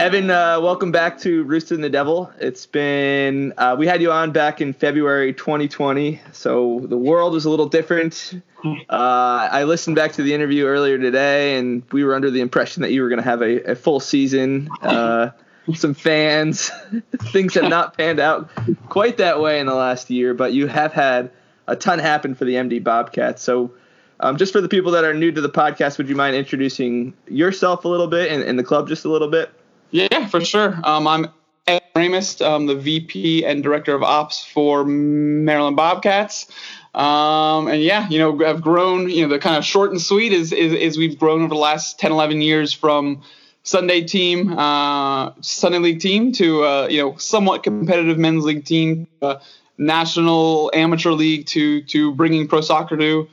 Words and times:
Evan, 0.00 0.30
uh, 0.30 0.58
welcome 0.62 0.92
back 0.92 1.18
to 1.18 1.42
Rooster 1.42 1.74
and 1.74 1.84
the 1.84 1.90
Devil. 1.90 2.32
It's 2.38 2.64
been, 2.64 3.52
uh, 3.58 3.76
we 3.78 3.86
had 3.86 4.00
you 4.00 4.10
on 4.10 4.32
back 4.32 4.62
in 4.62 4.72
February 4.72 5.34
2020, 5.34 6.18
so 6.32 6.80
the 6.84 6.96
world 6.96 7.34
was 7.34 7.44
a 7.44 7.50
little 7.50 7.68
different. 7.68 8.40
Uh, 8.64 8.72
I 8.88 9.64
listened 9.64 9.96
back 9.96 10.12
to 10.12 10.22
the 10.22 10.32
interview 10.32 10.64
earlier 10.64 10.96
today, 10.96 11.58
and 11.58 11.82
we 11.92 12.02
were 12.02 12.14
under 12.14 12.30
the 12.30 12.40
impression 12.40 12.80
that 12.80 12.92
you 12.92 13.02
were 13.02 13.10
going 13.10 13.18
to 13.18 13.28
have 13.28 13.42
a, 13.42 13.72
a, 13.72 13.74
full 13.74 14.00
season, 14.00 14.70
uh, 14.80 15.32
some 15.74 15.92
fans. 15.92 16.70
Things 17.18 17.52
have 17.52 17.68
not 17.68 17.94
panned 17.98 18.20
out 18.20 18.48
quite 18.88 19.18
that 19.18 19.38
way 19.38 19.60
in 19.60 19.66
the 19.66 19.74
last 19.74 20.08
year, 20.08 20.32
but 20.32 20.54
you 20.54 20.66
have 20.66 20.94
had 20.94 21.30
a 21.66 21.76
ton 21.76 21.98
happen 21.98 22.34
for 22.34 22.46
the 22.46 22.54
MD 22.54 22.82
Bobcats. 22.82 23.42
So, 23.42 23.72
um, 24.18 24.38
just 24.38 24.54
for 24.54 24.62
the 24.62 24.68
people 24.68 24.92
that 24.92 25.04
are 25.04 25.12
new 25.12 25.30
to 25.30 25.42
the 25.42 25.50
podcast, 25.50 25.98
would 25.98 26.08
you 26.08 26.16
mind 26.16 26.36
introducing 26.36 27.12
yourself 27.28 27.84
a 27.84 27.88
little 27.88 28.08
bit 28.08 28.32
and, 28.32 28.42
and 28.42 28.58
the 28.58 28.64
club 28.64 28.88
just 28.88 29.04
a 29.04 29.10
little 29.10 29.28
bit? 29.28 29.50
Yeah, 29.90 30.28
for 30.28 30.40
sure. 30.40 30.78
Um, 30.84 31.08
I'm 31.08 31.26
Ed 31.66 31.82
Ramus, 31.96 32.40
um, 32.40 32.66
the 32.66 32.76
VP 32.76 33.44
and 33.44 33.62
Director 33.62 33.94
of 33.94 34.02
Ops 34.04 34.44
for 34.44 34.84
Maryland 34.84 35.76
Bobcats. 35.76 36.46
Um, 36.94 37.66
and 37.66 37.82
yeah, 37.82 38.08
you 38.08 38.18
know, 38.18 38.44
I've 38.44 38.62
grown, 38.62 39.08
you 39.08 39.22
know, 39.22 39.28
the 39.28 39.40
kind 39.40 39.56
of 39.56 39.64
short 39.64 39.90
and 39.90 40.00
sweet 40.00 40.32
is, 40.32 40.52
is, 40.52 40.72
is 40.72 40.96
we've 40.96 41.18
grown 41.18 41.40
over 41.40 41.48
the 41.48 41.60
last 41.60 41.98
10, 41.98 42.12
11 42.12 42.40
years 42.40 42.72
from 42.72 43.22
Sunday 43.64 44.02
team, 44.02 44.56
uh, 44.56 45.32
Sunday 45.40 45.78
league 45.78 46.00
team 46.00 46.32
to, 46.32 46.64
uh, 46.64 46.88
you 46.88 47.02
know, 47.02 47.16
somewhat 47.16 47.62
competitive 47.64 48.18
men's 48.18 48.44
league 48.44 48.64
team, 48.64 49.08
uh, 49.22 49.36
national 49.76 50.70
amateur 50.72 51.10
league 51.10 51.46
to, 51.46 51.82
to 51.82 52.14
bringing 52.14 52.46
pro 52.46 52.60
soccer 52.60 52.96
to 52.96 53.28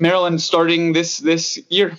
Maryland 0.00 0.40
starting 0.40 0.94
this, 0.94 1.18
this 1.18 1.58
year. 1.68 1.98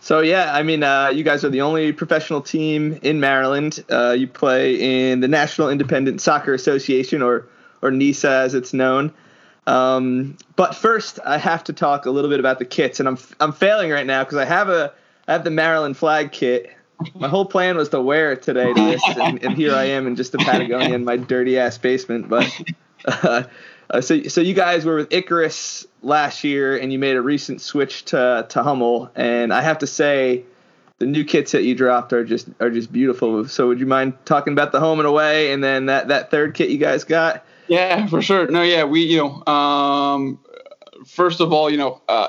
So 0.00 0.20
yeah, 0.20 0.54
I 0.54 0.62
mean, 0.62 0.82
uh, 0.82 1.08
you 1.08 1.22
guys 1.22 1.44
are 1.44 1.50
the 1.50 1.60
only 1.60 1.92
professional 1.92 2.40
team 2.40 2.98
in 3.02 3.20
Maryland. 3.20 3.84
Uh, 3.90 4.12
you 4.12 4.26
play 4.26 5.10
in 5.10 5.20
the 5.20 5.28
National 5.28 5.68
Independent 5.68 6.20
Soccer 6.20 6.54
Association, 6.54 7.22
or 7.22 7.46
or 7.82 7.90
NISA 7.90 8.30
as 8.30 8.54
it's 8.54 8.72
known. 8.72 9.12
Um, 9.66 10.36
but 10.56 10.74
first, 10.74 11.20
I 11.24 11.38
have 11.38 11.64
to 11.64 11.72
talk 11.72 12.06
a 12.06 12.10
little 12.10 12.30
bit 12.30 12.40
about 12.40 12.58
the 12.58 12.64
kits, 12.64 12.98
and 12.98 13.08
I'm 13.08 13.18
I'm 13.38 13.52
failing 13.52 13.90
right 13.90 14.06
now 14.06 14.24
because 14.24 14.38
I 14.38 14.46
have 14.46 14.70
a 14.70 14.92
I 15.28 15.32
have 15.32 15.44
the 15.44 15.50
Maryland 15.50 15.96
flag 15.96 16.32
kit. 16.32 16.70
My 17.14 17.28
whole 17.28 17.46
plan 17.46 17.76
was 17.76 17.90
to 17.90 18.00
wear 18.00 18.32
it 18.32 18.42
today 18.42 18.72
to 18.72 18.80
this, 18.80 19.02
and, 19.16 19.42
and 19.42 19.54
here 19.54 19.74
I 19.74 19.84
am 19.84 20.06
in 20.06 20.16
just 20.16 20.34
a 20.34 20.38
Patagonia 20.38 20.94
in 20.94 21.04
my 21.04 21.16
dirty 21.16 21.58
ass 21.58 21.78
basement. 21.78 22.28
But 22.28 22.50
uh, 23.06 23.44
uh, 23.90 24.00
so, 24.00 24.22
so 24.24 24.40
you 24.40 24.54
guys 24.54 24.84
were 24.84 24.96
with 24.96 25.12
Icarus 25.12 25.86
last 26.02 26.44
year, 26.44 26.76
and 26.76 26.92
you 26.92 26.98
made 26.98 27.16
a 27.16 27.22
recent 27.22 27.60
switch 27.60 28.04
to 28.06 28.46
to 28.48 28.62
Hummel, 28.62 29.10
and 29.16 29.52
I 29.52 29.62
have 29.62 29.78
to 29.78 29.86
say, 29.86 30.44
the 30.98 31.06
new 31.06 31.24
kits 31.24 31.52
that 31.52 31.64
you 31.64 31.74
dropped 31.74 32.12
are 32.12 32.24
just 32.24 32.48
are 32.60 32.70
just 32.70 32.92
beautiful. 32.92 33.48
So, 33.48 33.68
would 33.68 33.80
you 33.80 33.86
mind 33.86 34.14
talking 34.24 34.52
about 34.52 34.70
the 34.70 34.78
home 34.78 35.00
and 35.00 35.08
away, 35.08 35.52
and 35.52 35.64
then 35.64 35.86
that 35.86 36.08
that 36.08 36.30
third 36.30 36.54
kit 36.54 36.70
you 36.70 36.78
guys 36.78 37.04
got? 37.04 37.44
Yeah, 37.66 38.06
for 38.06 38.22
sure. 38.22 38.46
No, 38.46 38.62
yeah, 38.62 38.84
we 38.84 39.02
you 39.02 39.18
know, 39.18 39.52
um, 39.52 40.38
first 41.06 41.40
of 41.40 41.52
all, 41.52 41.68
you 41.68 41.76
know, 41.76 42.00
uh, 42.08 42.28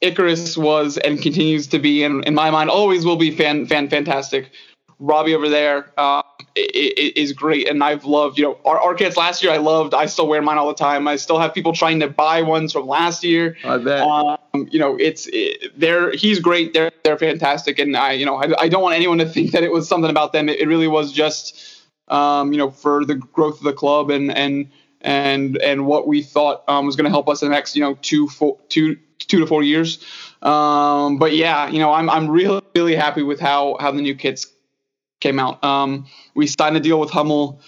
Icarus 0.00 0.58
was 0.58 0.98
and 0.98 1.22
continues 1.22 1.68
to 1.68 1.78
be, 1.78 2.04
and 2.04 2.24
in 2.26 2.34
my 2.34 2.50
mind, 2.50 2.68
always 2.68 3.06
will 3.06 3.16
be 3.16 3.30
fan 3.30 3.66
fan 3.66 3.88
fantastic. 3.88 4.50
Robbie 4.98 5.34
over 5.34 5.48
there 5.48 5.90
uh, 5.96 6.22
is 6.56 7.32
great, 7.32 7.68
and 7.68 7.82
I've 7.82 8.04
loved 8.04 8.38
you 8.38 8.44
know 8.44 8.58
our, 8.64 8.78
our 8.78 8.94
kits 8.94 9.16
last 9.16 9.42
year. 9.42 9.52
I 9.52 9.58
loved. 9.58 9.94
I 9.94 10.06
still 10.06 10.26
wear 10.26 10.42
mine 10.42 10.58
all 10.58 10.68
the 10.68 10.74
time. 10.74 11.06
I 11.06 11.16
still 11.16 11.38
have 11.38 11.54
people 11.54 11.72
trying 11.72 12.00
to 12.00 12.08
buy 12.08 12.42
ones 12.42 12.72
from 12.72 12.86
last 12.86 13.24
year. 13.24 13.56
I 13.64 13.78
bet. 13.78 14.02
Um, 14.02 14.38
you 14.70 14.78
know, 14.78 14.96
it's 14.96 15.28
it, 15.32 15.78
they're 15.78 16.12
he's 16.12 16.40
great. 16.40 16.72
They're 16.72 16.90
they're 17.04 17.18
fantastic, 17.18 17.78
and 17.78 17.96
I 17.96 18.12
you 18.12 18.26
know 18.26 18.36
I, 18.36 18.62
I 18.62 18.68
don't 18.68 18.82
want 18.82 18.96
anyone 18.96 19.18
to 19.18 19.26
think 19.26 19.52
that 19.52 19.62
it 19.62 19.72
was 19.72 19.88
something 19.88 20.10
about 20.10 20.32
them. 20.32 20.48
It, 20.48 20.60
it 20.60 20.66
really 20.66 20.88
was 20.88 21.12
just 21.12 21.82
um, 22.08 22.52
you 22.52 22.58
know 22.58 22.70
for 22.70 23.04
the 23.04 23.14
growth 23.14 23.58
of 23.58 23.64
the 23.64 23.72
club 23.72 24.10
and 24.10 24.30
and 24.32 24.70
and 25.00 25.56
and 25.58 25.86
what 25.86 26.06
we 26.06 26.22
thought 26.22 26.64
um, 26.68 26.86
was 26.86 26.96
going 26.96 27.04
to 27.04 27.10
help 27.10 27.28
us 27.28 27.42
in 27.42 27.48
the 27.48 27.54
next 27.54 27.76
you 27.76 27.82
know 27.82 27.96
two 28.02 28.28
four, 28.28 28.58
two 28.68 28.96
two 29.18 29.40
to 29.40 29.46
four 29.46 29.62
years. 29.62 30.04
Um, 30.42 31.18
but 31.18 31.36
yeah, 31.36 31.68
you 31.68 31.78
know, 31.78 31.92
I'm 31.92 32.10
I'm 32.10 32.28
really 32.28 32.62
really 32.74 32.94
happy 32.94 33.22
with 33.22 33.40
how 33.40 33.76
how 33.80 33.90
the 33.92 34.02
new 34.02 34.14
kits 34.14 34.46
came 35.20 35.38
out. 35.38 35.62
Um, 35.62 36.06
we 36.34 36.46
signed 36.46 36.76
a 36.76 36.80
deal 36.80 36.98
with 36.98 37.10
Hummel. 37.10 37.60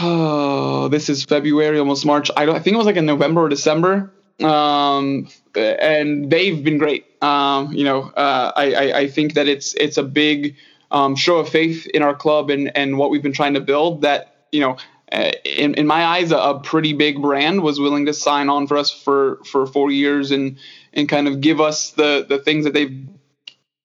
Oh, 0.00 0.88
this 0.90 1.08
is 1.08 1.24
February, 1.24 1.78
almost 1.78 2.06
March. 2.06 2.30
I, 2.36 2.48
I 2.48 2.58
think 2.58 2.74
it 2.74 2.78
was 2.78 2.86
like 2.86 2.96
in 2.96 3.06
November 3.06 3.42
or 3.42 3.48
December. 3.48 4.12
Um, 4.40 5.28
and 5.54 6.30
they've 6.30 6.62
been 6.62 6.78
great. 6.78 7.06
Um, 7.22 7.72
you 7.72 7.84
know, 7.84 8.02
uh, 8.02 8.52
I, 8.56 8.72
I, 8.72 8.98
I, 8.98 9.08
think 9.08 9.34
that 9.34 9.46
it's 9.46 9.74
it's 9.74 9.96
a 9.96 10.02
big 10.02 10.56
um, 10.90 11.14
show 11.14 11.36
of 11.36 11.48
faith 11.48 11.86
in 11.86 12.02
our 12.02 12.14
club 12.14 12.50
and, 12.50 12.76
and 12.76 12.98
what 12.98 13.10
we've 13.10 13.22
been 13.22 13.34
trying 13.34 13.54
to 13.54 13.60
build. 13.60 14.02
That 14.02 14.46
you 14.50 14.60
know, 14.60 14.76
uh, 15.12 15.30
in, 15.44 15.74
in 15.74 15.86
my 15.86 16.04
eyes, 16.04 16.32
a, 16.32 16.38
a, 16.38 16.60
pretty 16.60 16.94
big 16.94 17.20
brand 17.20 17.62
was 17.62 17.78
willing 17.78 18.06
to 18.06 18.14
sign 18.14 18.48
on 18.48 18.66
for 18.66 18.76
us 18.76 18.90
for, 18.90 19.38
for 19.44 19.66
four 19.66 19.90
years 19.90 20.30
and 20.30 20.58
and 20.92 21.08
kind 21.08 21.28
of 21.28 21.40
give 21.40 21.60
us 21.60 21.90
the 21.90 22.26
the 22.28 22.38
things 22.38 22.64
that 22.64 22.74
they've 22.74 23.06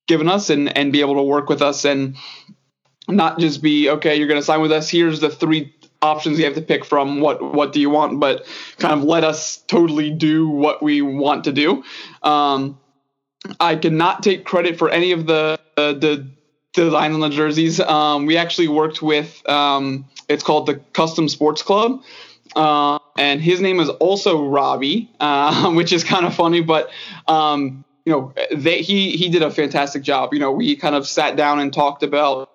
given 0.07 0.29
us 0.29 0.49
and 0.49 0.75
and 0.75 0.91
be 0.91 1.01
able 1.01 1.15
to 1.15 1.23
work 1.23 1.49
with 1.49 1.61
us 1.61 1.85
and 1.85 2.15
not 3.07 3.39
just 3.39 3.61
be 3.61 3.89
okay 3.89 4.15
you're 4.15 4.27
going 4.27 4.39
to 4.39 4.45
sign 4.45 4.61
with 4.61 4.71
us. 4.71 4.89
Here's 4.89 5.19
the 5.19 5.29
three 5.29 5.73
options 6.01 6.37
you 6.37 6.45
have 6.45 6.55
to 6.55 6.61
pick 6.61 6.85
from. 6.85 7.21
What 7.21 7.53
what 7.53 7.73
do 7.73 7.79
you 7.79 7.89
want? 7.89 8.19
But 8.19 8.45
kind 8.77 8.93
of 8.93 9.03
let 9.03 9.23
us 9.23 9.57
totally 9.67 10.11
do 10.11 10.49
what 10.49 10.81
we 10.83 11.01
want 11.01 11.45
to 11.45 11.51
do. 11.51 11.83
Um, 12.23 12.79
i 13.59 13.75
cannot 13.75 14.23
take 14.23 14.45
credit 14.45 14.77
for 14.77 14.89
any 14.89 15.11
of 15.11 15.25
the 15.25 15.59
uh, 15.77 15.93
the 15.93 16.27
design 16.73 17.13
on 17.13 17.19
the 17.19 17.29
jerseys. 17.29 17.79
Um, 17.79 18.25
we 18.25 18.37
actually 18.37 18.67
worked 18.67 19.01
with 19.01 19.47
um, 19.49 20.05
it's 20.27 20.43
called 20.43 20.65
the 20.65 20.75
custom 20.93 21.29
sports 21.29 21.63
club. 21.63 22.01
Uh, 22.55 22.97
and 23.17 23.41
his 23.41 23.59
name 23.59 23.79
is 23.79 23.89
also 23.89 24.47
robbie 24.47 25.11
uh, 25.19 25.69
which 25.73 25.91
is 25.91 26.03
kind 26.03 26.25
of 26.25 26.33
funny 26.33 26.61
but 26.61 26.89
um, 27.27 27.83
you 28.05 28.11
know 28.13 28.33
they, 28.55 28.81
he 28.81 29.17
he 29.17 29.27
did 29.27 29.41
a 29.43 29.51
fantastic 29.51 30.01
job. 30.01 30.33
You 30.33 30.39
know 30.39 30.51
we 30.51 30.77
kind 30.77 30.95
of 30.95 31.05
sat 31.05 31.35
down 31.35 31.59
and 31.59 31.73
talked 31.73 32.03
about 32.03 32.46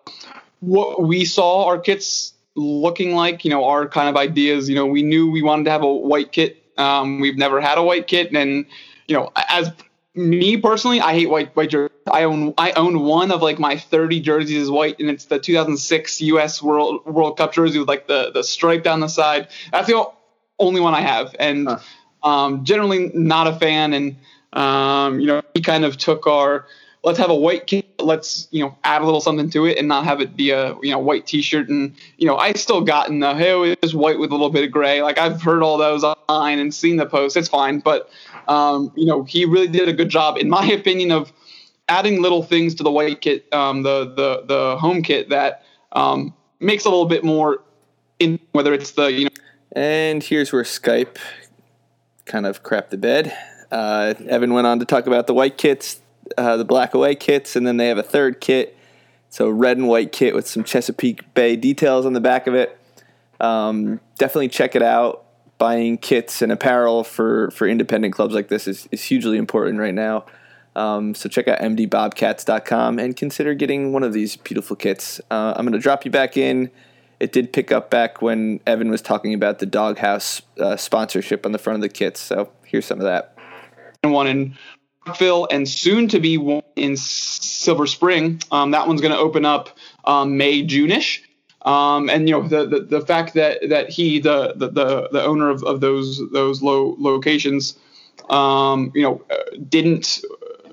what 0.62 1.02
we 1.02 1.24
saw 1.24 1.66
our 1.66 1.78
kits 1.78 2.34
looking 2.54 3.14
like, 3.14 3.44
you 3.44 3.50
know, 3.50 3.64
our 3.64 3.88
kind 3.88 4.08
of 4.08 4.16
ideas. 4.16 4.68
You 4.68 4.76
know, 4.76 4.86
we 4.86 5.02
knew 5.02 5.30
we 5.30 5.42
wanted 5.42 5.64
to 5.64 5.70
have 5.70 5.82
a 5.82 5.92
white 5.92 6.32
kit. 6.32 6.62
Um, 6.78 7.20
we've 7.20 7.36
never 7.36 7.60
had 7.60 7.78
a 7.78 7.82
white 7.82 8.06
kit, 8.06 8.32
and 8.32 8.64
you 9.06 9.16
know, 9.16 9.30
as 9.48 9.70
me 10.14 10.56
personally, 10.56 11.00
I 11.00 11.14
hate 11.14 11.28
white 11.28 11.54
white 11.56 11.70
jerseys. 11.70 11.90
I 12.10 12.24
own 12.24 12.54
I 12.56 12.70
own 12.72 13.00
one 13.00 13.30
of 13.30 13.42
like 13.42 13.58
my 13.58 13.76
30 13.76 14.20
jerseys 14.20 14.56
is 14.56 14.70
white, 14.70 14.98
and 15.00 15.10
it's 15.10 15.26
the 15.26 15.38
2006 15.38 16.20
U.S. 16.22 16.62
World 16.62 17.04
World 17.06 17.36
Cup 17.36 17.52
jersey 17.52 17.78
with 17.78 17.88
like 17.88 18.06
the 18.06 18.30
the 18.30 18.44
stripe 18.44 18.84
down 18.84 19.00
the 19.00 19.08
side. 19.08 19.48
That's 19.72 19.88
the 19.88 20.04
only 20.58 20.80
one 20.80 20.94
I 20.94 21.00
have, 21.00 21.34
and 21.38 21.68
huh. 21.68 21.78
um, 22.28 22.64
generally 22.64 23.10
not 23.14 23.48
a 23.48 23.52
fan. 23.52 23.92
And 23.92 24.16
um, 24.52 25.18
you 25.18 25.26
know, 25.26 25.42
he 25.54 25.60
kind 25.60 25.84
of 25.84 25.96
took 25.96 26.26
our 26.26 26.66
let's 27.04 27.18
have 27.18 27.30
a 27.30 27.34
white 27.34 27.66
kit. 27.66 27.86
Let's 27.98 28.48
you 28.50 28.64
know 28.64 28.76
add 28.84 29.02
a 29.02 29.04
little 29.04 29.20
something 29.20 29.50
to 29.50 29.66
it 29.66 29.78
and 29.78 29.88
not 29.88 30.04
have 30.04 30.20
it 30.20 30.36
be 30.36 30.50
a 30.50 30.74
you 30.82 30.90
know 30.90 30.98
white 30.98 31.26
T-shirt. 31.26 31.68
And 31.68 31.94
you 32.18 32.26
know 32.26 32.36
I 32.36 32.52
still 32.52 32.80
gotten 32.80 33.20
the 33.20 33.34
hey 33.34 33.76
it's 33.82 33.94
white 33.94 34.18
with 34.18 34.30
a 34.30 34.34
little 34.34 34.50
bit 34.50 34.64
of 34.64 34.70
gray. 34.70 35.02
Like 35.02 35.18
I've 35.18 35.42
heard 35.42 35.62
all 35.62 35.78
those 35.78 36.04
online 36.04 36.58
and 36.58 36.74
seen 36.74 36.96
the 36.96 37.06
posts. 37.06 37.36
It's 37.36 37.48
fine, 37.48 37.80
but 37.80 38.10
um, 38.48 38.92
you 38.96 39.06
know 39.06 39.24
he 39.24 39.44
really 39.44 39.68
did 39.68 39.88
a 39.88 39.92
good 39.92 40.08
job 40.08 40.38
in 40.38 40.48
my 40.48 40.66
opinion 40.72 41.12
of 41.12 41.32
adding 41.88 42.22
little 42.22 42.42
things 42.42 42.74
to 42.76 42.82
the 42.82 42.90
white 42.90 43.20
kit, 43.20 43.52
um, 43.52 43.82
the 43.82 44.04
the 44.04 44.44
the 44.46 44.76
home 44.78 45.02
kit 45.02 45.28
that 45.30 45.64
um, 45.92 46.34
makes 46.60 46.84
a 46.84 46.88
little 46.88 47.06
bit 47.06 47.24
more 47.24 47.62
in 48.18 48.38
whether 48.52 48.72
it's 48.72 48.92
the 48.92 49.06
you 49.12 49.24
know. 49.24 49.30
And 49.74 50.22
here's 50.22 50.52
where 50.52 50.64
Skype 50.64 51.16
kind 52.26 52.46
of 52.46 52.62
crapped 52.62 52.90
the 52.90 52.98
bed. 52.98 53.36
Uh, 53.70 54.12
Evan 54.28 54.52
went 54.52 54.66
on 54.66 54.78
to 54.80 54.84
talk 54.84 55.06
about 55.06 55.26
the 55.26 55.32
white 55.32 55.56
kits 55.56 56.01
uh, 56.36 56.56
the 56.56 56.64
black 56.64 56.94
away 56.94 57.14
kits, 57.14 57.56
and 57.56 57.66
then 57.66 57.76
they 57.76 57.88
have 57.88 57.98
a 57.98 58.02
third 58.02 58.40
kit. 58.40 58.76
So 59.28 59.48
red 59.48 59.78
and 59.78 59.88
white 59.88 60.12
kit 60.12 60.34
with 60.34 60.46
some 60.46 60.62
Chesapeake 60.62 61.32
Bay 61.34 61.56
details 61.56 62.04
on 62.04 62.12
the 62.12 62.20
back 62.20 62.46
of 62.46 62.54
it. 62.54 62.78
Um, 63.40 64.00
definitely 64.18 64.48
check 64.48 64.76
it 64.76 64.82
out. 64.82 65.24
Buying 65.58 65.96
kits 65.96 66.42
and 66.42 66.52
apparel 66.52 67.04
for, 67.04 67.50
for 67.52 67.66
independent 67.66 68.14
clubs 68.14 68.34
like 68.34 68.48
this 68.48 68.66
is, 68.66 68.88
is 68.90 69.04
hugely 69.04 69.38
important 69.38 69.78
right 69.78 69.94
now. 69.94 70.26
Um, 70.74 71.14
so 71.14 71.28
check 71.28 71.48
out 71.48 71.60
mdbobcats.com 71.60 72.98
and 72.98 73.16
consider 73.16 73.54
getting 73.54 73.92
one 73.92 74.02
of 74.02 74.12
these 74.12 74.36
beautiful 74.36 74.76
kits. 74.76 75.20
Uh, 75.30 75.54
I'm 75.56 75.64
going 75.64 75.72
to 75.72 75.78
drop 75.78 76.04
you 76.04 76.10
back 76.10 76.36
in. 76.36 76.70
It 77.20 77.32
did 77.32 77.52
pick 77.52 77.70
up 77.70 77.90
back 77.90 78.20
when 78.20 78.60
Evan 78.66 78.90
was 78.90 79.00
talking 79.00 79.32
about 79.32 79.60
the 79.60 79.66
Dog 79.66 79.98
Haus 79.98 80.42
uh, 80.58 80.76
sponsorship 80.76 81.46
on 81.46 81.52
the 81.52 81.58
front 81.58 81.76
of 81.76 81.80
the 81.80 81.88
kits. 81.88 82.20
So 82.20 82.50
here's 82.64 82.84
some 82.84 82.98
of 82.98 83.04
that. 83.04 83.36
One 84.02 84.26
in 84.26 84.56
Rockville 85.06 85.48
and 85.50 85.68
soon 85.68 86.08
to 86.08 86.20
be 86.20 86.38
one 86.38 86.62
in 86.76 86.96
Silver 86.96 87.86
Spring. 87.86 88.40
Um, 88.50 88.70
that 88.70 88.86
one's 88.86 89.00
going 89.00 89.12
to 89.12 89.18
open 89.18 89.44
up 89.44 89.70
um, 90.04 90.36
May 90.36 90.64
Juneish. 90.64 91.20
Um, 91.62 92.10
and 92.10 92.28
you 92.28 92.34
know 92.34 92.48
the, 92.48 92.66
the, 92.66 92.80
the 92.80 93.00
fact 93.06 93.34
that 93.34 93.68
that 93.68 93.88
he 93.88 94.18
the 94.18 94.52
the 94.56 94.68
the, 95.12 95.22
owner 95.24 95.48
of, 95.48 95.62
of 95.62 95.80
those 95.80 96.20
those 96.32 96.60
low 96.60 96.96
locations 96.98 97.78
um, 98.30 98.90
you 98.96 99.02
know 99.02 99.22
uh, 99.30 99.36
didn't 99.68 100.22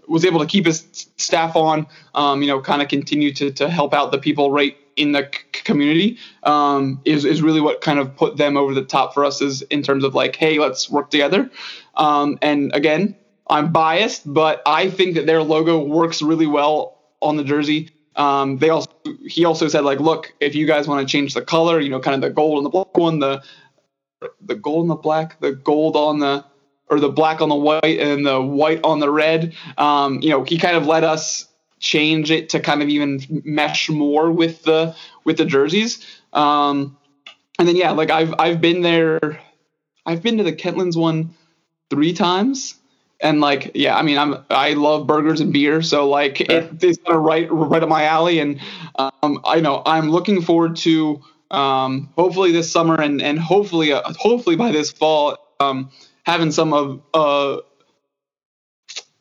was 0.07 0.25
able 0.25 0.39
to 0.39 0.47
keep 0.47 0.65
his 0.65 1.11
staff 1.17 1.55
on 1.55 1.85
um, 2.15 2.41
you 2.41 2.47
know 2.47 2.59
kind 2.59 2.81
of 2.81 2.87
continue 2.87 3.31
to 3.33 3.51
to 3.51 3.69
help 3.69 3.93
out 3.93 4.11
the 4.11 4.17
people 4.17 4.51
right 4.51 4.77
in 4.95 5.11
the 5.11 5.29
community 5.51 6.17
um, 6.41 6.99
is 7.05 7.23
is 7.23 7.43
really 7.43 7.61
what 7.61 7.81
kind 7.81 7.99
of 7.99 8.15
put 8.15 8.37
them 8.37 8.57
over 8.57 8.73
the 8.73 8.83
top 8.83 9.13
for 9.13 9.23
us 9.23 9.41
is 9.41 9.61
in 9.63 9.83
terms 9.83 10.03
of 10.03 10.15
like 10.15 10.35
hey 10.35 10.57
let's 10.57 10.89
work 10.89 11.11
together 11.11 11.51
um, 11.97 12.39
and 12.41 12.73
again 12.73 13.15
I'm 13.49 13.71
biased 13.71 14.31
but 14.31 14.61
I 14.65 14.89
think 14.89 15.15
that 15.15 15.25
their 15.25 15.41
logo 15.41 15.83
works 15.83 16.21
really 16.21 16.47
well 16.47 16.97
on 17.21 17.37
the 17.37 17.43
jersey 17.43 17.91
um, 18.19 18.57
they 18.57 18.69
also 18.69 18.91
he 19.25 19.45
also 19.45 19.69
said 19.69 19.85
like, 19.85 20.01
look, 20.01 20.33
if 20.41 20.53
you 20.53 20.67
guys 20.67 20.87
want 20.87 21.07
to 21.07 21.11
change 21.11 21.33
the 21.33 21.41
color, 21.41 21.79
you 21.79 21.89
know, 21.89 22.01
kind 22.01 22.15
of 22.15 22.21
the 22.21 22.33
gold 22.33 22.57
and 22.57 22.65
the 22.65 22.69
black 22.69 22.97
one, 22.97 23.19
the 23.19 23.41
the 24.41 24.55
gold 24.55 24.83
and 24.83 24.89
the 24.89 24.95
black, 24.95 25.39
the 25.39 25.53
gold 25.53 25.95
on 25.95 26.19
the 26.19 26.43
or 26.89 26.99
the 26.99 27.09
black 27.09 27.39
on 27.39 27.47
the 27.47 27.55
white 27.55 27.99
and 27.99 28.25
the 28.25 28.41
white 28.41 28.81
on 28.83 28.99
the 28.99 29.09
red. 29.09 29.55
Um, 29.77 30.21
you 30.21 30.29
know, 30.29 30.43
he 30.43 30.57
kind 30.57 30.75
of 30.75 30.85
let 30.85 31.05
us 31.05 31.47
change 31.79 32.29
it 32.29 32.49
to 32.49 32.59
kind 32.59 32.81
of 32.81 32.89
even 32.89 33.21
mesh 33.45 33.89
more 33.89 34.29
with 34.29 34.63
the 34.63 34.95
with 35.23 35.37
the 35.37 35.45
jerseys. 35.45 36.05
Um, 36.33 36.97
and 37.57 37.67
then 37.67 37.77
yeah, 37.77 37.91
like 37.91 38.09
I've 38.09 38.33
I've 38.37 38.59
been 38.59 38.81
there, 38.81 39.39
I've 40.05 40.21
been 40.21 40.37
to 40.39 40.43
the 40.43 40.53
Kentlands 40.53 40.97
one 40.97 41.35
three 41.89 42.11
times 42.11 42.75
and 43.21 43.41
like 43.41 43.71
yeah 43.75 43.97
i 43.97 44.01
mean 44.01 44.17
i'm 44.17 44.43
i 44.49 44.73
love 44.73 45.07
burgers 45.07 45.41
and 45.41 45.51
beer 45.51 45.81
so 45.81 46.07
like 46.09 46.41
it, 46.41 46.69
it's 46.81 46.97
kind 46.99 47.17
of 47.17 47.23
right 47.23 47.51
right 47.51 47.83
up 47.83 47.89
my 47.89 48.05
alley. 48.05 48.39
And 48.39 48.59
um, 48.95 49.41
i 49.45 49.59
know 49.59 49.81
i'm 49.85 50.09
looking 50.09 50.41
forward 50.41 50.75
to 50.77 51.21
um, 51.51 52.13
hopefully 52.15 52.51
this 52.51 52.71
summer 52.71 53.01
and 53.01 53.21
and 53.21 53.39
hopefully 53.39 53.91
uh, 53.91 54.01
hopefully 54.19 54.55
by 54.55 54.71
this 54.71 54.91
fall 54.91 55.37
um, 55.59 55.89
having 56.23 56.51
some 56.51 56.73
of 56.73 57.01
uh 57.13 57.57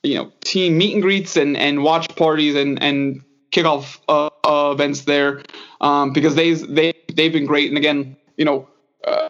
you 0.03 0.15
know 0.15 0.33
team 0.41 0.79
meet 0.79 0.95
and 0.95 1.03
greets 1.03 1.37
and 1.37 1.57
and 1.57 1.83
watch 1.83 2.15
parties 2.17 2.55
and 2.55 2.83
and 2.83 3.23
kickoff 3.51 3.99
uh, 4.09 4.29
uh, 4.45 4.73
events 4.73 5.03
there. 5.03 5.43
Um, 5.81 6.13
because 6.13 6.35
they 6.35 6.53
they 6.53 6.93
they've 7.13 7.33
been 7.33 7.47
great. 7.47 7.69
And 7.69 7.79
again 7.79 8.17
you 8.37 8.45
know 8.45 8.69
uh, 9.07 9.29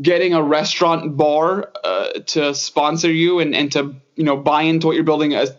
getting 0.00 0.34
a 0.34 0.42
restaurant 0.42 1.16
bar 1.16 1.70
uh, 1.84 2.08
to 2.26 2.54
sponsor 2.54 3.10
you 3.10 3.40
and, 3.40 3.54
and 3.54 3.72
to 3.72 3.96
you 4.16 4.24
know 4.24 4.36
buy 4.36 4.62
into 4.62 4.86
what 4.86 4.96
you're 4.96 5.04
building 5.04 5.34
as 5.34 5.54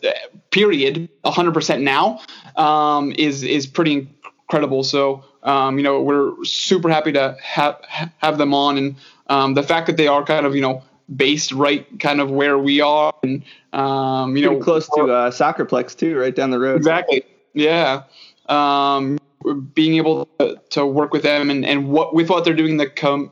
period 0.51 1.09
100% 1.23 1.81
now 1.81 2.19
um, 2.55 3.13
is 3.17 3.43
is 3.43 3.65
pretty 3.65 4.07
incredible 4.41 4.83
so 4.83 5.23
um, 5.43 5.77
you 5.77 5.83
know 5.83 6.01
we're 6.01 6.43
super 6.43 6.89
happy 6.89 7.11
to 7.11 7.37
have 7.41 7.79
have 8.17 8.37
them 8.37 8.53
on 8.53 8.77
and 8.77 8.95
um, 9.27 9.53
the 9.53 9.63
fact 9.63 9.87
that 9.87 9.97
they 9.97 10.07
are 10.07 10.23
kind 10.23 10.45
of 10.45 10.55
you 10.55 10.61
know 10.61 10.83
based 11.15 11.51
right 11.51 11.99
kind 11.99 12.19
of 12.19 12.29
where 12.29 12.57
we 12.57 12.81
are 12.81 13.13
and 13.23 13.43
um, 13.73 14.35
you 14.35 14.43
Pretty 14.43 14.59
know 14.59 14.63
close 14.63 14.87
to 14.89 15.01
uh, 15.03 15.31
Soccerplex 15.31 15.95
too, 15.95 16.17
right 16.17 16.35
down 16.35 16.49
the 16.49 16.59
road. 16.59 16.77
Exactly. 16.77 17.23
Yeah. 17.53 18.03
Um, 18.49 19.19
being 19.73 19.95
able 19.95 20.25
to, 20.39 20.59
to 20.71 20.85
work 20.85 21.13
with 21.13 21.23
them 21.23 21.49
and, 21.49 21.65
and 21.65 21.89
what 21.89 22.13
with 22.13 22.29
what 22.29 22.43
they're 22.43 22.55
doing 22.55 22.71
in 22.71 22.77
the 22.77 22.89
com- 22.89 23.31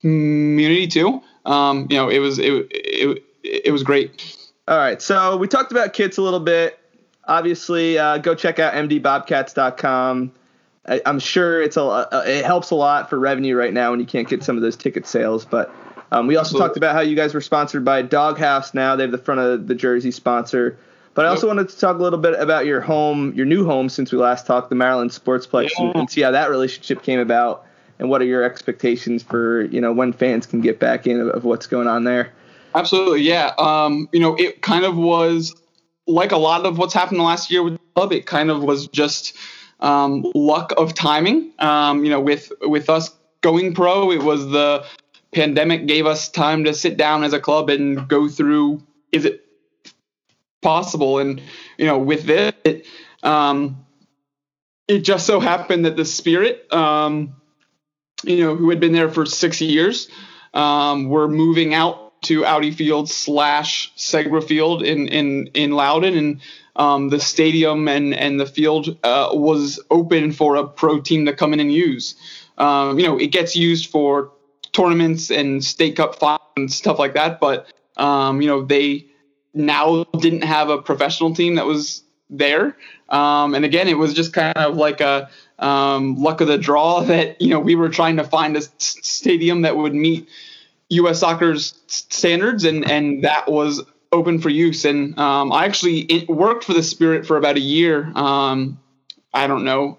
community 0.00 0.86
too. 0.86 1.22
Um, 1.44 1.86
you 1.90 1.96
know, 1.96 2.08
it 2.08 2.18
was 2.18 2.38
it, 2.38 2.66
it 2.70 3.24
it 3.42 3.72
was 3.72 3.82
great. 3.82 4.36
All 4.68 4.76
right, 4.76 5.00
so 5.00 5.38
we 5.38 5.48
talked 5.48 5.72
about 5.72 5.94
kits 5.94 6.18
a 6.18 6.22
little 6.22 6.40
bit. 6.40 6.78
Obviously, 7.26 7.98
uh, 7.98 8.18
go 8.18 8.34
check 8.34 8.58
out 8.58 8.74
mdbobcats.com. 8.74 10.30
I, 10.86 11.00
I'm 11.06 11.18
sure 11.18 11.62
it's 11.62 11.78
a 11.78 11.82
uh, 11.82 12.22
it 12.26 12.44
helps 12.44 12.70
a 12.70 12.74
lot 12.74 13.08
for 13.08 13.18
revenue 13.18 13.56
right 13.56 13.72
now 13.72 13.92
when 13.92 14.00
you 14.00 14.04
can't 14.04 14.28
get 14.28 14.44
some 14.44 14.56
of 14.56 14.62
those 14.62 14.76
ticket 14.76 15.06
sales. 15.06 15.46
But 15.46 15.74
um, 16.12 16.26
we 16.26 16.36
also 16.36 16.48
Absolutely. 16.48 16.68
talked 16.68 16.76
about 16.76 16.94
how 16.94 17.00
you 17.00 17.16
guys 17.16 17.32
were 17.32 17.40
sponsored 17.40 17.82
by 17.82 18.02
Dog 18.02 18.38
Haus. 18.38 18.74
Now 18.74 18.94
they 18.94 19.04
have 19.04 19.10
the 19.10 19.16
front 19.16 19.40
of 19.40 19.68
the 19.68 19.74
jersey 19.74 20.10
sponsor. 20.10 20.78
But 21.14 21.24
I 21.24 21.30
also 21.30 21.46
wanted 21.46 21.70
to 21.70 21.78
talk 21.78 21.98
a 21.98 22.02
little 22.02 22.18
bit 22.18 22.38
about 22.38 22.66
your 22.66 22.82
home, 22.82 23.32
your 23.34 23.46
new 23.46 23.64
home 23.64 23.88
since 23.88 24.12
we 24.12 24.18
last 24.18 24.46
talked, 24.46 24.68
the 24.68 24.76
Maryland 24.76 25.10
Soccerplex, 25.10 25.70
and, 25.78 25.94
Yeah. 25.94 26.00
and 26.00 26.10
see 26.10 26.20
how 26.20 26.30
that 26.30 26.50
relationship 26.50 27.02
came 27.02 27.18
about, 27.20 27.64
and 27.98 28.10
what 28.10 28.20
are 28.20 28.26
your 28.26 28.44
expectations 28.44 29.22
for 29.22 29.62
you 29.62 29.80
know 29.80 29.94
when 29.94 30.12
fans 30.12 30.46
can 30.46 30.60
get 30.60 30.78
back 30.78 31.06
in 31.06 31.20
of, 31.20 31.28
of 31.28 31.44
what's 31.44 31.66
going 31.66 31.88
on 31.88 32.04
there. 32.04 32.32
Absolutely, 32.74 33.22
yeah. 33.22 33.52
Um, 33.58 34.08
you 34.12 34.20
know, 34.20 34.34
it 34.36 34.62
kind 34.62 34.84
of 34.84 34.96
was 34.96 35.54
like 36.06 36.32
a 36.32 36.36
lot 36.36 36.64
of 36.66 36.78
what's 36.78 36.94
happened 36.94 37.18
the 37.20 37.24
last 37.24 37.50
year 37.50 37.62
with 37.62 37.74
the 37.74 37.80
club. 37.94 38.12
It 38.12 38.26
kind 38.26 38.50
of 38.50 38.62
was 38.62 38.88
just 38.88 39.36
um, 39.80 40.24
luck 40.34 40.72
of 40.76 40.94
timing. 40.94 41.52
Um, 41.58 42.04
you 42.04 42.10
know, 42.10 42.20
with 42.20 42.52
with 42.62 42.90
us 42.90 43.10
going 43.40 43.74
pro, 43.74 44.10
it 44.12 44.22
was 44.22 44.46
the 44.50 44.84
pandemic 45.32 45.86
gave 45.86 46.06
us 46.06 46.28
time 46.28 46.64
to 46.64 46.74
sit 46.74 46.96
down 46.96 47.24
as 47.24 47.32
a 47.32 47.40
club 47.40 47.68
and 47.68 48.08
go 48.08 48.28
through 48.28 48.82
is 49.12 49.24
it 49.24 49.44
possible 50.62 51.18
and 51.18 51.40
you 51.76 51.86
know 51.86 51.98
with 51.98 52.28
it, 52.30 52.86
um, 53.22 53.84
it 54.88 55.00
just 55.00 55.26
so 55.26 55.38
happened 55.38 55.84
that 55.84 55.96
the 55.96 56.04
spirit 56.04 56.72
um, 56.72 57.34
you 58.24 58.38
know 58.42 58.56
who 58.56 58.70
had 58.70 58.80
been 58.80 58.92
there 58.92 59.10
for 59.10 59.26
six 59.26 59.60
years 59.60 60.08
um, 60.54 61.08
were 61.08 61.28
moving 61.28 61.74
out 61.74 62.07
to 62.22 62.44
Audi 62.44 62.70
Field 62.70 63.08
slash 63.08 63.92
Segra 63.96 64.42
Field 64.42 64.82
in 64.82 65.08
in 65.08 65.48
in 65.54 65.72
Loudoun, 65.72 66.16
and 66.16 66.40
um, 66.76 67.08
the 67.08 67.20
stadium 67.20 67.88
and 67.88 68.14
and 68.14 68.38
the 68.38 68.46
field 68.46 68.96
uh, 69.02 69.30
was 69.32 69.80
open 69.90 70.32
for 70.32 70.56
a 70.56 70.66
pro 70.66 71.00
team 71.00 71.26
to 71.26 71.32
come 71.32 71.52
in 71.52 71.60
and 71.60 71.72
use. 71.72 72.14
Um, 72.56 72.98
you 72.98 73.06
know, 73.06 73.18
it 73.18 73.28
gets 73.28 73.54
used 73.54 73.90
for 73.90 74.32
tournaments 74.72 75.30
and 75.30 75.64
state 75.64 75.96
cup 75.96 76.16
finals 76.16 76.40
and 76.56 76.72
stuff 76.72 76.98
like 76.98 77.14
that, 77.14 77.40
but 77.40 77.72
um, 77.96 78.40
you 78.40 78.48
know 78.48 78.62
they 78.62 79.06
now 79.54 80.04
didn't 80.18 80.44
have 80.44 80.70
a 80.70 80.78
professional 80.80 81.34
team 81.34 81.56
that 81.56 81.66
was 81.66 82.02
there. 82.30 82.76
Um, 83.08 83.54
and 83.54 83.64
again, 83.64 83.88
it 83.88 83.96
was 83.96 84.12
just 84.14 84.32
kind 84.32 84.56
of 84.56 84.76
like 84.76 85.00
a 85.00 85.30
um, 85.58 86.16
luck 86.16 86.40
of 86.40 86.48
the 86.48 86.58
draw 86.58 87.00
that 87.04 87.40
you 87.40 87.48
know 87.48 87.60
we 87.60 87.74
were 87.74 87.88
trying 87.88 88.16
to 88.16 88.24
find 88.24 88.56
a 88.56 88.62
stadium 88.78 89.62
that 89.62 89.76
would 89.76 89.94
meet 89.94 90.28
U.S. 90.90 91.20
soccer's 91.20 91.78
standards, 91.86 92.64
and 92.64 92.90
and 92.90 93.24
that 93.24 93.50
was 93.50 93.82
open 94.12 94.38
for 94.38 94.48
use. 94.48 94.84
And 94.84 95.18
um, 95.18 95.52
I 95.52 95.66
actually 95.66 96.26
worked 96.28 96.64
for 96.64 96.72
the 96.72 96.82
Spirit 96.82 97.26
for 97.26 97.36
about 97.36 97.56
a 97.56 97.60
year. 97.60 98.10
Um, 98.14 98.78
I 99.32 99.46
don't 99.46 99.64
know, 99.64 99.98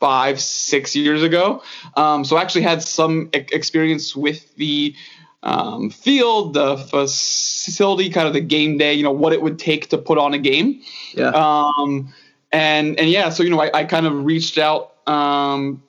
five, 0.00 0.40
six 0.40 0.96
years 0.96 1.22
ago. 1.22 1.62
Um, 1.96 2.24
so 2.24 2.36
I 2.36 2.42
actually 2.42 2.62
had 2.62 2.82
some 2.82 3.30
e- 3.34 3.46
experience 3.52 4.16
with 4.16 4.54
the 4.56 4.94
um, 5.42 5.90
field, 5.90 6.54
the 6.54 6.76
facility, 6.76 8.10
kind 8.10 8.26
of 8.26 8.34
the 8.34 8.40
game 8.40 8.76
day, 8.76 8.94
you 8.94 9.04
know, 9.04 9.12
what 9.12 9.32
it 9.32 9.40
would 9.40 9.58
take 9.58 9.90
to 9.90 9.98
put 9.98 10.18
on 10.18 10.34
a 10.34 10.38
game. 10.38 10.82
Yeah. 11.14 11.28
Um, 11.28 12.12
and 12.50 12.98
and 12.98 13.08
yeah, 13.08 13.28
so 13.28 13.42
you 13.42 13.50
know, 13.50 13.60
I, 13.60 13.70
I 13.72 13.84
kind 13.84 14.06
of 14.06 14.24
reached 14.24 14.58
out 14.58 14.92
um, 15.06 15.82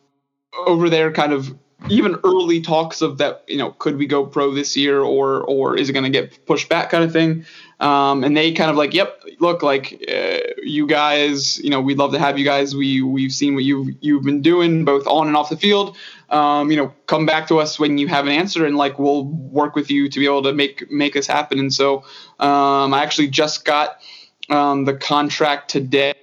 over 0.67 0.89
there, 0.89 1.12
kind 1.12 1.33
of 1.33 1.53
even 1.88 2.17
early 2.24 2.62
talks 2.62 3.01
of 3.01 3.17
that, 3.19 3.43
you 3.48 3.57
know, 3.57 3.71
could 3.71 3.98
we 3.98 4.05
go 4.05 4.25
pro 4.25 4.53
this 4.53 4.75
year 4.75 5.01
or 5.01 5.41
or 5.43 5.77
is 5.77 5.89
it 5.89 5.93
going 5.93 6.03
to 6.03 6.09
get 6.09 6.45
pushed 6.45 6.67
back, 6.67 6.89
kind 6.89 7.03
of 7.03 7.13
thing. 7.13 7.45
Um, 7.79 8.25
and 8.25 8.36
they 8.36 8.51
kind 8.51 8.69
of 8.69 8.75
like, 8.75 8.93
yep, 8.93 9.24
look, 9.39 9.63
like 9.63 10.03
uh, 10.13 10.39
you 10.62 10.86
guys, 10.86 11.57
you 11.59 11.69
know, 11.69 11.79
we'd 11.79 11.98
love 11.98 12.12
to 12.12 12.19
have 12.19 12.38
you 12.38 12.43
guys. 12.43 12.75
We 12.75 13.01
we've 13.01 13.31
seen 13.31 13.55
what 13.55 13.63
you've 13.63 13.95
you've 14.01 14.24
been 14.24 14.41
doing 14.41 14.83
both 14.83 15.07
on 15.07 15.27
and 15.27 15.38
off 15.38 15.50
the 15.50 15.57
field. 15.57 15.95
Um, 16.29 16.69
you 16.69 16.77
know, 16.77 16.93
come 17.07 17.25
back 17.25 17.48
to 17.48 17.59
us 17.59 17.79
when 17.79 17.98
you 17.98 18.07
have 18.09 18.27
an 18.27 18.33
answer, 18.33 18.65
and 18.65 18.75
like 18.75 19.00
we'll 19.00 19.24
work 19.24 19.75
with 19.75 19.89
you 19.89 20.09
to 20.09 20.19
be 20.19 20.25
able 20.25 20.43
to 20.43 20.53
make 20.53 20.91
make 20.91 21.13
this 21.13 21.27
happen. 21.27 21.59
And 21.59 21.74
so 21.74 22.03
um, 22.39 22.93
I 22.93 23.01
actually 23.03 23.29
just 23.29 23.63
got 23.63 24.01
um, 24.50 24.83
the 24.83 24.93
contract 24.93 25.71
today. 25.71 26.15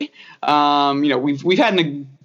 Um, 0.42 1.02
you 1.02 1.10
know, 1.10 1.18
we've 1.18 1.42
we've 1.42 1.58
had 1.58 1.78
an 1.78 2.15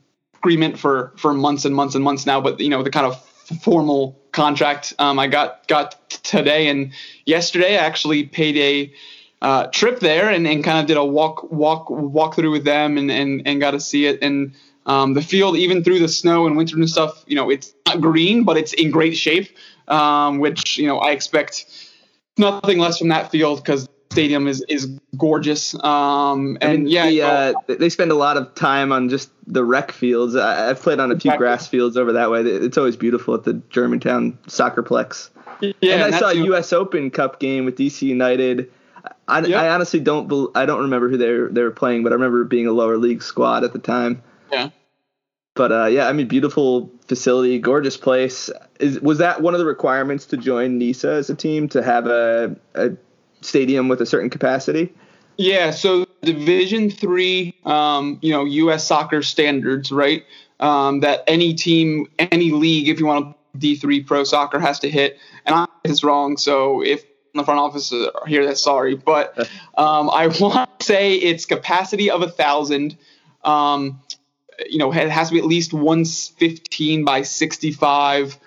agreement 0.41 0.79
for 0.79 1.13
for 1.17 1.33
months 1.33 1.65
and 1.65 1.75
months 1.75 1.95
and 1.95 2.03
months 2.03 2.25
now, 2.25 2.41
but 2.41 2.60
you 2.60 2.69
know, 2.69 2.81
the 2.81 2.89
kind 2.89 3.05
of 3.05 3.24
formal 3.62 4.19
contract 4.31 4.93
um, 4.98 5.19
I 5.19 5.27
got 5.27 5.67
got 5.67 6.10
today 6.10 6.67
and 6.67 6.93
yesterday. 7.25 7.77
I 7.77 7.86
actually 7.86 8.24
paid 8.24 8.57
a 8.57 8.93
uh, 9.41 9.67
trip 9.67 10.00
there 10.00 10.29
and, 10.29 10.48
and 10.48 10.63
kind 10.63 10.79
of 10.79 10.88
did 10.88 10.98
a 10.98 11.05
walk 11.05 11.51
walk 11.51 11.89
walk 11.89 12.36
through 12.36 12.51
with 12.51 12.63
them 12.63 12.98
and 12.98 13.12
and, 13.12 13.43
and 13.45 13.60
got 13.60 13.71
to 13.71 13.79
see 13.79 14.05
it 14.05 14.19
and 14.21 14.53
um, 14.88 15.13
the 15.13 15.21
field 15.21 15.57
even 15.57 15.83
through 15.83 16.00
the 16.00 16.07
snow 16.07 16.48
and 16.48 16.57
winter 16.57 16.75
and 16.75 16.89
stuff 16.89 17.24
you 17.27 17.36
know 17.36 17.50
it's 17.50 17.74
not 17.88 18.01
green 18.01 18.43
but 18.43 18.57
it's 18.57 18.74
in 18.74 18.91
great 18.91 19.15
shape 19.15 19.50
um, 19.88 20.39
which 20.39 20.77
you 20.77 20.88
know 20.88 20.98
I 21.00 21.12
expect 21.12 21.65
nothing 22.38 22.79
less 22.79 23.00
from 23.00 23.10
that 23.10 23.31
field 23.31 23.63
because 23.63 23.88
stadium 24.12 24.48
is 24.48 24.63
is 24.68 24.86
gorgeous. 25.18 25.74
Um, 25.84 26.58
and 26.62 26.89
yeah, 26.89 27.08
the, 27.10 27.22
uh, 27.24 27.53
they 27.68 27.89
spend 27.89 28.12
a 28.12 28.15
lot 28.15 28.38
of 28.38 28.53
time 28.56 28.91
on 28.91 29.10
just 29.10 29.32
the 29.48 29.63
rec 29.63 29.91
fields. 29.91 30.36
I, 30.36 30.70
I've 30.70 30.82
played 30.82 31.00
on 31.00 31.12
a 31.12 31.15
few 31.15 31.32
Exactly. 31.32 31.38
grass 31.38 31.68
fields 31.68 31.98
over 31.98 32.13
that 32.13 32.30
way. 32.30 32.41
It's 32.41 32.77
always 32.77 32.96
beautiful 32.98 33.34
at 33.34 33.44
the 33.44 33.53
Germantown 33.70 34.38
Soccerplex. 34.48 35.30
yeah, 35.82 35.96
and 35.96 36.03
I 36.15 36.20
saw 36.20 36.30
a 36.30 36.36
U.S. 36.46 36.74
Open 36.74 37.10
Cup 37.10 37.39
game 37.39 37.65
with 37.65 37.77
DC 37.77 38.01
United. 38.03 38.72
I, 39.27 39.39
Yep. 39.41 39.60
I 39.60 39.70
honestly 39.70 40.00
don't 40.00 40.27
bel 40.27 40.51
I 40.53 40.65
don't 40.65 40.82
remember 40.82 41.10
who 41.10 41.18
they 41.18 41.32
were, 41.32 41.50
they 41.50 41.63
were 41.63 41.72
playing, 41.72 42.03
but 42.03 42.12
I 42.12 42.15
remember 42.15 42.44
being 42.44 42.68
a 42.68 42.72
lower 42.72 42.98
league 42.98 43.24
squad 43.24 43.63
at 43.63 43.74
the 43.74 43.80
time. 43.80 44.22
Yeah. 44.51 44.70
But 45.56 45.72
uh, 45.72 45.86
yeah, 45.88 46.08
I 46.08 46.13
mean, 46.13 46.27
beautiful 46.27 46.91
facility, 47.08 47.60
gorgeous 47.60 47.98
place. 47.98 48.50
Is 48.80 49.00
was 49.00 49.18
that 49.18 49.41
one 49.41 49.53
of 49.53 49.60
the 49.60 49.65
requirements 49.65 50.25
to 50.27 50.38
join 50.38 50.77
NISA 50.77 51.10
as 51.12 51.30
a 51.30 51.36
team 51.36 51.68
to 51.70 51.82
have 51.84 52.08
a, 52.08 52.56
a 52.75 52.91
stadium 53.41 53.88
with 53.88 54.01
a 54.01 54.05
certain 54.05 54.29
capacity? 54.29 54.93
Yeah, 55.38 55.71
so 55.71 56.05
Division 56.21 56.89
Three, 56.89 57.55
um, 57.65 58.19
you 58.21 58.31
know, 58.31 58.45
U.S. 58.45 58.86
soccer 58.86 59.21
standards, 59.21 59.91
right? 59.91 60.24
Um, 60.60 61.00
that 61.00 61.24
any 61.27 61.53
team, 61.55 62.07
any 62.19 62.51
league, 62.51 62.89
if 62.89 63.00
you 63.00 63.07
want 63.07 63.36
D 63.57 63.75
three 63.75 64.03
pro 64.03 64.24
soccer, 64.24 64.60
has 64.60 64.79
to 64.79 64.89
hit. 64.89 65.17
And 65.45 65.55
I 65.55 65.65
is 65.83 66.03
wrong. 66.03 66.38
So 66.38 66.83
if 66.83 67.03
the 67.33 67.43
front 67.43 67.60
office 67.60 67.91
are 67.91 68.27
here, 68.27 68.45
that's 68.45 68.62
sorry. 68.62 68.95
But 68.95 69.38
um, 69.77 70.10
I 70.10 70.27
want 70.39 70.79
to 70.79 70.86
say 70.86 71.15
it's 71.15 71.45
capacity 71.45 72.12
of 72.12 72.21
a 72.21 72.29
thousand. 72.29 72.98
Um, 73.43 74.01
you 74.69 74.77
know, 74.77 74.93
it 74.93 75.10
has 75.10 75.29
to 75.29 75.33
be 75.33 75.39
at 75.39 75.45
least 75.45 75.74
115 75.74 77.05
by 77.05 77.24
65. 77.24 78.38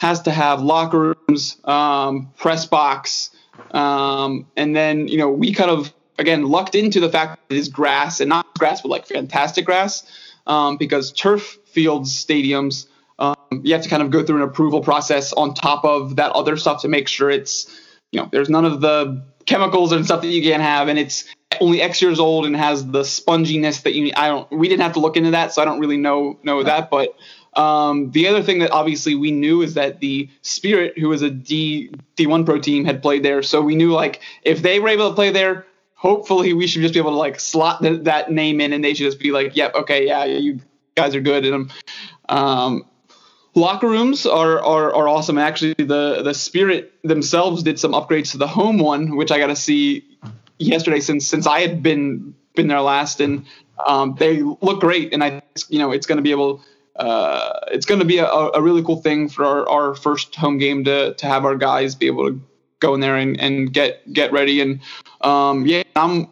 Has 0.00 0.22
to 0.22 0.30
have 0.30 0.62
locker 0.62 1.14
rooms, 1.28 1.58
um, 1.64 2.32
press 2.38 2.66
box, 2.66 3.30
um, 3.72 4.46
and 4.56 4.74
then 4.74 5.08
you 5.08 5.18
know 5.18 5.30
we 5.30 5.52
kind 5.52 5.70
of 5.70 5.92
again 6.18 6.44
lucked 6.44 6.74
into 6.74 7.00
the 7.00 7.08
fact 7.08 7.38
that 7.48 7.54
it 7.54 7.58
is 7.58 7.68
grass 7.68 8.20
and 8.20 8.28
not 8.28 8.46
grass, 8.58 8.82
but 8.82 8.88
like 8.88 9.06
fantastic 9.06 9.64
grass, 9.64 10.04
um, 10.46 10.76
because 10.76 11.12
turf 11.12 11.58
fields 11.66 12.12
stadiums 12.12 12.86
um, 13.20 13.36
you 13.62 13.74
have 13.74 13.82
to 13.82 13.88
kind 13.88 14.02
of 14.02 14.10
go 14.10 14.24
through 14.24 14.36
an 14.36 14.42
approval 14.42 14.80
process 14.80 15.32
on 15.34 15.54
top 15.54 15.84
of 15.84 16.16
that 16.16 16.32
other 16.32 16.56
stuff 16.56 16.82
to 16.82 16.88
make 16.88 17.06
sure 17.06 17.30
it's 17.30 17.80
you 18.10 18.20
know 18.20 18.28
there's 18.32 18.48
none 18.48 18.64
of 18.64 18.80
the 18.80 19.22
chemicals 19.46 19.92
and 19.92 20.04
stuff 20.04 20.22
that 20.22 20.28
you 20.28 20.42
can't 20.42 20.62
have 20.62 20.88
and 20.88 20.98
it's 20.98 21.32
only 21.60 21.82
X 21.82 22.00
years 22.00 22.18
old 22.18 22.46
and 22.46 22.56
has 22.56 22.86
the 22.86 23.00
sponginess 23.00 23.82
that 23.82 23.94
you 23.94 24.04
need. 24.04 24.14
I 24.14 24.28
don't 24.28 24.50
we 24.50 24.68
didn't 24.68 24.82
have 24.82 24.94
to 24.94 25.00
look 25.00 25.16
into 25.16 25.32
that 25.32 25.52
so 25.52 25.60
I 25.60 25.66
don't 25.66 25.80
really 25.80 25.98
know 25.98 26.38
know 26.42 26.62
that 26.62 26.90
but 26.90 27.14
um, 27.54 28.10
the 28.12 28.28
other 28.28 28.42
thing 28.42 28.60
that 28.60 28.70
obviously 28.70 29.14
we 29.14 29.30
knew 29.30 29.62
is 29.62 29.74
that 29.74 30.00
the 30.00 30.28
Spirit 30.42 30.98
who 30.98 31.08
was 31.08 31.22
a 31.22 31.30
D 31.30 31.90
D1 32.16 32.46
pro 32.46 32.58
team 32.58 32.84
had 32.84 33.02
played 33.02 33.22
there 33.22 33.42
so 33.42 33.62
we 33.62 33.74
knew 33.74 33.92
like 33.92 34.20
if 34.42 34.62
they 34.62 34.80
were 34.80 34.88
able 34.88 35.08
to 35.08 35.14
play 35.14 35.30
there 35.30 35.66
hopefully 35.94 36.54
we 36.54 36.66
should 36.66 36.82
just 36.82 36.94
be 36.94 37.00
able 37.00 37.10
to 37.10 37.16
like 37.16 37.38
slot 37.40 37.82
th- 37.82 38.04
that 38.04 38.30
name 38.30 38.60
in 38.60 38.72
and 38.72 38.84
they 38.84 38.94
should 38.94 39.04
just 39.04 39.18
be 39.18 39.32
like 39.32 39.56
yep 39.56 39.74
okay 39.74 40.06
yeah 40.06 40.24
you 40.24 40.60
guys 40.94 41.14
are 41.14 41.20
good 41.20 41.44
and 41.44 41.72
um, 42.28 42.84
locker 43.54 43.88
rooms 43.88 44.26
are, 44.26 44.60
are 44.60 44.94
are 44.94 45.08
awesome. 45.08 45.38
Actually, 45.38 45.74
the 45.74 46.22
the 46.22 46.34
Spirit 46.34 46.92
themselves 47.02 47.62
did 47.62 47.78
some 47.78 47.92
upgrades 47.92 48.32
to 48.32 48.38
the 48.38 48.46
home 48.46 48.78
one, 48.78 49.16
which 49.16 49.30
I 49.30 49.38
got 49.38 49.48
to 49.48 49.56
see 49.56 50.04
yesterday 50.58 51.00
since 51.00 51.26
since 51.26 51.46
I 51.46 51.60
had 51.60 51.82
been 51.82 52.34
been 52.54 52.68
there 52.68 52.80
last, 52.80 53.20
and 53.20 53.44
um, 53.86 54.16
they 54.18 54.42
look 54.42 54.80
great. 54.80 55.12
And 55.12 55.22
I 55.22 55.42
you 55.68 55.78
know 55.78 55.92
it's 55.92 56.06
going 56.06 56.18
to 56.18 56.22
be 56.22 56.30
able. 56.30 56.62
Uh, 57.00 57.58
it's 57.68 57.86
going 57.86 58.00
to 58.00 58.06
be 58.06 58.18
a, 58.18 58.26
a 58.26 58.60
really 58.60 58.82
cool 58.82 59.00
thing 59.00 59.28
for 59.28 59.44
our, 59.44 59.68
our 59.68 59.94
first 59.94 60.34
home 60.34 60.58
game 60.58 60.84
to 60.84 61.14
to 61.14 61.26
have 61.26 61.44
our 61.44 61.56
guys 61.56 61.94
be 61.94 62.06
able 62.06 62.28
to 62.28 62.40
go 62.80 62.94
in 62.94 63.00
there 63.00 63.16
and, 63.16 63.40
and 63.40 63.72
get 63.72 64.10
get 64.12 64.32
ready 64.32 64.60
and 64.60 64.80
um, 65.22 65.66
yeah 65.66 65.82
I'm 65.96 66.28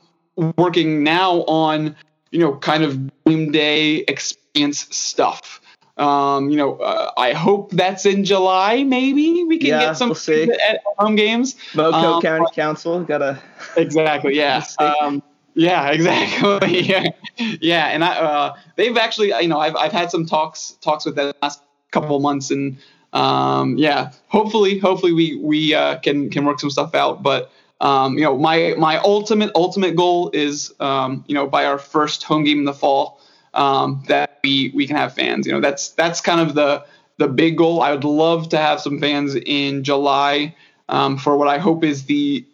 working 0.56 1.02
now 1.02 1.42
on 1.44 1.96
you 2.30 2.40
know 2.40 2.56
kind 2.56 2.84
of 2.84 3.10
game 3.24 3.50
day 3.50 3.96
experience 4.08 4.94
stuff 4.94 5.60
um, 5.98 6.48
you 6.48 6.56
know, 6.56 6.76
uh, 6.76 7.10
I 7.16 7.32
hope 7.32 7.72
that's 7.72 8.06
in 8.06 8.24
July. 8.24 8.84
Maybe 8.84 9.42
we 9.42 9.58
can 9.58 9.70
Yeah, 9.70 9.80
get 9.80 9.96
some 9.96 10.10
we'll 10.10 10.52
at 10.52 10.80
home 10.96 11.16
games. 11.16 11.56
Moco 11.74 11.96
Um, 11.96 12.22
County 12.22 12.46
Council 12.54 13.02
got 13.02 13.20
a 13.20 13.42
Exactly. 13.76 14.36
Yeah. 14.36 14.64
Um, 14.78 15.22
yeah. 15.54 15.90
Exactly. 15.90 16.82
yeah. 16.82 17.08
Yeah. 17.38 17.86
And 17.86 18.04
I, 18.04 18.16
uh, 18.18 18.56
they've 18.76 18.96
actually, 18.96 19.28
you 19.40 19.48
know, 19.48 19.58
I've, 19.58 19.76
I've 19.76 19.92
had 19.92 20.10
some 20.10 20.26
talks 20.26 20.76
talks 20.80 21.04
with 21.04 21.14
them 21.16 21.28
the 21.28 21.36
last 21.42 21.62
couple 21.90 22.16
of 22.16 22.22
months, 22.22 22.50
and 22.50 22.76
um, 23.12 23.78
yeah, 23.78 24.12
hopefully, 24.28 24.78
hopefully 24.78 25.12
we 25.12 25.36
we 25.36 25.74
uh, 25.74 25.98
can 25.98 26.30
can 26.30 26.44
work 26.44 26.60
some 26.60 26.70
stuff 26.70 26.94
out. 26.94 27.22
But 27.22 27.50
um, 27.80 28.18
you 28.18 28.24
know, 28.24 28.36
my 28.36 28.74
my 28.78 28.98
ultimate 28.98 29.50
ultimate 29.54 29.96
goal 29.96 30.30
is, 30.32 30.74
um, 30.80 31.24
you 31.26 31.34
know, 31.34 31.46
by 31.46 31.64
our 31.64 31.78
first 31.78 32.24
home 32.24 32.44
game 32.44 32.58
in 32.58 32.64
the 32.64 32.74
fall, 32.74 33.20
um, 33.54 34.02
that 34.08 34.38
we 34.42 34.72
we 34.74 34.86
can 34.86 34.96
have 34.96 35.14
fans. 35.14 35.46
You 35.46 35.52
know, 35.52 35.60
that's 35.60 35.90
that's 35.90 36.20
kind 36.20 36.40
of 36.40 36.54
the 36.54 36.84
the 37.18 37.28
big 37.28 37.56
goal. 37.56 37.80
I 37.80 37.92
would 37.92 38.04
love 38.04 38.50
to 38.50 38.58
have 38.58 38.80
some 38.80 39.00
fans 39.00 39.34
in 39.34 39.84
July 39.84 40.54
um, 40.88 41.18
for 41.18 41.36
what 41.36 41.48
I 41.48 41.58
hope 41.58 41.84
is 41.84 42.04
the 42.04 42.44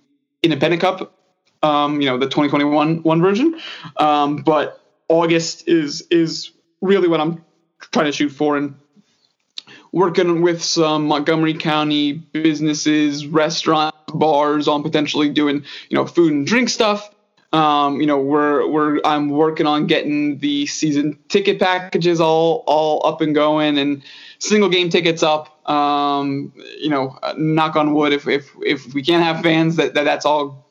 Independent 0.42 0.80
Cup 0.82 1.13
um, 1.64 2.00
you 2.00 2.08
know, 2.08 2.18
the 2.18 2.26
2021 2.26 3.02
one 3.02 3.22
version. 3.22 3.58
Um, 3.96 4.36
but 4.36 4.80
August 5.08 5.66
is 5.66 6.02
is 6.10 6.50
really 6.80 7.08
what 7.08 7.20
I'm 7.20 7.44
trying 7.92 8.06
to 8.06 8.12
shoot 8.12 8.30
for, 8.30 8.56
and 8.56 8.74
working 9.90 10.42
with 10.42 10.62
some 10.62 11.06
Montgomery 11.06 11.54
County 11.54 12.12
businesses, 12.12 13.26
restaurants, 13.26 13.96
bars 14.08 14.68
on 14.68 14.82
potentially 14.82 15.30
doing 15.30 15.64
you 15.88 15.96
know 15.96 16.06
food 16.06 16.32
and 16.32 16.46
drink 16.46 16.68
stuff. 16.68 17.10
Um, 17.52 18.00
you 18.00 18.06
know, 18.06 18.18
we're 18.18 18.68
we're 18.68 19.00
I'm 19.04 19.30
working 19.30 19.66
on 19.66 19.86
getting 19.86 20.38
the 20.38 20.66
season 20.66 21.18
ticket 21.28 21.60
packages 21.60 22.20
all 22.20 22.64
all 22.66 23.06
up 23.06 23.20
and 23.22 23.34
going 23.34 23.78
and 23.78 24.02
single 24.38 24.68
game 24.68 24.90
tickets 24.90 25.22
up. 25.22 25.66
Um, 25.70 26.52
you 26.78 26.90
know, 26.90 27.16
uh, 27.22 27.32
knock 27.38 27.76
on 27.76 27.94
wood, 27.94 28.12
if 28.12 28.28
if 28.28 28.50
if 28.60 28.92
we 28.92 29.02
can't 29.02 29.22
have 29.22 29.42
fans, 29.42 29.76
that, 29.76 29.94
that 29.94 30.04
that's 30.04 30.26
all 30.26 30.63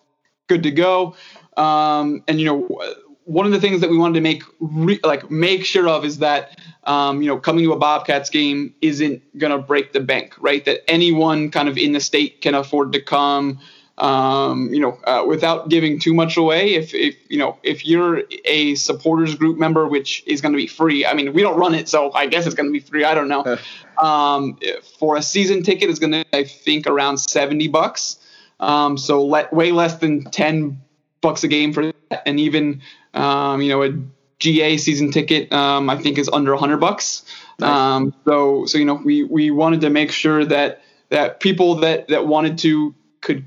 good 0.48 0.64
to 0.64 0.72
go. 0.72 1.16
Um, 1.58 2.24
and 2.28 2.40
you 2.40 2.46
know, 2.46 2.96
one 3.26 3.46
of 3.46 3.52
the 3.52 3.60
things 3.60 3.82
that 3.82 3.90
we 3.90 3.98
wanted 3.98 4.16
to 4.16 4.22
make 4.22 4.44
re- 4.60 5.00
like 5.04 5.30
make 5.32 5.66
sure 5.66 5.88
of 5.88 6.04
is 6.06 6.20
that 6.20 6.60
um, 6.84 7.22
you 7.22 7.28
know 7.28 7.38
coming 7.38 7.64
to 7.66 7.74
a 7.74 7.78
Bobcats 7.78 8.30
game 8.30 8.74
isn't 8.82 9.22
gonna 9.38 9.60
break 9.60 9.94
the 9.94 10.00
bank, 10.00 10.36
right? 10.40 10.64
That 10.66 10.90
anyone 10.90 11.52
kind 11.52 11.70
of 11.70 11.78
in 11.78 11.94
the 11.94 12.00
state 12.00 12.42
can 12.42 12.56
afford 12.56 12.94
to 12.94 13.02
come. 13.02 13.60
Um, 13.96 14.74
you 14.74 14.80
know, 14.80 14.98
uh, 15.04 15.24
without 15.28 15.70
giving 15.70 16.00
too 16.00 16.16
much 16.16 16.36
away, 16.36 16.74
if 16.74 16.96
if 16.96 17.16
you 17.30 17.38
know 17.38 17.60
if 17.62 17.86
you're 17.86 18.24
a 18.46 18.74
supporters 18.74 19.36
group 19.36 19.58
member, 19.60 19.88
which 19.88 20.24
is 20.26 20.42
going 20.42 20.52
to 20.52 20.58
be 20.58 20.66
free. 20.66 21.06
I 21.06 21.14
mean, 21.14 21.32
we 21.34 21.44
don't 21.44 21.58
run 21.60 21.76
it, 21.76 21.88
so 21.88 22.12
I 22.12 22.26
guess 22.26 22.48
it's 22.48 22.56
going 22.56 22.68
to 22.68 22.74
be 22.74 22.80
free. 22.80 23.04
I 23.04 23.14
don't 23.14 23.28
know. 23.28 23.58
Um, 23.96 24.58
for 24.98 25.18
a 25.18 25.22
season 25.22 25.62
ticket, 25.62 25.88
is 25.88 26.00
going 26.00 26.14
to 26.14 26.26
I 26.36 26.46
think 26.46 26.88
around 26.88 27.20
seventy 27.20 27.68
bucks. 27.68 28.18
Um, 28.64 28.98
so 28.98 29.26
let, 29.26 29.54
way 29.54 29.72
less 29.72 29.98
than 29.98 30.24
10 30.24 30.82
bucks 31.22 31.44
a 31.44 31.48
game 31.48 31.74
for 31.74 31.92
that. 32.10 32.28
And 32.28 32.40
even, 32.40 32.82
um, 33.14 33.62
you 33.62 33.70
know, 33.70 33.84
a 33.84 33.94
GA 34.40 34.78
season 34.78 35.12
ticket, 35.12 35.52
um, 35.52 35.90
I 35.90 35.98
think 35.98 36.18
is 36.18 36.30
under 36.32 36.52
100 36.52 36.78
bucks. 36.78 37.26
Nice. 37.60 37.70
Um, 37.70 38.14
so, 38.26 38.66
so, 38.66 38.78
you 38.78 38.86
know, 38.86 38.96
we, 38.96 39.24
we 39.24 39.52
wanted 39.52 39.82
to 39.82 39.90
make 39.90 40.12
sure 40.12 40.46
that, 40.46 40.82
that 41.10 41.40
people 41.40 41.76
that, 41.76 42.08
that 42.08 42.26
wanted 42.28 42.58
to 42.60 42.96
could 43.22 43.46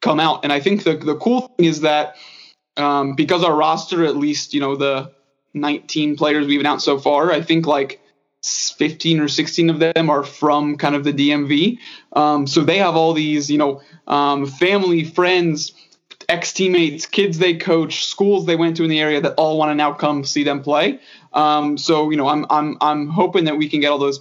come 0.00 0.20
out. 0.20 0.44
And 0.44 0.52
I 0.52 0.60
think 0.60 0.84
the, 0.84 0.96
the 0.96 1.16
cool 1.16 1.48
thing 1.56 1.66
is 1.66 1.80
that, 1.80 2.16
um, 2.76 3.14
because 3.14 3.42
our 3.42 3.54
roster, 3.54 4.04
at 4.04 4.16
least, 4.16 4.54
you 4.54 4.60
know, 4.60 4.76
the 4.76 5.12
19 5.54 6.16
players 6.16 6.46
we've 6.46 6.60
announced 6.60 6.84
so 6.84 6.98
far, 6.98 7.32
I 7.32 7.40
think 7.40 7.66
like 7.66 8.00
15 8.76 9.20
or 9.20 9.28
16 9.28 9.70
of 9.70 9.78
them 9.78 10.10
are 10.10 10.22
from 10.22 10.76
kind 10.76 10.94
of 10.94 11.04
the 11.04 11.12
DMV. 11.12 11.78
Um, 12.12 12.46
so 12.46 12.62
they 12.62 12.78
have 12.78 12.96
all 12.96 13.12
these, 13.12 13.50
you 13.50 13.58
know, 13.58 13.82
um, 14.06 14.46
family, 14.46 15.04
friends, 15.04 15.72
ex 16.28 16.52
teammates, 16.52 17.06
kids 17.06 17.38
they 17.38 17.54
coach, 17.54 18.04
schools 18.04 18.46
they 18.46 18.56
went 18.56 18.76
to 18.76 18.84
in 18.84 18.90
the 18.90 19.00
area 19.00 19.20
that 19.20 19.34
all 19.34 19.58
want 19.58 19.70
to 19.70 19.74
now 19.74 19.92
come 19.92 20.24
see 20.24 20.44
them 20.44 20.62
play. 20.62 21.00
Um, 21.32 21.78
so 21.78 22.10
you 22.10 22.16
know, 22.16 22.28
I'm 22.28 22.46
I'm 22.50 22.76
I'm 22.80 23.08
hoping 23.08 23.44
that 23.44 23.56
we 23.56 23.68
can 23.68 23.80
get 23.80 23.90
all 23.90 23.98
those 23.98 24.20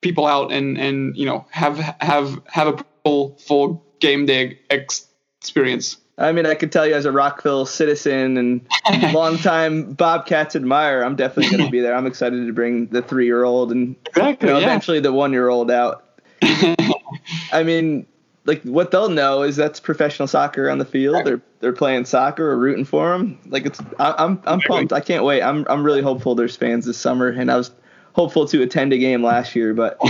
people 0.00 0.26
out 0.26 0.52
and 0.52 0.78
and 0.78 1.16
you 1.16 1.26
know 1.26 1.46
have 1.50 1.78
have 2.00 2.40
have 2.46 2.68
a 2.68 2.84
full 3.04 3.36
full 3.36 3.84
game 4.00 4.26
day 4.26 4.58
ex- 4.70 5.06
experience. 5.40 5.96
I 6.18 6.32
mean, 6.32 6.44
I 6.44 6.54
could 6.54 6.70
tell 6.70 6.86
you 6.86 6.94
as 6.94 7.06
a 7.06 7.12
Rockville 7.12 7.64
citizen 7.64 8.36
and 8.36 8.66
longtime 9.14 9.94
Bobcats 9.94 10.54
admirer, 10.54 11.04
I'm 11.04 11.16
definitely 11.16 11.56
going 11.56 11.66
to 11.66 11.70
be 11.70 11.80
there. 11.80 11.94
I'm 11.94 12.06
excited 12.06 12.46
to 12.46 12.52
bring 12.52 12.86
the 12.88 13.02
three 13.02 13.24
year 13.24 13.44
old 13.44 13.72
and 13.72 13.96
Exactly. 14.08 14.48
you 14.48 14.54
know, 14.54 14.60
yeah. 14.60 14.66
eventually 14.66 15.00
the 15.00 15.12
one 15.12 15.32
year 15.32 15.48
old 15.48 15.70
out. 15.70 16.04
I 17.52 17.62
mean, 17.64 18.06
like 18.44 18.62
what 18.64 18.90
they'll 18.90 19.08
know 19.08 19.42
is 19.42 19.56
that's 19.56 19.80
professional 19.80 20.28
soccer 20.28 20.68
on 20.68 20.78
the 20.78 20.84
field. 20.84 21.24
They're 21.24 21.40
they're 21.60 21.72
playing 21.72 22.04
soccer 22.04 22.50
or 22.50 22.58
rooting 22.58 22.84
for 22.84 23.12
them. 23.12 23.38
Like 23.46 23.66
it's 23.66 23.80
I, 23.98 24.14
I'm 24.18 24.42
I'm 24.44 24.60
pumped. 24.60 24.92
I 24.92 25.00
can't 25.00 25.24
wait. 25.24 25.42
I'm 25.42 25.64
I'm 25.68 25.84
really 25.84 26.02
hopeful 26.02 26.34
there's 26.34 26.56
fans 26.56 26.84
this 26.86 26.98
summer. 26.98 27.28
And 27.28 27.50
I 27.50 27.56
was 27.56 27.70
hopeful 28.12 28.46
to 28.46 28.62
attend 28.62 28.92
a 28.92 28.98
game 28.98 29.22
last 29.22 29.56
year, 29.56 29.74
but 29.74 29.96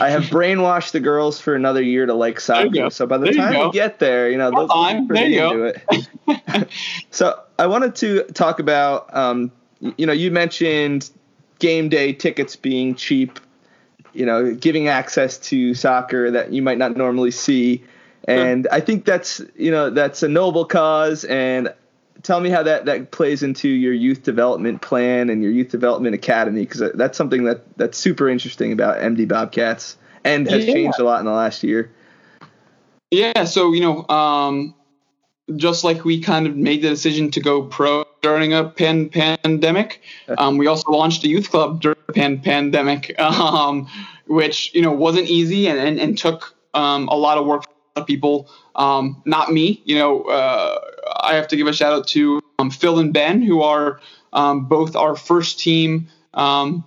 I 0.00 0.10
have 0.10 0.24
brainwashed 0.24 0.92
the 0.92 1.00
girls 1.00 1.40
for 1.40 1.54
another 1.54 1.82
year 1.82 2.06
to 2.06 2.14
like 2.14 2.40
soccer. 2.40 2.90
So 2.90 3.06
by 3.06 3.18
the 3.18 3.26
There 3.26 3.34
time 3.34 3.66
we 3.66 3.72
get 3.72 3.98
there, 3.98 4.30
you 4.30 4.36
know, 4.36 4.50
they'll 4.50 5.00
be 5.00 5.06
pretty 5.06 5.34
you 5.34 5.44
into 5.44 5.64
it. 5.64 6.68
so 7.10 7.40
I 7.58 7.66
wanted 7.66 7.94
to 7.96 8.24
talk 8.24 8.60
about, 8.60 9.14
um, 9.16 9.50
you 9.96 10.06
know, 10.06 10.12
you 10.12 10.30
mentioned 10.30 11.10
game 11.58 11.88
day 11.88 12.12
tickets 12.12 12.56
being 12.56 12.94
cheap, 12.94 13.40
you 14.12 14.26
know, 14.26 14.54
giving 14.54 14.88
access 14.88 15.38
to 15.38 15.74
soccer 15.74 16.30
that 16.30 16.52
you 16.52 16.62
might 16.62 16.78
not 16.78 16.96
normally 16.96 17.30
see. 17.30 17.84
And 18.26 18.68
I 18.70 18.80
think 18.80 19.06
that's, 19.06 19.40
you 19.56 19.70
know, 19.70 19.88
that's 19.88 20.22
a 20.22 20.28
noble 20.28 20.66
cause. 20.66 21.24
And 21.24 21.72
tell 22.28 22.40
me 22.40 22.50
how 22.50 22.62
that, 22.62 22.84
that 22.84 23.10
plays 23.10 23.42
into 23.42 23.70
your 23.70 23.94
youth 23.94 24.22
development 24.22 24.82
plan 24.82 25.30
and 25.30 25.42
your 25.42 25.50
youth 25.50 25.70
development 25.70 26.14
academy, 26.14 26.60
because 26.60 26.92
that's 26.94 27.16
something 27.16 27.44
that, 27.44 27.62
that's 27.78 27.96
super 27.96 28.28
interesting 28.28 28.70
about 28.70 28.98
MD 28.98 29.26
Bobcats 29.26 29.96
and 30.24 30.46
has 30.46 30.66
Yeah. 30.66 30.74
changed 30.74 31.00
a 31.00 31.04
lot 31.04 31.20
in 31.20 31.24
the 31.24 31.32
last 31.32 31.62
year. 31.62 31.90
Yeah, 33.10 33.44
so 33.44 33.72
you 33.72 33.80
know, 33.80 34.06
um, 34.14 34.74
just 35.56 35.84
like 35.84 36.04
we 36.04 36.20
kind 36.20 36.46
of 36.46 36.54
made 36.54 36.82
the 36.82 36.90
decision 36.90 37.30
to 37.30 37.40
go 37.40 37.62
pro 37.62 38.04
during 38.20 38.52
a 38.52 38.68
pan- 38.68 39.08
pandemic, 39.08 40.02
um, 40.36 40.58
we 40.58 40.66
also 40.66 40.90
launched 40.92 41.24
a 41.24 41.28
youth 41.28 41.48
club 41.48 41.80
during 41.80 41.96
the 42.08 42.12
pan- 42.12 42.40
pandemic, 42.40 43.18
um, 43.20 43.88
which 44.26 44.74
you 44.74 44.82
know 44.82 44.92
wasn't 44.92 45.26
easy 45.26 45.66
and, 45.66 45.78
and, 45.78 45.98
and 45.98 46.18
took 46.18 46.54
um, 46.74 47.08
a 47.08 47.16
lot 47.16 47.38
of 47.38 47.46
work 47.46 47.64
from 47.64 47.72
of 47.98 48.06
people. 48.06 48.48
Um, 48.74 49.22
not 49.24 49.52
me, 49.52 49.82
you 49.84 49.98
know. 49.98 50.22
Uh, 50.22 50.78
I 51.16 51.34
have 51.34 51.48
to 51.48 51.56
give 51.56 51.66
a 51.66 51.72
shout 51.72 51.92
out 51.92 52.06
to 52.08 52.40
um, 52.58 52.70
Phil 52.70 52.98
and 52.98 53.12
Ben, 53.12 53.42
who 53.42 53.62
are 53.62 54.00
um, 54.32 54.66
both 54.66 54.96
our 54.96 55.16
first 55.16 55.58
team. 55.58 56.08
Um, 56.34 56.84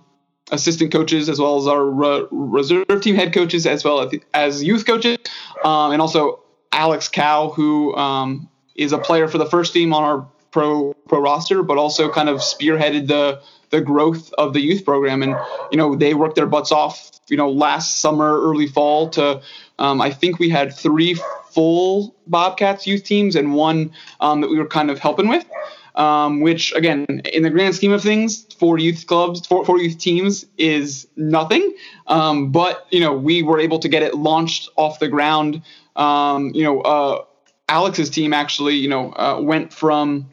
assistant 0.50 0.92
coaches 0.92 1.28
as 1.28 1.38
well 1.38 1.56
as 1.56 1.66
our 1.66 1.84
re- 1.84 2.26
reserve 2.30 3.00
team 3.00 3.14
head 3.14 3.32
coaches 3.32 3.66
as 3.66 3.84
well 3.84 4.00
as, 4.00 4.12
as 4.34 4.62
youth 4.62 4.84
coaches 4.84 5.16
um, 5.64 5.92
and 5.92 6.02
also 6.02 6.40
alex 6.72 7.08
cow 7.08 7.48
who 7.48 7.94
um, 7.96 8.48
is 8.74 8.92
a 8.92 8.98
player 8.98 9.28
for 9.28 9.38
the 9.38 9.46
first 9.46 9.72
team 9.72 9.94
on 9.94 10.02
our 10.02 10.28
pro 10.50 10.91
pro 11.12 11.20
roster 11.20 11.62
but 11.62 11.76
also 11.76 12.10
kind 12.10 12.30
of 12.30 12.38
spearheaded 12.38 13.06
the 13.06 13.38
the 13.68 13.82
growth 13.82 14.32
of 14.38 14.54
the 14.54 14.60
youth 14.60 14.82
program 14.82 15.22
and 15.22 15.36
you 15.70 15.76
know 15.76 15.94
they 15.94 16.14
worked 16.14 16.36
their 16.36 16.46
butts 16.46 16.72
off 16.72 17.10
you 17.28 17.36
know 17.36 17.50
last 17.50 17.98
summer 17.98 18.40
early 18.40 18.66
fall 18.66 19.10
to 19.10 19.42
um, 19.78 20.00
i 20.00 20.10
think 20.10 20.38
we 20.38 20.48
had 20.48 20.74
three 20.74 21.14
full 21.50 22.14
bobcats 22.26 22.86
youth 22.86 23.04
teams 23.04 23.36
and 23.36 23.52
one 23.52 23.92
um, 24.20 24.40
that 24.40 24.48
we 24.48 24.56
were 24.56 24.66
kind 24.66 24.90
of 24.90 24.98
helping 24.98 25.28
with 25.28 25.44
um, 25.94 26.40
which 26.40 26.72
again, 26.74 27.04
in 27.34 27.42
the 27.42 27.50
grand 27.50 27.74
scheme 27.74 27.92
of 27.92 28.02
things, 28.02 28.46
for 28.58 28.78
youth 28.78 29.06
clubs, 29.06 29.46
for, 29.46 29.62
for 29.66 29.78
youth 29.78 29.98
teams, 29.98 30.46
is 30.56 31.06
nothing. 31.16 31.74
Um, 32.06 32.50
but 32.50 32.86
you 32.90 33.00
know, 33.00 33.12
we 33.12 33.42
were 33.42 33.60
able 33.60 33.78
to 33.80 33.90
get 33.90 34.02
it 34.02 34.14
launched 34.14 34.70
off 34.76 35.00
the 35.00 35.08
ground. 35.08 35.60
Um, 35.94 36.50
you 36.54 36.64
know, 36.64 36.80
uh, 36.80 37.24
Alex's 37.68 38.10
team 38.10 38.32
actually, 38.32 38.76
you 38.76 38.88
know, 38.88 39.12
uh, 39.12 39.38
went 39.42 39.72
from 39.72 40.30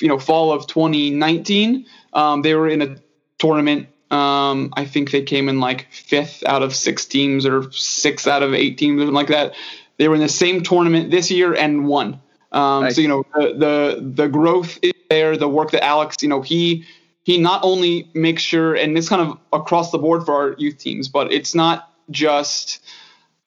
you 0.00 0.08
know 0.08 0.18
fall 0.18 0.52
of 0.52 0.66
2019. 0.66 1.86
Um, 2.12 2.42
they 2.42 2.54
were 2.54 2.68
in 2.68 2.82
a 2.82 2.96
tournament. 3.38 3.88
Um, 4.10 4.72
I 4.76 4.86
think 4.86 5.10
they 5.10 5.22
came 5.22 5.48
in 5.48 5.60
like 5.60 5.92
fifth 5.92 6.42
out 6.46 6.62
of 6.62 6.74
six 6.74 7.04
teams 7.04 7.44
or 7.44 7.70
six 7.72 8.26
out 8.26 8.42
of 8.42 8.54
eight 8.54 8.78
teams, 8.78 9.00
something 9.00 9.14
like 9.14 9.28
that. 9.28 9.54
They 9.98 10.08
were 10.08 10.14
in 10.14 10.20
the 10.20 10.28
same 10.28 10.62
tournament 10.62 11.10
this 11.10 11.30
year 11.30 11.54
and 11.54 11.86
won. 11.86 12.20
Um, 12.52 12.84
Nice. 12.84 12.96
So 12.96 13.00
you 13.02 13.08
know 13.08 13.24
the, 13.34 13.54
the 13.54 14.12
the 14.14 14.28
growth 14.28 14.78
is 14.82 14.92
there. 15.10 15.36
The 15.36 15.48
work 15.48 15.72
that 15.72 15.84
Alex, 15.84 16.16
you 16.22 16.28
know, 16.28 16.40
he 16.40 16.84
he 17.24 17.38
not 17.38 17.60
only 17.62 18.10
makes 18.14 18.42
sure, 18.42 18.74
and 18.74 18.96
it's 18.96 19.08
kind 19.08 19.20
of 19.20 19.38
across 19.52 19.90
the 19.90 19.98
board 19.98 20.24
for 20.24 20.34
our 20.34 20.54
youth 20.56 20.78
teams, 20.78 21.08
but 21.08 21.30
it's 21.32 21.54
not 21.54 21.92
just 22.10 22.80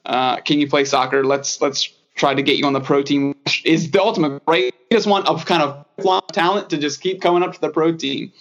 uh, 0.05 0.38
can 0.38 0.60
you 0.60 0.67
play 0.70 0.86
soccer? 0.86 1.24
Let's 1.24 1.62
let's 1.62 1.91
try 2.15 2.34
to 2.34 2.41
get 2.41 2.58
you 2.58 2.65
on 2.65 2.74
the 2.74 2.81
pro 2.81 3.01
team. 3.01 3.31
Is 3.65 3.91
the 3.91 4.01
ultimate 4.01 4.46
greatest 4.46 5.08
want 5.08 5.27
a 5.27 5.43
kind 5.46 5.63
of 5.63 5.86
talent 6.31 6.70
to 6.72 6.77
just 6.77 7.01
keep 7.01 7.22
coming 7.22 7.43
up 7.43 7.53
to 7.53 7.62
the 7.62 7.70
pro 7.70 7.96
team. 7.96 8.31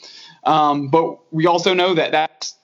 Um, 0.45 0.89
but 0.89 1.19
we 1.33 1.47
also 1.47 1.75
know 1.75 1.95
that 1.95 2.13
that's 2.13 2.55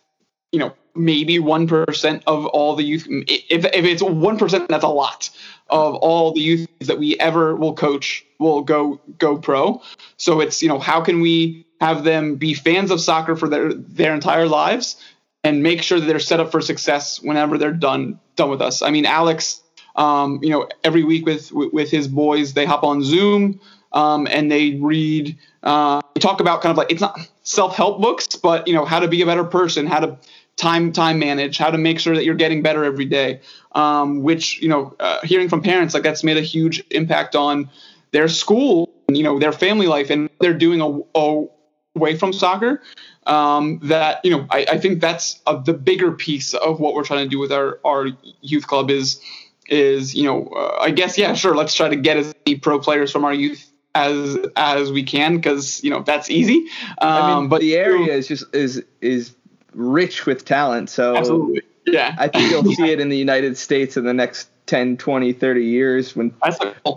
you 0.53 0.59
know 0.59 0.73
maybe 0.95 1.39
one 1.39 1.67
percent 1.67 2.23
of 2.27 2.47
all 2.47 2.77
the 2.77 2.85
youth. 2.85 3.07
If 3.09 3.65
if 3.65 3.85
it's 3.85 4.03
one 4.03 4.39
percent, 4.39 4.69
that's 4.69 4.85
a 4.85 4.89
lot 4.89 5.31
of 5.69 5.95
all 5.97 6.33
the 6.33 6.41
youth 6.41 6.69
that 6.81 6.99
we 6.99 7.19
ever 7.19 7.57
will 7.57 7.75
coach 7.75 8.25
will 8.39 8.63
go 8.63 9.01
go 9.19 9.39
pro. 9.39 9.83
So 10.17 10.41
it's 10.41 10.63
you 10.63 10.69
know 10.69 10.79
how 10.79 11.01
can 11.03 11.21
we 11.21 11.67
have 11.81 12.05
them 12.05 12.37
be 12.37 12.55
fans 12.55 12.91
of 12.91 13.01
soccer 13.01 13.37
for 13.37 13.49
their 13.49 13.75
their 13.75 14.15
entire 14.15 14.47
lives 14.47 14.97
and 15.45 15.63
make 15.63 15.83
sure 15.83 16.01
that 16.01 16.07
they're 16.07 16.19
set 16.19 16.41
up 16.41 16.51
for 16.51 16.61
success 16.61 17.21
whenever 17.21 17.59
they're 17.59 17.73
done 17.73 18.19
done 18.35 18.51
with 18.51 18.63
us. 18.63 18.83
I 18.83 18.91
mean, 18.91 19.07
Alex, 19.07 19.63
um, 19.97 20.41
you 20.43 20.51
know, 20.51 20.69
every 20.85 21.03
week 21.03 21.27
with 21.27 21.51
with 21.53 21.91
his 21.91 22.09
boys, 22.09 22.55
they 22.55 22.65
hop 22.65 22.85
on 22.85 23.03
Zoom 23.03 23.61
um, 23.93 24.27
and 24.31 24.53
they 24.53 24.75
read, 24.75 25.37
uh, 25.63 26.03
they 26.15 26.21
talk 26.21 26.41
about 26.41 26.61
kind 26.61 26.71
of 26.71 26.77
like 26.77 26.91
it's 26.93 27.01
not 27.01 27.19
self 27.43 27.75
help 27.75 28.01
books, 28.01 28.27
but 28.37 28.69
you 28.69 28.75
know 28.75 28.85
how 28.85 29.01
to 29.01 29.09
be 29.09 29.23
a 29.23 29.27
better 29.27 29.45
person, 29.45 29.87
how 29.87 30.01
to 30.01 30.19
time 30.57 30.93
time 30.93 31.19
manage, 31.19 31.59
how 31.59 31.71
to 31.71 31.79
make 31.79 31.99
sure 31.99 32.15
that 32.15 32.25
you're 32.25 32.35
getting 32.35 32.63
better 32.63 32.85
every 32.85 33.07
day. 33.07 33.41
Um, 33.73 34.23
which 34.23 34.61
you 34.61 34.69
know, 34.69 34.95
uh, 35.01 35.21
hearing 35.23 35.49
from 35.49 35.63
parents 35.63 35.95
like 35.95 36.03
that's 36.03 36.23
made 36.23 36.37
a 36.37 36.43
huge 36.43 36.83
impact 36.91 37.35
on 37.35 37.71
their 38.13 38.29
school, 38.29 38.91
you 39.09 39.23
know, 39.23 39.39
their 39.39 39.53
family 39.53 39.87
life, 39.87 40.11
and 40.11 40.29
they're 40.41 40.55
doing 40.55 40.81
a, 40.81 41.19
a 41.19 41.47
away 41.95 42.17
from 42.17 42.33
soccer. 42.33 42.83
Um, 43.27 43.81
that 43.85 44.21
you 44.25 44.31
know, 44.31 44.47
I, 44.51 44.67
I 44.73 44.79
think 44.79 45.01
that's 45.01 45.41
a, 45.47 45.61
the 45.61 45.73
bigger 45.73 46.13
piece 46.13 46.55
of 46.55 46.81
what 46.81 46.95
we're 46.95 47.05
trying 47.05 47.25
to 47.25 47.31
do 47.31 47.39
with 47.39 47.51
our 47.51 47.81
our 47.85 48.09
youth 48.43 48.67
club 48.67 48.91
is 48.91 49.21
is 49.69 50.15
you 50.15 50.25
know, 50.25 50.49
uh, 50.49 50.79
I 50.81 50.91
guess 50.91 51.19
yeah, 51.19 51.35
sure, 51.35 51.55
let's 51.55 51.75
try 51.75 51.89
to 51.89 51.97
get 51.97 52.17
as 52.17 52.35
many 52.47 52.59
pro 52.59 52.79
players 52.79 53.11
from 53.11 53.25
our 53.25 53.35
youth 53.35 53.71
as 53.95 54.39
as 54.57 54.93
we 54.93 55.03
can 55.03 55.37
because 55.37 55.83
you 55.83 55.91
know 55.91 56.03
that's 56.03 56.31
easy. 56.31 56.67
Um, 56.99 57.11
I 57.11 57.41
mean, 57.41 57.49
but 57.49 57.61
the 57.61 57.77
area 57.77 58.13
is 58.13 58.29
just 58.29 58.55
is 58.55 58.83
is 59.01 59.35
rich 59.73 60.27
with 60.27 60.45
talent. 60.45 60.91
So 60.91 61.17
absolutely, 61.17 61.63
yeah, 61.87 62.15
I 62.19 62.29
think 62.29 62.51
you'll 62.51 62.65
see 62.75 62.91
it 62.91 63.01
in 63.01 63.09
the 63.09 63.17
United 63.29 63.57
States 63.57 63.97
in 63.97 64.05
the 64.05 64.15
next 64.15 64.51
10, 64.67 64.97
20, 64.97 65.33
30 65.33 65.65
years 65.65 66.17
when 66.17 66.35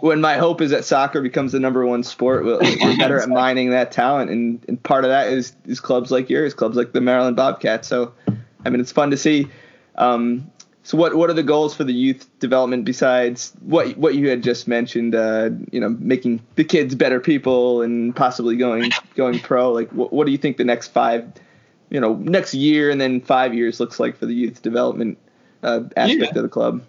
when 0.01 0.21
my 0.21 0.37
hope 0.37 0.59
is 0.61 0.71
that 0.71 0.85
soccer 0.85 1.21
becomes 1.21 1.51
the 1.51 1.59
number 1.59 1.85
one 1.85 2.03
sport. 2.03 2.43
We'll, 2.43 2.59
we're 2.59 2.97
better 2.99 3.19
at 3.19 3.29
mining 3.29 3.69
that 3.71 3.91
talent, 3.91 4.31
and, 4.31 4.63
and 4.67 4.81
part 4.81 5.05
of 5.05 5.09
that 5.09 5.27
is 5.27 5.55
is 5.65 5.79
clubs 5.79 6.11
like 6.11 6.29
yours, 6.29 6.53
clubs 6.53 6.75
like 6.75 6.91
the 6.91 7.01
Maryland 7.01 7.35
Bobcats. 7.35 7.87
So, 7.87 8.13
I 8.65 8.69
mean, 8.69 8.81
it's 8.81 8.91
fun 8.91 9.11
to 9.11 9.17
see. 9.17 9.47
Um, 9.95 10.49
so, 10.89 10.97
what 10.97 11.13
what 11.13 11.29
are 11.29 11.33
the 11.33 11.43
goals 11.43 11.75
for 11.75 11.83
the 11.83 11.93
youth 11.93 12.27
development 12.39 12.83
besides 12.83 13.53
what 13.61 13.95
what 13.95 14.15
you 14.15 14.27
had 14.27 14.41
just 14.41 14.67
mentioned? 14.67 15.13
Uh, 15.13 15.51
you 15.71 15.79
know, 15.79 15.89
making 15.89 16.41
the 16.55 16.63
kids 16.63 16.95
better 16.95 17.19
people 17.19 17.83
and 17.83 18.15
possibly 18.15 18.55
going 18.57 18.89
going 19.15 19.39
pro. 19.39 19.71
Like, 19.71 19.91
what 19.91 20.11
what 20.11 20.25
do 20.25 20.31
you 20.31 20.37
think 20.39 20.57
the 20.57 20.63
next 20.63 20.87
five, 20.87 21.31
you 21.91 21.99
know, 21.99 22.15
next 22.15 22.55
year 22.55 22.89
and 22.89 22.99
then 22.99 23.21
five 23.21 23.53
years 23.53 23.79
looks 23.79 23.99
like 23.99 24.17
for 24.17 24.25
the 24.25 24.33
youth 24.33 24.63
development 24.63 25.19
uh, 25.61 25.81
aspect 25.95 26.33
Yeah. 26.33 26.39
of 26.39 26.41
the 26.41 26.49
club? 26.49 26.81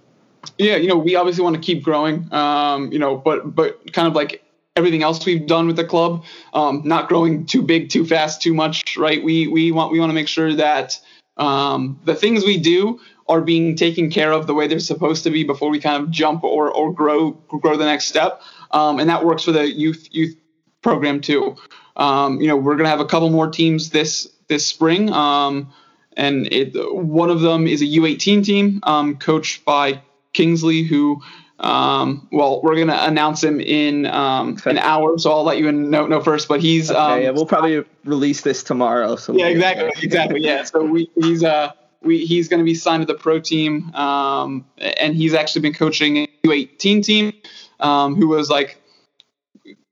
yeah, 0.56 0.76
you 0.76 0.88
know, 0.88 0.96
we 0.96 1.14
obviously 1.14 1.44
want 1.44 1.56
to 1.56 1.60
keep 1.60 1.82
growing, 1.84 2.26
um, 2.32 2.90
you 2.90 2.98
know, 2.98 3.18
but 3.18 3.54
but 3.54 3.92
kind 3.92 4.08
of 4.08 4.14
like 4.14 4.42
everything 4.76 5.02
else 5.02 5.26
we've 5.26 5.46
done 5.46 5.66
with 5.66 5.76
the 5.76 5.84
club, 5.84 6.24
um, 6.54 6.80
not 6.86 7.06
growing 7.06 7.44
too 7.44 7.60
big, 7.60 7.90
too 7.90 8.06
fast, 8.06 8.40
too 8.40 8.54
much, 8.54 8.96
right? 8.96 9.22
We 9.22 9.46
we 9.46 9.72
want 9.72 9.92
we 9.92 10.00
want 10.00 10.08
to 10.08 10.14
make 10.14 10.28
sure 10.28 10.54
that 10.54 10.98
um, 11.36 12.00
the 12.06 12.14
things 12.14 12.46
we 12.46 12.56
do 12.56 12.98
are 13.30 13.40
being 13.40 13.76
taken 13.76 14.10
care 14.10 14.32
of 14.32 14.46
the 14.46 14.54
way 14.54 14.66
they're 14.66 14.80
supposed 14.80 15.24
to 15.24 15.30
be 15.30 15.44
before 15.44 15.70
we 15.70 15.80
kind 15.80 16.02
of 16.02 16.10
jump 16.10 16.44
or 16.44 16.70
or 16.70 16.92
grow 16.92 17.30
grow 17.30 17.76
the 17.76 17.84
next 17.84 18.06
step, 18.06 18.42
um, 18.72 18.98
and 18.98 19.08
that 19.08 19.24
works 19.24 19.44
for 19.44 19.52
the 19.52 19.70
youth 19.70 20.08
youth 20.10 20.36
program 20.82 21.20
too. 21.20 21.56
Um, 21.96 22.40
you 22.40 22.48
know, 22.48 22.56
we're 22.56 22.76
gonna 22.76 22.88
have 22.88 23.00
a 23.00 23.06
couple 23.06 23.30
more 23.30 23.48
teams 23.48 23.90
this 23.90 24.28
this 24.48 24.66
spring. 24.66 25.10
Um, 25.10 25.72
and 26.16 26.46
it, 26.52 26.72
one 26.94 27.30
of 27.30 27.40
them 27.40 27.66
is 27.66 27.80
a 27.82 27.86
U18 27.86 28.44
team 28.44 28.80
um, 28.82 29.16
coached 29.16 29.64
by 29.64 30.02
Kingsley, 30.32 30.82
who, 30.82 31.22
um, 31.58 32.28
well, 32.32 32.60
we're 32.62 32.76
gonna 32.76 32.98
announce 33.00 33.42
him 33.42 33.60
in 33.60 34.06
um, 34.06 34.58
an 34.66 34.78
hour, 34.78 35.18
so 35.18 35.30
I'll 35.30 35.44
let 35.44 35.58
you 35.58 35.70
know, 35.70 36.06
know 36.06 36.20
first. 36.20 36.48
But 36.48 36.60
he's, 36.60 36.90
um, 36.90 37.22
yeah, 37.22 37.30
we'll 37.30 37.46
probably 37.46 37.84
release 38.04 38.42
this 38.42 38.62
tomorrow. 38.62 39.16
So 39.16 39.34
yeah, 39.34 39.46
exactly, 39.46 39.90
exactly, 40.02 40.40
yeah. 40.40 40.64
So 40.64 40.84
we, 40.84 41.10
he's 41.14 41.44
uh, 41.44 41.72
we, 42.02 42.24
he's 42.24 42.48
going 42.48 42.58
to 42.58 42.64
be 42.64 42.74
signed 42.74 43.06
to 43.06 43.12
the 43.12 43.18
pro 43.18 43.40
team, 43.40 43.94
um, 43.94 44.64
and 44.78 45.14
he's 45.14 45.34
actually 45.34 45.62
been 45.62 45.74
coaching 45.74 46.16
a 46.18 46.28
U18 46.44 47.04
team, 47.04 47.32
um, 47.80 48.16
who 48.16 48.28
was 48.28 48.50
like 48.50 48.80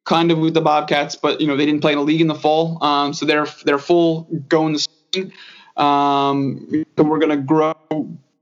kind 0.05 0.31
of 0.31 0.38
with 0.38 0.55
the 0.55 0.61
Bobcats, 0.61 1.16
but 1.16 1.40
you 1.40 1.47
know 1.47 1.57
they 1.57 1.66
didn't 1.66 1.83
play 1.83 1.92
in 1.92 1.99
a 1.99 2.03
league 2.03 2.21
in 2.21 2.27
the 2.27 2.35
fall, 2.35 2.83
um, 2.83 3.12
so 3.12 3.27
they're 3.27 3.47
they're 3.64 3.79
full 3.79 4.23
going 4.49 4.73
the 4.73 4.79
spring. 4.79 5.33
Um, 5.77 6.85
so 6.97 7.05
we're 7.05 7.18
going 7.18 7.31
to 7.31 7.37
grow 7.37 7.75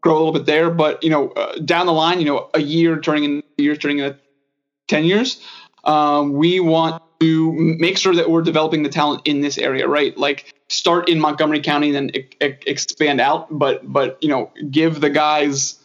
grow 0.00 0.14
a 0.14 0.18
little 0.18 0.32
bit 0.32 0.46
there, 0.46 0.70
but 0.70 1.02
you 1.02 1.10
know 1.10 1.30
uh, 1.30 1.58
down 1.58 1.86
the 1.86 1.92
line, 1.92 2.20
you 2.20 2.26
know 2.26 2.50
a 2.54 2.60
year 2.60 3.00
turning 3.00 3.24
in 3.24 3.42
years 3.56 3.78
turning 3.78 3.98
into 3.98 4.16
ten 4.86 5.04
years, 5.04 5.42
um, 5.84 6.32
we 6.32 6.60
want 6.60 7.02
to 7.20 7.52
make 7.52 7.98
sure 7.98 8.14
that 8.14 8.30
we're 8.30 8.42
developing 8.42 8.82
the 8.82 8.88
talent 8.88 9.22
in 9.24 9.40
this 9.40 9.58
area, 9.58 9.88
right? 9.88 10.16
Like 10.16 10.54
start 10.68 11.08
in 11.08 11.20
Montgomery 11.20 11.60
County 11.60 11.94
and 11.94 11.96
then 11.96 12.16
e- 12.16 12.44
e- 12.44 12.58
expand 12.66 13.20
out, 13.20 13.46
but 13.50 13.90
but 13.90 14.18
you 14.22 14.28
know 14.28 14.52
give 14.70 15.00
the 15.00 15.10
guys 15.10 15.78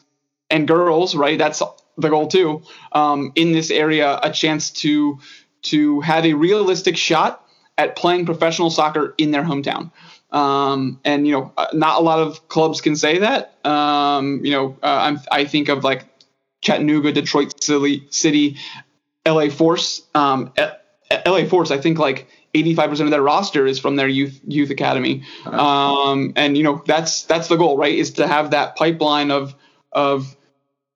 and 0.50 0.67
girls, 0.67 1.15
right? 1.15 1.38
That's 1.38 1.62
the 1.98 2.10
goal 2.10 2.28
too. 2.28 2.63
Um, 2.91 3.32
in 3.36 3.52
this 3.52 3.72
area, 3.72 4.20
a 4.22 4.32
chance 4.32 4.72
to 4.72 5.20
to 5.63 6.02
have 6.02 6.26
a 6.26 6.34
realistic 6.34 6.98
shot 6.98 7.46
at 7.78 7.96
playing 7.96 8.26
professional 8.26 8.70
soccer 8.70 9.13
in 9.17 9.32
their 9.32 9.44
hometown. 9.44 9.91
Um, 10.32 11.00
and 11.04 11.28
you 11.28 11.34
know, 11.34 11.54
uh, 11.58 11.67
not 11.74 12.00
a 12.00 12.04
lot 12.04 12.20
of 12.20 12.48
clubs 12.48 12.82
can 12.82 12.96
say 12.96 13.20
that. 13.20 13.54
Um, 13.65 14.44
you 14.46 14.52
know, 14.52 14.78
uh, 14.82 15.17
I 15.32 15.46
think 15.46 15.70
of 15.70 15.84
like 15.84 16.06
Chattanooga, 16.62 17.12
Detroit 17.12 17.62
City, 17.62 18.08
City 18.10 18.58
LA 19.26 19.50
Force. 19.50 20.04
Um, 20.15 20.52
LA 21.26 21.45
Force, 21.45 21.71
I 21.71 21.78
think 21.78 22.00
like 22.00 22.28
85% 22.54 23.02
of 23.02 23.10
their 23.12 23.21
roster 23.21 23.65
is 23.65 23.80
from 23.80 23.95
their 23.95 24.08
youth 24.08 24.39
youth 24.45 24.69
academy. 24.69 25.24
Um, 25.45 26.34
and 26.36 26.58
you 26.58 26.63
know, 26.63 26.84
that's 26.86 27.24
that's 27.24 27.47
the 27.47 27.56
goal, 27.56 27.78
right? 27.78 27.93
Is 27.93 28.12
to 28.13 28.28
have 28.28 28.52
that 28.52 28.76
pipeline 28.76 29.32
of 29.32 29.56
of 29.91 30.36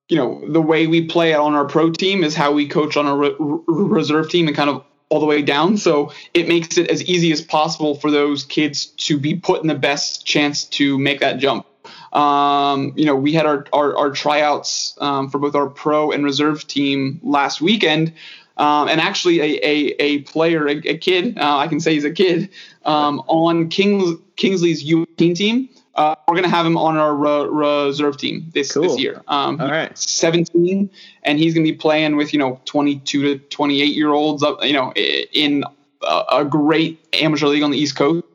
you 0.10 0.17
know 0.17 0.43
the 0.47 0.62
way 0.62 0.88
we 0.88 1.06
play 1.08 1.34
on 1.34 1.54
our 1.54 1.65
pro 1.65 1.91
team 1.91 2.23
is 2.23 2.36
how 2.36 2.51
we 2.51 2.67
coach 2.67 2.97
on 2.97 3.06
our 3.06 3.17
re- 3.17 3.36
reserve 3.67 4.30
team 4.30 4.47
and 4.47 4.56
kind 4.56 4.69
of 4.69 4.84
all 5.10 5.19
the 5.19 5.25
way 5.25 5.41
down. 5.41 5.78
So 5.78 6.12
it 6.34 6.47
makes 6.47 6.78
it 6.78 6.89
as 6.89 7.04
easy 7.04 7.32
as 7.32 7.41
possible 7.41 7.95
for 7.95 8.12
those 8.12 8.43
kids 8.43 8.88
to 9.08 9.19
be 9.19 9.36
put 9.36 9.62
in 9.62 9.67
the 9.67 9.75
best 9.75 10.25
chance 10.25 10.65
to 10.65 10.97
make 10.97 11.19
that 11.19 11.38
jump. 11.38 11.67
Um, 12.12 12.93
you 12.95 13.06
know, 13.06 13.15
we 13.15 13.34
had 13.34 13.45
our 13.45 13.65
our, 13.71 13.95
our 13.97 14.12
tryouts 14.12 14.97
um, 14.99 15.30
for 15.30 15.38
both 15.38 15.56
our 15.56 15.69
pro 15.69 16.12
and 16.12 16.23
reserve 16.23 16.65
team 16.67 17.19
last 17.23 17.62
weekend. 17.62 18.13
Um, 18.58 18.88
and 18.88 19.02
actually, 19.02 19.39
a, 19.41 19.60
a, 19.65 19.96
a 20.00 20.20
player, 20.20 20.68
a, 20.68 20.78
a 20.78 20.98
kid, 20.98 21.38
uh, 21.38 21.58
I 21.58 21.68
can 21.68 21.80
say 21.80 21.94
he's 21.94 22.06
a 22.06 22.12
kid, 22.12 22.50
um, 22.86 23.22
on 23.28 23.70
Kings, 23.70 24.18
Kingsley's 24.36 24.84
U18 24.86 25.36
team. 25.36 25.70
Uh, 25.96 26.13
we're 26.28 26.36
gonna 26.36 26.50
have 26.50 26.65
him 26.65 26.78
on 26.78 26.98
our 26.98 27.15
re- 27.15 27.48
reserve 27.48 28.18
team 28.18 28.52
this 28.54 28.74
Cool. 28.74 28.84
this 28.84 29.00
year. 29.00 29.22
Um, 29.30 29.62
All 29.62 29.72
right. 29.72 29.98
17, 29.98 30.89
and 31.24 31.39
he's 31.39 31.54
gonna 31.54 31.63
be 31.63 31.74
playing 31.74 32.18
with 32.18 32.34
you 32.34 32.39
know 32.39 32.60
22 32.65 33.22
to 33.22 33.39
28 33.39 33.96
year 33.96 34.12
olds, 34.12 34.44
up 34.44 34.62
you 34.63 34.74
know, 34.74 34.91
in 34.94 35.63
a, 36.06 36.24
a 36.32 36.46
great 36.46 37.00
amateur 37.13 37.48
league 37.48 37.63
on 37.63 37.72
the 37.72 37.78
East 37.78 37.96
Coast. 37.96 38.26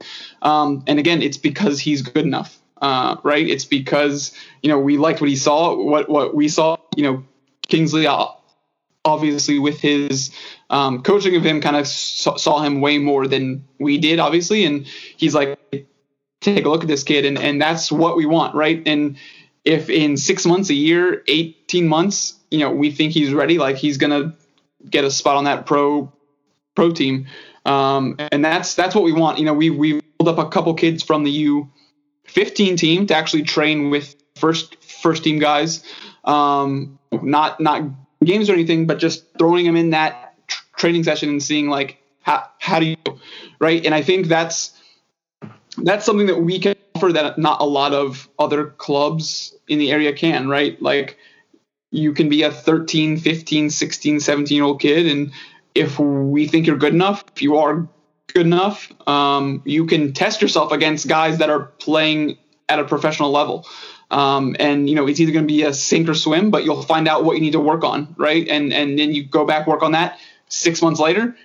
Um, 0.43 0.83
and 0.87 0.99
again, 0.99 1.21
it's 1.21 1.37
because 1.37 1.81
he's 1.81 2.01
good 2.01 2.25
enough, 2.25 2.59
uh, 2.81 3.17
right? 3.23 3.47
It's 3.47 3.67
because 3.67 4.35
you 4.63 4.71
know 4.71 4.79
we 4.79 4.97
liked 4.97 5.21
what 5.21 5.29
he 5.29 5.37
saw, 5.37 5.77
what 5.77 6.09
what 6.09 6.35
we 6.35 6.49
saw. 6.49 6.77
You 6.97 7.03
know, 7.05 7.25
Kingsley 7.69 8.07
uh, 8.07 8.27
obviously 9.05 9.59
with 9.59 9.81
his 9.81 10.31
um, 10.69 11.03
coaching 11.03 11.37
of 11.37 11.45
him 11.45 11.61
kind 11.61 11.77
of 11.77 11.87
saw, 11.87 12.61
him 12.63 12.81
way 12.81 12.99
more 12.99 13.27
than 13.27 13.67
we 13.79 13.99
did, 13.99 14.19
obviously, 14.19 14.65
and 14.65 14.87
he's 14.87 15.35
like, 15.35 15.59
take 16.41 16.65
a 16.65 16.69
look 16.69 16.83
at 16.83 16.89
this 16.89 17.03
kid, 17.03 17.25
and 17.25 17.39
and 17.39 17.61
that's 17.61 17.91
what 17.91 18.17
we 18.17 18.27
want, 18.27 18.55
right? 18.55 18.83
And 18.87 19.17
if 19.65 19.91
in 19.91 20.17
six 20.17 20.47
months, 20.47 20.71
a 20.71 20.75
year, 20.75 21.23
18 21.29 21.87
months, 21.87 22.35
you 22.51 22.59
know, 22.59 22.71
we 22.71 22.91
think 22.91 23.13
he's 23.13 23.33
ready, 23.33 23.59
like 23.59 23.77
he's 23.77 23.97
gonna 23.97 24.37
get 24.89 25.05
a 25.05 25.11
spot 25.11 25.37
on 25.37 25.45
that 25.45 25.67
pro 25.67 26.13
pro 26.75 26.91
team, 26.91 27.27
um, 27.65 28.17
and 28.33 28.45
that's 28.45 28.75
that's 28.75 28.95
what 28.95 29.05
we 29.05 29.13
want. 29.13 29.39
You 29.39 29.45
know, 29.45 29.55
we 29.55 29.71
we 29.71 30.01
pulled 30.19 30.29
up 30.29 30.45
a 30.45 30.49
couple 30.51 30.73
kids 30.75 31.03
from 31.03 31.25
the 31.25 31.31
U 31.31 31.71
15 32.25 32.77
team 32.77 33.07
to 33.07 33.15
actually 33.15 33.43
train 33.43 33.91
with 33.91 34.15
first 34.37 34.83
first 34.83 35.25
team 35.25 35.39
guys, 35.39 35.85
um, 36.25 36.99
not 37.11 37.61
not 37.61 37.83
games 38.25 38.51
or 38.51 38.55
anything, 38.55 38.87
but 38.87 38.99
just 38.99 39.25
throwing 39.39 39.65
them 39.67 39.77
in 39.77 39.91
that 39.91 40.35
tr- 40.47 40.65
training 40.77 41.05
session 41.05 41.29
and 41.29 41.43
seeing 41.43 41.69
like 41.69 41.99
how 42.23 42.49
how 42.59 42.81
do 42.81 42.87
you 42.87 42.97
right? 43.59 43.85
And 43.85 43.95
I 43.95 44.03
think 44.03 44.27
that's 44.27 44.73
that's 45.79 46.05
something 46.05 46.27
that 46.27 46.41
we 46.41 46.59
can 46.59 46.75
offer 46.95 47.13
that 47.13 47.39
not 47.39 47.61
a 47.61 47.65
lot 47.65 47.95
of 47.95 48.29
other 48.39 48.67
clubs 48.67 49.55
in 49.69 49.79
the 49.79 49.91
area 49.91 50.13
can, 50.13 50.49
right? 50.49 50.81
Like 50.83 51.17
you 51.91 52.13
can 52.13 52.29
be 52.29 52.43
a 52.43 52.51
13, 52.51 53.17
15, 53.17 53.71
16, 53.71 54.21
17 54.21 54.57
year 54.57 54.65
old 54.65 54.81
kid 54.81 55.07
and 55.07 55.33
if 55.75 55.99
we 55.99 56.47
think 56.49 56.67
you're 56.67 56.77
good 56.77 56.95
enough, 56.95 57.25
if 57.35 57.43
you 57.43 57.57
are 57.57 57.89
good 58.35 58.47
enough, 58.47 58.93
um, 59.09 59.63
you 59.65 59.87
can 59.87 60.13
test 60.13 60.43
yourself 60.43 60.73
against 60.73 61.09
guys 61.09 61.39
that 61.39 61.51
are 61.51 61.67
playing 61.79 62.39
at 62.69 62.79
a 62.79 62.85
professional 62.85 63.31
level. 63.31 63.67
Um, 64.11 64.57
and 64.59 64.89
you 64.89 64.97
know 64.97 65.07
it's 65.07 65.21
either 65.21 65.33
going 65.33 65.47
to 65.47 65.53
be 65.53 65.63
a 65.63 65.73
sink 65.73 66.09
or 66.09 66.15
swim, 66.15 66.51
but 66.51 66.65
you'll 66.65 66.83
find 66.83 67.07
out 67.07 67.25
what 67.25 67.37
you 67.37 67.41
need 67.41 67.53
to 67.53 67.61
work 67.61 67.85
on, 67.85 68.15
right? 68.19 68.47
And 68.49 68.73
and 68.73 68.99
then 68.99 69.13
you 69.13 69.25
go 69.25 69.45
back 69.45 69.67
work 69.67 69.83
on 69.83 69.93
that. 69.93 70.19
Six 70.49 70.83
months 70.83 70.99
later, 70.99 71.37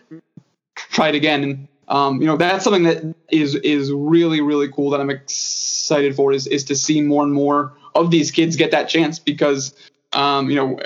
try 0.75 1.10
it 1.10 1.15
again. 1.15 1.43
And 1.43 1.67
um, 1.88 2.21
you 2.21 2.28
know 2.28 2.38
that's 2.38 2.63
something 2.63 2.84
that 2.84 3.15
is 3.30 3.56
is 3.56 3.91
really 3.91 4.41
really 4.41 4.67
cool 4.71 4.89
that 4.91 4.99
I'm 4.99 5.12
excited 5.12 6.15
for 6.15 6.34
is 6.34 6.47
is 6.47 6.63
to 6.65 6.75
see 6.75 7.01
more 7.01 7.23
and 7.23 7.34
more 7.34 7.73
of 7.93 8.10
these 8.10 8.32
kids 8.32 8.56
get 8.56 8.71
that 8.71 8.89
chance 8.89 9.19
because 9.19 9.75
um, 10.13 10.49
you 10.49 10.56
know 10.56 10.80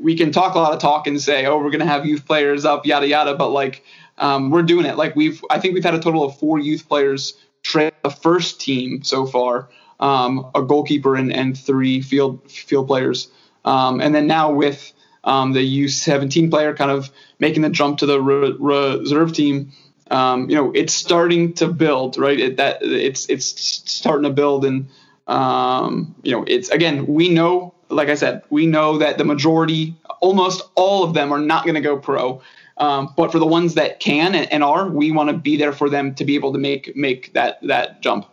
we 0.00 0.16
can 0.16 0.32
talk 0.32 0.56
a 0.56 0.58
lot 0.58 0.72
of 0.72 0.80
talk 0.80 1.06
and 1.06 1.20
say 1.20 1.46
oh 1.46 1.58
we're 1.58 1.70
going 1.70 1.80
to 1.80 1.86
have 1.86 2.04
youth 2.04 2.26
players 2.26 2.64
up 2.64 2.84
yada 2.84 3.06
yada, 3.06 3.34
but 3.34 3.50
like 3.50 3.84
um, 4.18 4.50
we're 4.50 4.62
doing 4.62 4.86
it. 4.86 4.96
Like 4.96 5.14
we've 5.14 5.44
I 5.50 5.60
think 5.60 5.74
we've 5.74 5.84
had 5.84 5.94
a 5.94 6.00
total 6.00 6.24
of 6.24 6.36
four 6.38 6.58
youth 6.58 6.88
players 6.88 7.34
train 7.62 7.92
the 8.02 8.10
first 8.10 8.60
team 8.60 9.02
so 9.02 9.26
far. 9.26 9.68
Um, 9.98 10.50
a 10.54 10.62
goalkeeper 10.62 11.16
and, 11.16 11.32
and 11.32 11.58
three 11.58 12.02
field 12.02 12.50
field 12.50 12.86
players, 12.86 13.30
um, 13.64 14.00
and 14.00 14.14
then 14.14 14.26
now 14.26 14.52
with 14.52 14.92
um, 15.26 15.52
the 15.52 15.84
U17 15.84 16.50
player 16.50 16.74
kind 16.74 16.90
of 16.90 17.10
making 17.38 17.62
the 17.62 17.70
jump 17.70 17.98
to 17.98 18.06
the 18.06 18.20
re- 18.20 18.56
reserve 18.58 19.32
team. 19.32 19.72
Um, 20.10 20.48
you 20.48 20.54
know, 20.54 20.70
it's 20.72 20.94
starting 20.94 21.52
to 21.54 21.66
build, 21.66 22.16
right? 22.16 22.38
It, 22.38 22.56
that 22.58 22.78
it's 22.80 23.26
it's 23.28 23.46
starting 23.90 24.22
to 24.22 24.30
build, 24.30 24.64
and 24.64 24.86
um, 25.26 26.14
you 26.22 26.32
know, 26.32 26.44
it's 26.46 26.68
again, 26.68 27.06
we 27.06 27.28
know, 27.28 27.74
like 27.88 28.08
I 28.08 28.14
said, 28.14 28.42
we 28.48 28.66
know 28.66 28.98
that 28.98 29.18
the 29.18 29.24
majority, 29.24 29.96
almost 30.20 30.62
all 30.76 31.02
of 31.02 31.14
them, 31.14 31.32
are 31.32 31.40
not 31.40 31.64
going 31.64 31.74
to 31.74 31.80
go 31.80 31.96
pro. 31.96 32.40
Um, 32.78 33.14
but 33.16 33.32
for 33.32 33.38
the 33.38 33.46
ones 33.46 33.74
that 33.74 34.00
can 34.00 34.34
and, 34.34 34.52
and 34.52 34.62
are, 34.62 34.88
we 34.88 35.10
want 35.10 35.30
to 35.30 35.36
be 35.36 35.56
there 35.56 35.72
for 35.72 35.88
them 35.88 36.14
to 36.16 36.24
be 36.24 36.34
able 36.34 36.52
to 36.52 36.58
make 36.58 36.94
make 36.94 37.32
that 37.32 37.60
that 37.62 38.00
jump. 38.00 38.26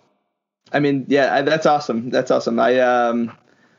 I 0.73 0.79
mean, 0.79 1.05
yeah, 1.07 1.35
I- 1.35 1.41
that's 1.41 1.65
awesome. 1.65 2.09
That's 2.09 2.31
awesome. 2.31 2.59
I 2.59 2.79
um, 2.79 3.31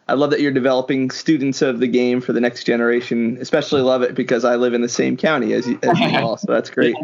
I 0.09 0.15
love 0.15 0.31
that 0.31 0.41
you're 0.41 0.53
developing 0.53 1.11
students 1.11 1.63
of 1.63 1.81
the 1.81 1.87
game 1.89 2.21
for 2.21 2.33
the 2.33 2.41
next 2.41 2.65
generation. 2.65 3.37
Especially 3.41 3.81
love 3.83 4.03
it 4.03 4.15
because 4.15 4.45
I 4.45 4.57
live 4.57 4.75
in 4.75 4.81
the 4.83 4.89
same 4.89 5.17
county 5.17 5.53
as 5.55 5.67
you, 5.67 5.79
as 5.83 5.99
you 5.99 6.07
all, 6.19 6.37
so 6.37 6.53
that's 6.53 6.71
great. 6.71 6.95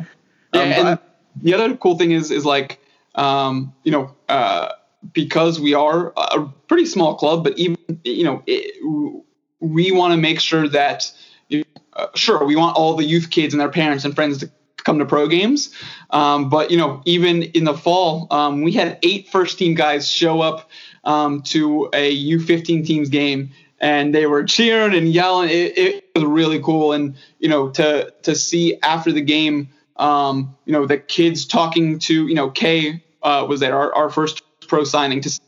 Yeah, 0.54 0.60
Um, 0.60 0.68
and 0.72 0.84
but- 0.84 1.06
the 1.42 1.54
other 1.54 1.76
cool 1.76 1.96
thing 1.96 2.10
is 2.12 2.30
is 2.30 2.44
like 2.44 2.78
um, 3.14 3.72
you 3.84 3.92
know 3.92 4.14
uh, 4.28 4.68
because 5.12 5.58
we 5.60 5.74
are 5.74 6.12
a 6.16 6.46
pretty 6.68 6.86
small 6.86 7.14
club, 7.14 7.44
but 7.44 7.58
even 7.58 7.78
you 8.04 8.24
know 8.24 8.42
it, 8.46 8.74
we 9.60 9.92
want 9.92 10.12
to 10.12 10.16
make 10.16 10.40
sure 10.40 10.68
that 10.68 11.10
you- 11.48 11.64
uh, 11.94 12.06
sure 12.14 12.44
we 12.44 12.56
want 12.56 12.76
all 12.76 12.94
the 12.94 13.04
youth 13.04 13.30
kids 13.30 13.52
and 13.54 13.60
their 13.60 13.68
parents 13.70 14.04
and 14.04 14.14
friends 14.14 14.38
to 14.38 14.50
come 14.84 14.98
to 14.98 15.06
pro 15.06 15.28
games, 15.28 15.74
um, 16.10 16.48
but 16.48 16.70
you 16.70 16.76
know 16.76 17.02
even 17.04 17.42
in 17.42 17.64
the 17.64 17.74
fall 17.74 18.26
um, 18.30 18.62
we 18.62 18.72
had 18.72 18.98
eight 19.02 19.28
first 19.28 19.58
team 19.58 19.74
guys 19.74 20.08
show 20.08 20.40
up 20.40 20.70
um, 21.04 21.42
to 21.42 21.88
a 21.92 22.16
U15 22.30 22.86
team's 22.86 23.08
game. 23.08 23.50
And 23.82 24.14
they 24.14 24.26
were 24.26 24.44
cheering 24.44 24.94
and 24.94 25.08
yelling. 25.08 25.48
It, 25.48 25.78
it 25.78 26.04
was 26.14 26.24
really 26.24 26.60
cool, 26.60 26.92
and 26.92 27.16
you 27.38 27.48
know 27.48 27.70
to 27.70 28.12
to 28.24 28.34
see 28.34 28.78
after 28.82 29.10
the 29.10 29.22
game, 29.22 29.70
um, 30.00 30.56
you 30.64 30.72
know, 30.72 30.86
the 30.86 30.96
kids 30.98 31.44
talking 31.44 31.98
to, 32.00 32.26
you 32.26 32.34
know, 32.34 32.50
Kay 32.50 33.04
uh, 33.22 33.46
was 33.48 33.60
there, 33.60 33.76
our, 33.76 33.94
our 33.94 34.10
first 34.10 34.42
pro 34.66 34.82
signing, 34.82 35.20
to 35.20 35.30
see 35.30 35.40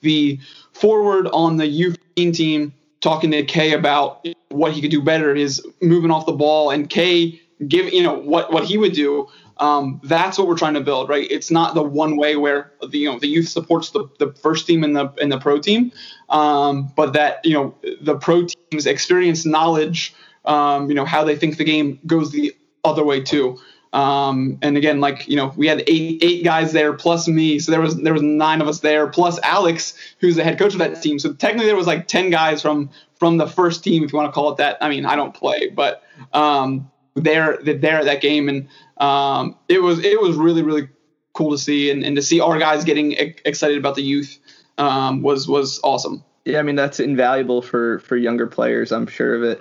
the 0.00 0.40
forward 0.72 1.26
on 1.26 1.56
the 1.56 1.64
U15 1.64 2.34
team 2.34 2.74
talking 3.00 3.32
to 3.32 3.44
Kay 3.44 3.72
about 3.72 4.26
what 4.48 4.72
he 4.72 4.80
could 4.80 4.92
do 4.92 5.02
better, 5.02 5.34
his 5.34 5.60
moving 5.82 6.10
off 6.10 6.24
the 6.24 6.32
ball, 6.32 6.70
and 6.70 6.88
Kay 6.88 7.42
give, 7.66 7.92
you 7.92 8.02
know, 8.02 8.14
what, 8.14 8.52
what 8.52 8.64
he 8.64 8.78
would 8.78 8.92
do. 8.92 9.28
Um, 9.58 10.00
that's 10.04 10.38
what 10.38 10.46
we're 10.46 10.58
trying 10.58 10.74
to 10.74 10.80
build, 10.80 11.08
right? 11.08 11.26
It's 11.30 11.50
not 11.50 11.74
the 11.74 11.82
one 11.82 12.16
way 12.16 12.36
where 12.36 12.72
the 12.86 12.98
you 12.98 13.10
know 13.10 13.18
the 13.18 13.26
youth 13.26 13.48
supports 13.48 13.88
the, 13.90 14.06
the 14.18 14.34
first 14.34 14.66
team 14.66 14.84
and 14.84 14.94
the 14.94 15.10
and 15.20 15.32
the 15.32 15.38
pro 15.38 15.58
team, 15.58 15.92
um, 16.28 16.92
but 16.94 17.14
that 17.14 17.42
you 17.42 17.54
know 17.54 17.74
the 18.02 18.18
pro 18.18 18.44
team's 18.44 18.84
experience, 18.84 19.46
knowledge, 19.46 20.14
um, 20.44 20.90
you 20.90 20.94
know 20.94 21.06
how 21.06 21.24
they 21.24 21.36
think 21.36 21.56
the 21.56 21.64
game 21.64 21.98
goes 22.06 22.32
the 22.32 22.54
other 22.84 23.02
way 23.02 23.20
too. 23.20 23.58
Um, 23.92 24.58
and 24.60 24.76
again, 24.76 25.00
like 25.00 25.26
you 25.26 25.36
know, 25.36 25.54
we 25.56 25.66
had 25.66 25.82
eight 25.86 26.22
eight 26.22 26.44
guys 26.44 26.72
there 26.72 26.92
plus 26.92 27.26
me, 27.26 27.58
so 27.58 27.72
there 27.72 27.80
was 27.80 27.96
there 27.96 28.12
was 28.12 28.22
nine 28.22 28.60
of 28.60 28.68
us 28.68 28.80
there 28.80 29.06
plus 29.06 29.38
Alex, 29.42 29.94
who's 30.20 30.36
the 30.36 30.44
head 30.44 30.58
coach 30.58 30.74
of 30.74 30.80
that 30.80 31.00
team. 31.02 31.18
So 31.18 31.32
technically, 31.32 31.66
there 31.66 31.76
was 31.76 31.86
like 31.86 32.08
ten 32.08 32.28
guys 32.28 32.60
from 32.60 32.90
from 33.18 33.38
the 33.38 33.46
first 33.46 33.82
team, 33.82 34.04
if 34.04 34.12
you 34.12 34.18
want 34.18 34.28
to 34.28 34.32
call 34.32 34.50
it 34.50 34.58
that. 34.58 34.76
I 34.82 34.90
mean, 34.90 35.06
I 35.06 35.16
don't 35.16 35.32
play, 35.32 35.70
but 35.70 36.02
um, 36.34 36.90
they're 37.16 37.58
they're 37.62 37.98
at 37.98 38.04
that 38.04 38.20
game, 38.20 38.48
and 38.48 38.68
um, 38.98 39.56
it 39.68 39.82
was 39.82 40.04
it 40.04 40.20
was 40.20 40.36
really 40.36 40.62
really 40.62 40.88
cool 41.32 41.50
to 41.50 41.58
see, 41.58 41.90
and, 41.90 42.04
and 42.04 42.16
to 42.16 42.22
see 42.22 42.40
our 42.40 42.58
guys 42.58 42.84
getting 42.84 43.12
excited 43.44 43.78
about 43.78 43.94
the 43.94 44.02
youth 44.02 44.38
um, 44.78 45.22
was 45.22 45.48
was 45.48 45.80
awesome. 45.82 46.22
Yeah, 46.44 46.60
I 46.60 46.62
mean 46.62 46.76
that's 46.76 47.00
invaluable 47.00 47.62
for 47.62 47.98
for 48.00 48.16
younger 48.16 48.46
players. 48.46 48.92
I'm 48.92 49.06
sure 49.06 49.34
of 49.34 49.42
it. 49.42 49.60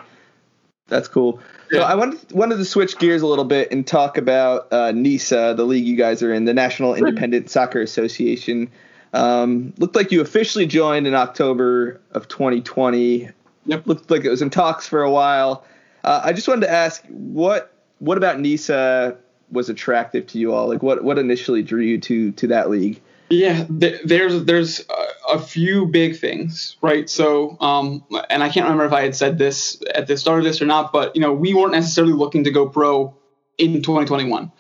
That's 0.88 1.08
cool. 1.08 1.39
So 1.72 1.82
I 1.82 1.96
wanted 1.96 2.32
wanted 2.32 2.58
to 2.58 2.65
switch 2.65 2.98
gears 3.00 3.24
a 3.24 3.28
little 3.28 3.46
bit 3.46 3.72
and 3.72 3.88
talk 3.88 4.18
about 4.18 4.72
uh, 4.72 4.91
NISA, 4.91 5.56
the 5.58 5.65
league 5.65 5.86
you 5.86 5.96
guys 5.96 6.22
are 6.22 6.32
in, 6.32 6.46
the 6.46 6.54
National 6.54 6.94
Independent 6.94 7.50
Soccer 7.50 7.82
Association. 7.82 8.70
Um, 9.13 9.74
looked 9.80 9.96
like 9.96 10.12
you 10.12 10.22
officially 10.22 10.68
joined 10.68 11.08
in 11.08 11.15
October 11.15 12.02
of 12.12 12.28
2020. 12.28 13.30
Yep. 13.65 13.88
Looked 13.88 14.12
like 14.12 14.26
it 14.26 14.30
was 14.30 14.44
in 14.44 14.52
talks 14.52 14.88
for 14.88 15.02
a 15.02 15.10
while. 15.10 15.65
Uh, 16.06 16.22
I 16.24 16.34
just 16.34 16.48
wanted 16.48 16.62
to 16.62 16.72
ask 16.72 17.04
what 17.10 17.74
what 17.98 18.18
about 18.18 18.39
NISA 18.39 19.18
was 19.52 19.70
attractive 19.70 20.28
to 20.28 20.38
you 20.38 20.54
all? 20.54 20.70
Like 20.70 20.84
what 20.84 21.04
what 21.04 21.18
initially 21.18 21.63
drew 21.63 21.82
you 21.82 22.00
to 22.02 22.32
to 22.34 22.48
that 22.48 22.70
league? 22.70 23.02
Yeah, 23.32 23.65
th- 23.80 24.02
there's 24.06 24.46
there's 24.46 24.82
a, 24.88 25.34
a 25.34 25.39
few 25.39 25.88
big 25.88 26.15
things, 26.15 26.78
right? 26.80 27.10
So, 27.10 27.58
um, 27.60 28.06
and 28.30 28.44
I 28.44 28.50
can't 28.50 28.65
remember 28.65 28.86
if 28.86 28.94
I 28.94 29.02
had 29.02 29.15
said 29.15 29.39
this 29.39 29.82
at 29.96 30.06
the 30.06 30.15
start 30.15 30.39
of 30.39 30.46
this 30.46 30.62
or 30.62 30.68
not, 30.68 30.94
but 30.94 31.15
you 31.15 31.24
know, 31.24 31.34
we 31.34 31.56
weren't 31.56 31.72
necessarily 31.72 32.13
looking 32.13 32.44
to 32.44 32.52
go 32.52 32.70
pro 32.70 33.15
in 33.58 33.82
2021, 33.82 34.52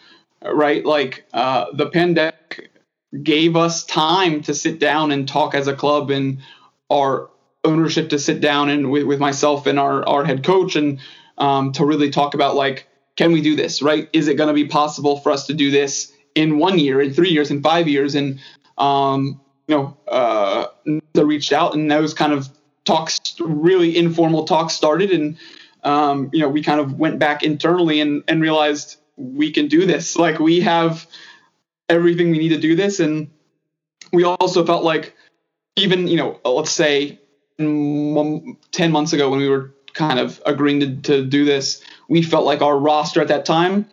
right? 0.43 0.83
Like 0.83 1.27
uh, 1.31 1.65
the 1.73 1.91
pandemic 1.91 2.71
gave 3.21 3.55
us 3.55 3.85
time 3.85 4.41
to 4.41 4.55
sit 4.55 4.79
down 4.79 5.11
and 5.11 5.27
talk 5.27 5.53
as 5.53 5.67
a 5.67 5.75
club 5.75 6.09
and 6.09 6.39
our 6.91 7.29
ownership 7.63 8.09
to 8.09 8.19
sit 8.19 8.41
down 8.41 8.69
and 8.69 8.89
with, 8.89 9.03
with 9.03 9.19
myself 9.19 9.67
and 9.67 9.79
our, 9.79 10.07
our 10.07 10.25
head 10.25 10.43
coach 10.43 10.75
and 10.75 10.99
um, 11.37 11.71
to 11.73 11.85
really 11.85 12.09
talk 12.09 12.33
about 12.33 12.55
like 12.55 12.87
can 13.15 13.31
we 13.31 13.41
do 13.41 13.55
this 13.55 13.81
right? 13.81 14.09
Is 14.13 14.27
it 14.27 14.35
going 14.35 14.49
to 14.49 14.53
be 14.53 14.65
possible 14.67 15.19
for 15.19 15.31
us 15.31 15.47
to 15.47 15.53
do 15.53 15.71
this 15.71 16.11
in 16.35 16.57
one 16.57 16.77
year 16.79 17.01
in 17.01 17.13
three 17.13 17.29
years 17.29 17.51
in 17.51 17.61
five 17.61 17.87
years? 17.87 18.15
And 18.15 18.39
um, 18.77 19.39
you 19.67 19.75
know 19.75 19.97
uh, 20.07 20.67
they 21.13 21.23
reached 21.23 21.53
out 21.53 21.73
and 21.73 21.89
those 21.89 22.13
kind 22.13 22.33
of 22.33 22.49
talks 22.83 23.19
really 23.39 23.97
informal 23.97 24.45
talks 24.45 24.73
started. 24.73 25.11
And 25.11 25.37
um, 25.83 26.29
you 26.33 26.39
know 26.39 26.49
we 26.49 26.61
kind 26.61 26.79
of 26.79 26.99
went 26.99 27.19
back 27.19 27.43
internally 27.43 28.01
and, 28.01 28.23
and 28.27 28.41
realized 28.41 28.97
we 29.17 29.51
can 29.51 29.67
do 29.67 29.85
this. 29.85 30.17
Like 30.17 30.39
we 30.39 30.61
have 30.61 31.07
everything 31.89 32.31
we 32.31 32.37
need 32.37 32.49
to 32.49 32.59
do 32.59 32.75
this. 32.75 32.99
And 32.99 33.29
we 34.11 34.23
also 34.23 34.65
felt 34.65 34.83
like 34.83 35.15
even 35.75 36.07
you 36.07 36.17
know 36.17 36.39
let's 36.43 36.71
say 36.71 37.19
mm, 37.59 38.57
10 38.71 38.91
months 38.91 39.13
ago 39.13 39.29
when 39.29 39.39
we 39.39 39.49
were 39.49 39.74
kind 39.95 40.19
of 40.19 40.39
agreeing 40.45 40.79
to, 40.79 40.95
to 41.01 41.25
do 41.25 41.43
this 41.45 41.83
we 42.07 42.21
felt 42.21 42.45
like 42.45 42.61
our 42.61 42.77
roster 42.77 43.21
at 43.21 43.27
that 43.29 43.45
time 43.45 43.85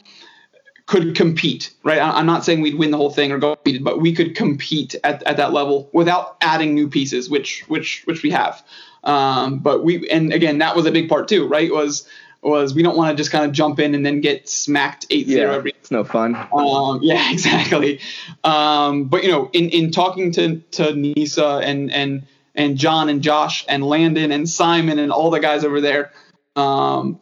could 0.86 1.14
compete 1.16 1.72
right 1.84 2.00
i'm 2.02 2.26
not 2.26 2.44
saying 2.44 2.60
we'd 2.60 2.74
win 2.76 2.90
the 2.90 2.96
whole 2.96 3.10
thing 3.10 3.32
or 3.32 3.38
go 3.38 3.52
undefeated, 3.52 3.82
but 3.84 4.00
we 4.00 4.12
could 4.12 4.34
compete 4.34 4.94
at, 5.04 5.22
at 5.22 5.36
that 5.38 5.52
level 5.52 5.88
without 5.92 6.36
adding 6.42 6.74
new 6.74 6.88
pieces 6.88 7.30
which 7.30 7.64
which 7.68 8.02
which 8.04 8.22
we 8.22 8.30
have 8.30 8.62
um, 9.04 9.58
but 9.60 9.82
we 9.84 10.08
and 10.10 10.32
again 10.32 10.58
that 10.58 10.76
was 10.76 10.84
a 10.86 10.92
big 10.92 11.08
part 11.08 11.28
too 11.28 11.46
right 11.48 11.72
was 11.72 12.06
was 12.42 12.74
we 12.74 12.82
don't 12.82 12.96
want 12.96 13.10
to 13.10 13.20
just 13.20 13.30
kind 13.30 13.44
of 13.44 13.52
jump 13.52 13.78
in 13.78 13.94
and 13.94 14.04
then 14.04 14.20
get 14.20 14.48
smacked 14.48 15.08
8-0 15.08 15.26
Yeah, 15.28 15.52
every 15.52 15.70
it's 15.70 15.92
no 15.92 16.02
fun. 16.02 16.34
um, 16.52 16.98
yeah, 17.02 17.30
exactly. 17.32 18.00
Um, 18.42 19.04
but 19.04 19.22
you 19.22 19.30
know, 19.30 19.48
in, 19.52 19.68
in 19.70 19.92
talking 19.92 20.32
to 20.32 20.56
to 20.72 20.92
Nisa 20.94 21.60
and 21.62 21.92
and 21.92 22.24
and 22.54 22.76
John 22.76 23.08
and 23.08 23.22
Josh 23.22 23.64
and 23.68 23.84
Landon 23.84 24.32
and 24.32 24.48
Simon 24.48 24.98
and 24.98 25.12
all 25.12 25.30
the 25.30 25.40
guys 25.40 25.64
over 25.64 25.80
there, 25.80 26.12
um, 26.56 27.20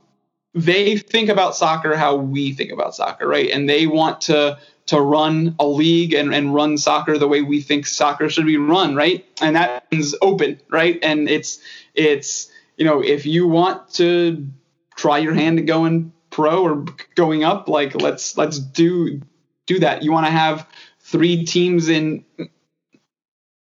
they 0.54 0.96
think 0.96 1.28
about 1.28 1.54
soccer 1.54 1.96
how 1.96 2.16
we 2.16 2.52
think 2.52 2.72
about 2.72 2.94
soccer, 2.94 3.26
right? 3.26 3.50
And 3.50 3.68
they 3.68 3.86
want 3.86 4.22
to 4.22 4.58
to 4.86 5.00
run 5.00 5.54
a 5.60 5.66
league 5.66 6.14
and, 6.14 6.34
and 6.34 6.52
run 6.52 6.76
soccer 6.76 7.16
the 7.16 7.28
way 7.28 7.42
we 7.42 7.60
think 7.60 7.86
soccer 7.86 8.28
should 8.28 8.46
be 8.46 8.56
run, 8.56 8.96
right? 8.96 9.24
And 9.40 9.54
that 9.54 9.84
is 9.92 10.16
open, 10.20 10.60
right? 10.68 10.98
And 11.02 11.28
it's 11.28 11.60
it's 11.94 12.50
you 12.76 12.84
know, 12.84 13.00
if 13.00 13.26
you 13.26 13.46
want 13.46 13.88
to 13.94 14.48
try 14.96 15.18
your 15.18 15.34
hand 15.34 15.58
at 15.58 15.66
going 15.66 16.12
pro 16.30 16.62
or 16.62 16.84
going 17.14 17.44
up, 17.44 17.68
like 17.68 17.94
let's 17.94 18.36
let's 18.36 18.58
do 18.58 19.20
do 19.66 19.78
that. 19.80 20.02
You 20.02 20.10
want 20.10 20.26
to 20.26 20.32
have 20.32 20.66
three 21.00 21.44
teams 21.44 21.88
in 21.88 22.24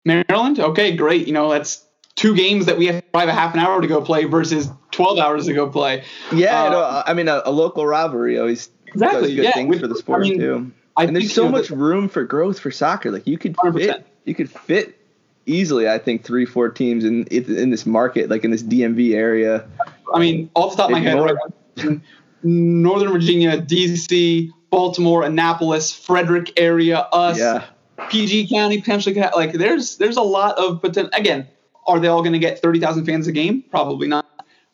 Maryland? 0.05 0.59
Okay, 0.59 0.95
great. 0.95 1.27
You 1.27 1.33
know, 1.33 1.49
that's 1.51 1.85
two 2.15 2.35
games 2.35 2.65
that 2.65 2.77
we 2.77 2.87
have 2.87 3.01
to 3.03 3.11
drive 3.11 3.29
a 3.29 3.33
half 3.33 3.53
an 3.53 3.59
hour 3.59 3.81
to 3.81 3.87
go 3.87 4.01
play 4.01 4.25
versus 4.25 4.69
12 4.91 5.19
hours 5.19 5.45
to 5.45 5.53
go 5.53 5.69
play. 5.69 6.03
Yeah, 6.33 6.63
Uh, 6.65 6.69
no, 6.69 7.03
I 7.05 7.13
mean 7.13 7.27
a, 7.27 7.41
a 7.45 7.51
local 7.51 7.85
rivalry 7.85 8.37
always 8.39 8.69
Exactly, 8.87 9.21
does 9.21 9.35
good 9.35 9.43
yeah, 9.45 9.53
things 9.53 9.69
with- 9.69 9.81
for 9.81 9.87
the 9.87 9.95
I 9.95 9.99
sport 9.99 10.21
mean, 10.21 10.39
too. 10.39 10.71
I 10.97 11.03
and 11.05 11.15
there's 11.15 11.31
so 11.33 11.43
you 11.43 11.49
know, 11.49 11.57
much 11.57 11.69
room 11.69 12.09
for 12.09 12.23
growth 12.25 12.59
for 12.59 12.71
soccer. 12.71 13.11
Like 13.11 13.25
you 13.27 13.37
could 13.37 13.55
100%. 13.55 13.73
fit, 13.75 14.07
you 14.25 14.35
could 14.35 14.49
fit 14.49 14.97
easily. 15.45 15.87
I 15.87 15.97
think 15.97 16.23
three, 16.25 16.45
four 16.45 16.69
teams 16.69 17.05
in 17.05 17.23
in 17.27 17.69
this 17.69 17.85
market, 17.85 18.29
like 18.29 18.43
in 18.43 18.51
this 18.51 18.63
DMV 18.63 19.13
area. 19.13 19.65
I 20.13 20.19
mean, 20.19 20.49
off 20.55 20.71
the 20.71 20.77
top 20.77 20.87
of 20.87 20.91
my 20.93 20.99
head, 20.99 21.17
right, 21.19 22.01
Northern 22.43 23.11
Virginia, 23.11 23.61
DC, 23.61 24.49
Baltimore, 24.71 25.23
Annapolis, 25.23 25.91
Frederick 25.93 26.51
area, 26.57 26.99
us, 27.13 27.37
Yeah, 27.37 27.65
PG 28.09 28.47
County, 28.49 28.79
potentially 28.79 29.13
could 29.13 29.23
have- 29.23 29.35
like 29.35 29.53
there's 29.53 29.97
there's 29.97 30.17
a 30.17 30.21
lot 30.21 30.57
of 30.57 30.81
potential. 30.81 31.11
Again, 31.13 31.47
are 31.87 31.99
they 31.99 32.07
all 32.07 32.21
going 32.21 32.33
to 32.33 32.39
get 32.39 32.61
thirty 32.61 32.79
thousand 32.79 33.05
fans 33.05 33.27
a 33.27 33.31
game? 33.31 33.63
Probably 33.69 34.07
not. 34.07 34.25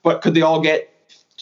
But 0.04 0.22
could 0.22 0.34
they 0.34 0.42
all 0.42 0.62
get 0.62 0.90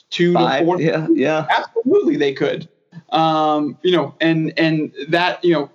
two 0.10 0.34
to 0.34 0.64
four? 0.66 0.80
Yeah, 0.82 1.08
yeah. 1.12 1.48
Absolutely, 1.50 2.16
they 2.18 2.34
could. 2.34 2.70
Um, 3.10 3.78
you 3.82 3.92
know, 3.92 4.16
and 4.22 4.54
and 4.58 4.94
that 5.10 5.44
you 5.44 5.54
know 5.54 5.70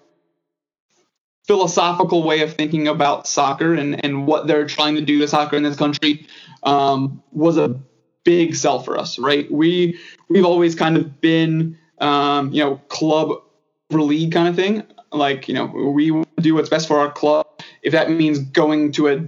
philosophical 1.46 2.22
way 2.22 2.40
of 2.42 2.52
thinking 2.52 2.88
about 2.88 3.26
soccer 3.26 3.74
and 3.74 4.04
and 4.04 4.26
what 4.26 4.46
they're 4.46 4.66
trying 4.66 4.94
to 4.96 5.00
do 5.00 5.18
to 5.18 5.28
soccer 5.28 5.56
in 5.56 5.62
this 5.62 5.76
country 5.76 6.26
um, 6.62 7.22
was 7.32 7.56
a 7.56 7.80
big 8.24 8.54
sell 8.54 8.80
for 8.80 8.98
us, 8.98 9.18
right? 9.18 9.50
We 9.50 9.98
we've 10.28 10.44
always 10.44 10.74
kind 10.74 10.96
of 10.96 11.20
been 11.20 11.78
um, 11.98 12.52
you 12.52 12.62
know 12.62 12.76
club 12.88 13.30
over 13.90 14.02
league 14.02 14.32
kind 14.32 14.48
of 14.48 14.56
thing. 14.56 14.82
Like 15.12 15.48
you 15.48 15.54
know 15.54 15.66
we 15.66 16.24
do 16.40 16.54
what's 16.54 16.68
best 16.68 16.88
for 16.88 16.98
our 16.98 17.10
club. 17.10 17.46
If 17.82 17.92
that 17.92 18.10
means 18.10 18.38
going 18.38 18.92
to 18.92 19.08
a 19.08 19.26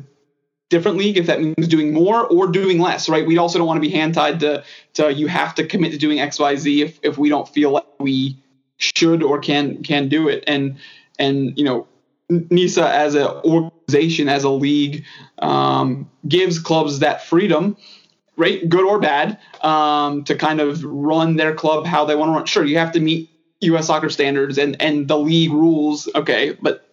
different 0.68 0.96
league, 0.96 1.18
if 1.18 1.26
that 1.26 1.40
means 1.40 1.68
doing 1.68 1.92
more 1.92 2.26
or 2.26 2.46
doing 2.46 2.78
less, 2.78 3.08
right? 3.08 3.26
We 3.26 3.38
also 3.38 3.58
don't 3.58 3.66
want 3.66 3.78
to 3.78 3.88
be 3.88 3.90
hand 3.90 4.14
tied 4.14 4.40
to 4.40 4.64
to 4.94 5.12
you 5.12 5.26
have 5.26 5.54
to 5.56 5.66
commit 5.66 5.92
to 5.92 5.98
doing 5.98 6.20
X 6.20 6.38
Y 6.38 6.56
Z 6.56 6.82
if 6.82 6.98
if 7.02 7.18
we 7.18 7.28
don't 7.28 7.48
feel 7.48 7.70
like 7.70 7.86
we 7.98 8.38
should 8.78 9.22
or 9.22 9.38
can 9.38 9.82
can 9.82 10.08
do 10.08 10.28
it. 10.28 10.44
And 10.46 10.78
and 11.18 11.58
you 11.58 11.64
know 11.64 11.86
NISA 12.30 12.88
as 12.88 13.14
an 13.14 13.26
organization, 13.44 14.28
as 14.28 14.44
a 14.44 14.50
league, 14.50 15.04
um, 15.40 16.08
gives 16.26 16.58
clubs 16.58 17.00
that 17.00 17.24
freedom, 17.24 17.76
right, 18.36 18.66
good 18.68 18.84
or 18.84 19.00
bad, 19.00 19.38
um, 19.62 20.24
to 20.24 20.36
kind 20.36 20.60
of 20.60 20.82
run 20.84 21.36
their 21.36 21.54
club 21.54 21.86
how 21.86 22.04
they 22.04 22.14
want 22.14 22.28
to 22.30 22.32
run. 22.32 22.46
Sure, 22.46 22.64
you 22.64 22.78
have 22.78 22.92
to 22.92 23.00
meet 23.00 23.30
U.S. 23.60 23.86
soccer 23.86 24.08
standards 24.08 24.58
and 24.58 24.80
and 24.80 25.08
the 25.08 25.18
league 25.18 25.52
rules, 25.52 26.08
okay, 26.14 26.56
but 26.60 26.86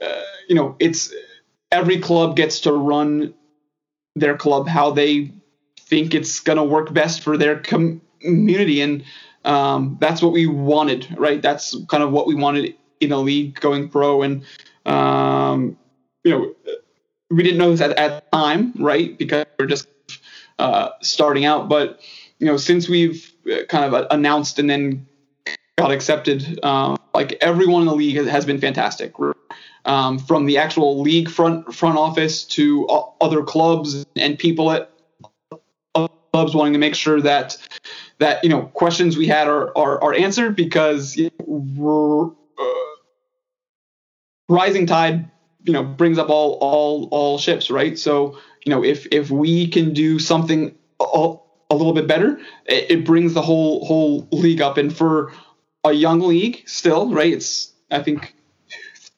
uh, 0.00 0.22
you 0.48 0.54
know 0.54 0.76
it's 0.78 1.12
every 1.70 1.98
club 1.98 2.36
gets 2.36 2.60
to 2.60 2.72
run 2.72 3.34
their 4.16 4.36
club 4.36 4.66
how 4.66 4.90
they 4.90 5.32
think 5.80 6.14
it's 6.14 6.40
to 6.42 6.62
work 6.62 6.92
best 6.92 7.22
for 7.22 7.36
their 7.36 7.60
com- 7.60 8.00
community 8.20 8.80
and 8.80 9.04
um, 9.44 9.96
that's 10.00 10.20
what 10.20 10.32
we 10.32 10.46
wanted 10.46 11.06
right 11.18 11.40
that's 11.42 11.76
kind 11.88 12.02
of 12.02 12.10
what 12.10 12.26
we 12.26 12.34
wanted 12.34 12.74
in 13.00 13.12
a 13.12 13.18
league 13.18 13.58
going 13.60 13.88
pro 13.88 14.22
and 14.22 14.44
um, 14.86 15.76
you 16.24 16.30
know 16.30 16.54
we 17.30 17.42
didn't 17.42 17.58
know 17.58 17.70
this 17.70 17.80
at, 17.80 17.92
at 17.92 18.24
the 18.24 18.36
time 18.36 18.72
right 18.76 19.18
because 19.18 19.46
we 19.58 19.64
are 19.64 19.68
just 19.68 19.88
uh, 20.58 20.90
starting 21.00 21.44
out 21.44 21.68
but 21.68 22.00
you 22.38 22.46
know 22.46 22.56
since 22.56 22.88
we've 22.88 23.32
uh, 23.50 23.64
kind 23.68 23.94
of 23.94 24.06
announced 24.10 24.58
and 24.58 24.68
then 24.68 25.06
got 25.78 25.92
accepted 25.92 26.62
um, 26.64 26.98
like 27.14 27.38
everyone 27.40 27.82
in 27.82 27.86
the 27.86 27.94
league 27.94 28.16
has, 28.16 28.26
has 28.26 28.44
been 28.44 28.60
fantastic. 28.60 29.14
Um, 29.84 30.18
from 30.18 30.44
the 30.46 30.58
actual 30.58 31.00
league 31.00 31.30
front 31.30 31.72
front 31.72 31.96
office 31.96 32.44
to 32.44 32.86
other 33.20 33.42
clubs 33.42 34.04
and 34.16 34.38
people 34.38 34.70
at 34.72 34.90
clubs 35.94 36.54
wanting 36.54 36.74
to 36.74 36.78
make 36.78 36.94
sure 36.94 37.20
that 37.22 37.56
that 38.18 38.42
you 38.42 38.50
know 38.50 38.62
questions 38.74 39.16
we 39.16 39.26
had 39.26 39.48
are 39.48 39.76
are, 39.78 40.02
are 40.02 40.14
answered 40.14 40.56
because 40.56 41.16
you 41.16 41.30
know, 41.46 42.36
uh, 42.58 42.64
rising 44.48 44.84
tide 44.84 45.30
you 45.62 45.72
know 45.72 45.84
brings 45.84 46.18
up 46.18 46.28
all 46.28 46.58
all 46.60 47.08
all 47.12 47.38
ships 47.38 47.70
right? 47.70 47.98
So 47.98 48.36
you 48.64 48.70
know 48.70 48.84
if 48.84 49.06
if 49.12 49.30
we 49.30 49.68
can 49.68 49.94
do 49.94 50.18
something 50.18 50.74
a, 51.00 51.34
a 51.70 51.74
little 51.74 51.92
bit 51.94 52.06
better 52.06 52.38
it 52.66 53.04
brings 53.04 53.32
the 53.32 53.42
whole 53.42 53.84
whole 53.86 54.28
league 54.32 54.60
up. 54.60 54.76
And 54.76 54.94
for 54.94 55.32
a 55.84 55.92
young 55.92 56.20
league 56.20 56.62
still 56.66 57.12
right 57.12 57.32
it's 57.32 57.72
i 57.90 58.02
think 58.02 58.34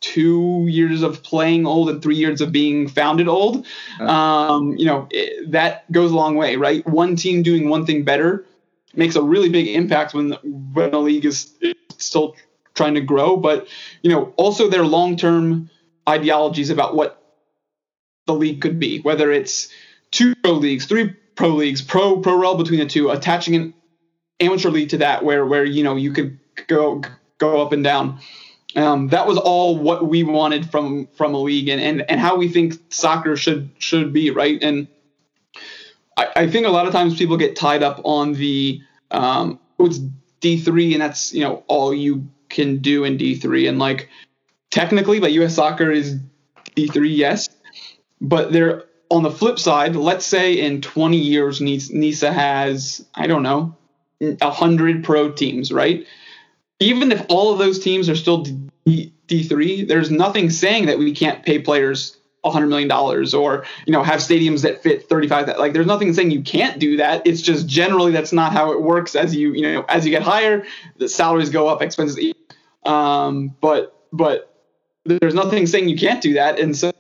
two 0.01 0.65
years 0.69 1.03
of 1.03 1.23
playing 1.23 1.67
old 1.67 1.91
and 1.91 2.03
three 2.03 2.17
years 2.17 2.41
of 2.41 2.51
being 2.51 2.89
founded 2.89 3.29
old. 3.29 3.67
Um, 4.01 4.77
you 4.77 4.87
know, 4.87 5.07
it, 5.11 5.53
that 5.53 5.91
goes 5.93 6.11
a 6.11 6.17
long 6.17 6.37
way, 6.37 6.57
right? 6.57 6.87
One 6.87 7.17
team 7.17 7.43
doing 7.43 7.69
one 7.69 7.87
thing 7.87 8.03
better 8.03 8.47
makes 8.95 9.15
a 9.15 9.23
really 9.23 9.49
big 9.51 9.69
impact 9.69 10.15
when 10.15 10.33
when 10.73 10.95
a 10.95 10.99
league 10.99 11.25
is 11.25 11.55
still 11.99 12.35
trying 12.75 12.95
to 12.95 13.01
grow. 13.01 13.37
But 13.37 13.69
you 14.03 14.11
know, 14.11 14.33
also 14.37 14.69
their 14.69 14.85
long 14.85 15.17
term 15.17 15.71
ideologies 16.09 16.71
about 16.71 16.97
what 16.97 17.23
the 18.27 18.35
league 18.35 18.61
could 18.61 18.81
be, 18.81 19.01
whether 19.01 19.31
it's 19.31 19.69
two 20.11 20.35
pro 20.37 20.53
leagues, 20.53 20.87
three 20.87 21.15
pro 21.35 21.51
leagues, 21.51 21.83
pro 21.83 22.21
pro 22.21 22.37
rel 22.37 22.57
between 22.57 22.81
the 22.81 22.87
two, 22.87 23.11
attaching 23.11 23.55
an 23.55 23.75
amateur 24.41 24.71
league 24.71 24.91
to 24.91 24.99
that, 24.99 25.25
where 25.25 25.45
where 25.45 25.65
you 25.65 25.85
know 25.85 25.97
you 25.97 26.13
could 26.13 26.39
go 26.67 27.03
go 27.39 27.63
up 27.63 27.73
and 27.73 27.83
down. 27.83 28.21
Um, 28.77 29.09
that 29.09 29.27
was 29.27 29.37
all 29.37 29.77
what 29.77 30.07
we 30.07 30.23
wanted 30.23 30.71
from 30.71 31.09
from 31.09 31.35
a 31.35 31.39
league 31.39 31.69
and, 31.69 31.81
and, 31.81 32.09
and 32.09 32.21
how 32.21 32.37
we 32.37 32.49
think 32.49 32.75
soccer 32.91 33.37
should 33.37 33.71
should 33.79 34.13
be 34.13 34.31
right? 34.31 34.63
And 34.63 34.87
I, 36.17 36.29
I 36.37 36.51
think 36.51 36.67
a 36.67 36.71
lot 36.71 36.87
of 36.87 36.93
times 36.93 37.17
people 37.17 37.37
get 37.37 37.57
tied 37.57 37.83
up 37.83 38.01
on 38.05 38.35
the 38.35 38.81
um, 39.11 39.59
oh, 39.79 39.87
it's 39.87 39.99
D3 40.41 40.93
and 40.93 41.03
that's 41.03 41.35
you 41.35 41.43
know 41.43 41.65
all 41.67 41.93
you 41.93 42.29
can 42.49 42.79
do 42.79 43.05
in 43.05 43.19
D3 43.19 43.69
and 43.69 43.79
like 43.79 44.09
technically 44.71 45.19
but 45.19 45.33
US 45.33 45.57
soccer 45.57 45.91
is 45.91 46.19
D3 46.77 47.17
yes 47.17 47.49
but 48.21 48.53
they're 48.53 48.85
on 49.09 49.25
the 49.25 49.31
flip 49.31 49.59
side 49.59 49.97
let's 49.97 50.25
say 50.25 50.61
in 50.61 50.81
20 50.81 51.17
years 51.17 51.61
NISA 51.61 52.33
has 52.33 53.05
I 53.15 53.27
don't 53.27 53.43
know 53.43 53.77
100 54.21 55.03
pro 55.03 55.33
teams 55.33 55.73
right 55.73 56.07
even 56.81 57.13
if 57.13 57.25
all 57.29 57.53
of 57.53 57.59
those 57.59 57.79
teams 57.79 58.09
are 58.09 58.17
still 58.17 58.43
D, 58.85 59.13
D3, 59.29 59.87
there's 59.87 60.11
nothing 60.11 60.51
saying 60.51 60.87
that 60.87 60.99
we 60.99 61.15
can't 61.15 61.45
pay 61.45 61.59
players 61.61 62.17
$100 62.45 62.69
million 62.69 62.91
or, 63.35 63.65
you 63.87 63.93
know, 63.93 64.03
have 64.03 64.21
stadiums 64.21 64.63
that 64.63 64.83
fit 64.83 65.09
35. 65.09 65.47
That, 65.47 65.59
like, 65.59 65.75
there's 65.75 65.87
nothing 65.87 66.13
saying 66.15 66.31
you 66.31 66.43
can't 66.43 66.81
do 66.81 66.97
that. 66.97 67.27
It's 67.27 67.43
just 67.43 67.69
generally 67.69 68.13
that's 68.13 68.33
not 68.33 68.53
how 68.53 68.73
it 68.73 68.81
works. 68.81 69.15
As 69.15 69.35
you, 69.35 69.53
you 69.53 69.63
know, 69.63 69.85
as 69.89 70.05
you 70.07 70.11
get 70.11 70.23
higher, 70.23 70.65
the 70.97 71.09
salaries 71.09 71.51
go 71.51 71.69
up, 71.69 71.83
expenses. 71.83 72.33
Um, 72.85 73.55
but, 73.61 73.95
but 74.11 74.55
there's 75.05 75.35
nothing 75.35 75.67
saying 75.67 75.89
you 75.89 75.99
can't 75.99 76.23
do 76.23 76.35
that. 76.35 76.59
And 76.59 76.77
so, 76.77 76.93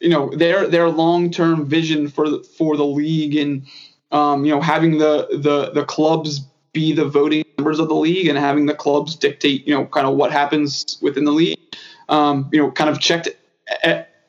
you 0.00 0.08
know, 0.08 0.30
their, 0.30 0.68
their 0.68 0.88
long-term 0.88 1.66
vision 1.66 2.08
for, 2.08 2.44
for 2.44 2.76
the 2.76 2.86
league 2.86 3.34
and, 3.34 3.66
um, 4.12 4.44
you 4.44 4.52
know, 4.52 4.60
having 4.60 4.98
the, 4.98 5.26
the, 5.32 5.72
the 5.72 5.84
clubs 5.84 6.46
be 6.76 6.92
the 6.92 7.06
voting 7.06 7.42
members 7.56 7.78
of 7.78 7.88
the 7.88 7.94
league 7.94 8.28
and 8.28 8.36
having 8.36 8.66
the 8.66 8.74
clubs 8.74 9.16
dictate, 9.16 9.66
you 9.66 9.74
know, 9.74 9.86
kind 9.86 10.06
of 10.06 10.14
what 10.14 10.30
happens 10.30 10.98
within 11.00 11.24
the 11.24 11.32
league. 11.32 11.58
Um, 12.10 12.50
you 12.52 12.60
know, 12.60 12.70
kind 12.70 12.90
of 12.90 13.00
checked 13.00 13.30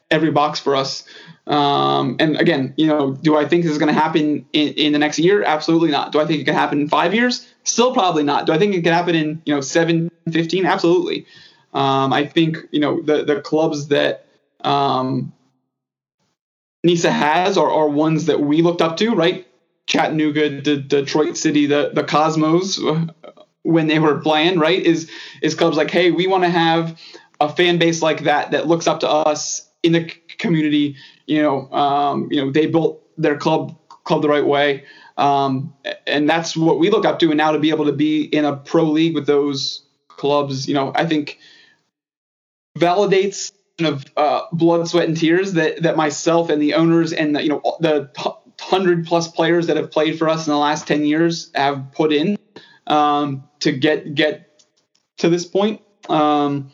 every 0.10 0.31
box 0.31 0.60
for 0.60 0.75
us. 0.75 1.03
Um, 1.45 2.15
and 2.19 2.38
again, 2.38 2.73
you 2.77 2.88
know, 2.88 3.12
do 3.12 3.38
I 3.38 3.45
think 3.45 3.63
this 3.63 3.71
is 3.73 3.77
going 3.77 3.93
to 3.93 3.99
happen 3.99 4.45
in, 4.53 4.73
in 4.73 4.93
the 4.93 4.99
next 4.99 5.19
year? 5.19 5.43
Absolutely 5.43 5.91
not. 5.91 6.13
Do 6.13 6.21
I 6.21 6.25
think 6.25 6.41
it 6.41 6.45
can 6.45 6.55
happen 6.55 6.81
in 6.81 6.88
five 6.88 7.13
years? 7.13 7.45
Still 7.63 7.93
probably 7.93 8.23
not. 8.23 8.45
Do 8.45 8.53
I 8.53 8.57
think 8.57 8.73
it 8.73 8.83
can 8.83 8.93
happen 8.93 9.13
in, 9.13 9.41
you 9.45 9.53
know, 9.53 9.62
seven, 9.62 10.10
15? 10.31 10.65
Absolutely. 10.65 11.25
Um, 11.73 12.13
I 12.13 12.25
think, 12.25 12.57
you 12.71 12.79
know, 12.79 13.01
the, 13.01 13.23
the 13.23 13.41
clubs 13.41 13.89
that 13.89 14.25
um, 14.62 15.33
NISA 16.83 17.12
has 17.12 17.57
are, 17.57 17.69
are 17.69 17.89
ones 17.89 18.25
that 18.25 18.39
we 18.39 18.62
looked 18.62 18.81
up 18.81 18.97
to, 18.97 19.13
right? 19.13 19.46
Chattanooga, 19.88 20.62
the 20.62 20.78
Detroit 20.78 21.38
City, 21.38 21.65
the 21.65 21.91
the 21.93 22.04
Cosmos 22.04 22.80
when 23.63 23.88
they 23.88 24.00
were 24.00 24.19
playing, 24.19 24.60
right? 24.60 24.82
Is 24.82 25.10
is 25.41 25.56
clubs 25.56 25.78
like, 25.78 25.91
hey, 25.91 26.12
we 26.12 26.28
want 26.28 26.43
to 26.43 26.50
have 26.50 27.00
a 27.39 27.50
fan 27.50 27.78
base 27.78 28.02
like 28.02 28.23
that 28.23 28.52
that 28.52 28.67
looks 28.67 28.88
up 28.88 29.02
to 29.02 29.10
us 29.10 29.69
in 29.84 29.93
the 29.93 30.06
community. 30.38 30.95
You 31.26 31.41
know, 31.41 31.71
um, 31.71 32.28
you 32.32 32.43
know, 32.43 32.52
they 32.52 32.67
built 32.67 33.02
their 33.17 33.38
club 33.38 33.78
club 34.04 34.21
the 34.21 34.30
right 34.30 34.45
way, 34.45 34.86
um, 35.17 35.73
and 36.06 36.30
that's 36.30 36.56
what 36.56 36.80
we 36.80 36.89
look 36.89 37.06
up 37.06 37.19
to. 37.19 37.30
And 37.30 37.38
now 37.38 37.52
to 37.52 37.60
be 37.60 37.69
able 37.69 37.86
to 37.86 37.93
be 37.93 38.23
in 38.23 38.45
a 38.45 38.56
pro 38.56 38.84
league 38.84 39.15
with 39.15 39.26
those 39.26 39.84
clubs, 40.08 40.67
you 40.67 40.73
know, 40.73 40.91
I 40.95 41.06
think 41.06 41.39
validates 42.78 43.52
of 43.80 44.06
uh, 44.15 44.41
blood, 44.52 44.88
sweat, 44.88 45.08
and 45.08 45.17
tears 45.17 45.54
that 45.54 45.84
that 45.84 45.97
myself 45.97 46.50
and 46.50 46.62
the 46.62 46.73
owners 46.73 47.13
and 47.13 47.36
the, 47.36 47.43
you 47.43 47.50
know 47.50 47.78
the 47.80 48.10
hundred 48.67 49.06
plus 49.06 49.30
players 49.30 49.67
that 49.67 49.77
have 49.77 49.91
played 49.91 50.19
for 50.19 50.27
us 50.27 50.45
in 50.45 50.51
the 50.51 50.60
last 50.60 50.88
ten 50.88 51.06
years 51.06 51.51
have 51.56 51.91
put 51.93 52.12
in 52.12 52.38
um, 52.88 53.43
to 53.60 53.71
get 53.71 54.13
get 54.13 54.63
to 55.17 55.30
this 55.30 55.45
point. 55.45 55.82
Um, 56.10 56.71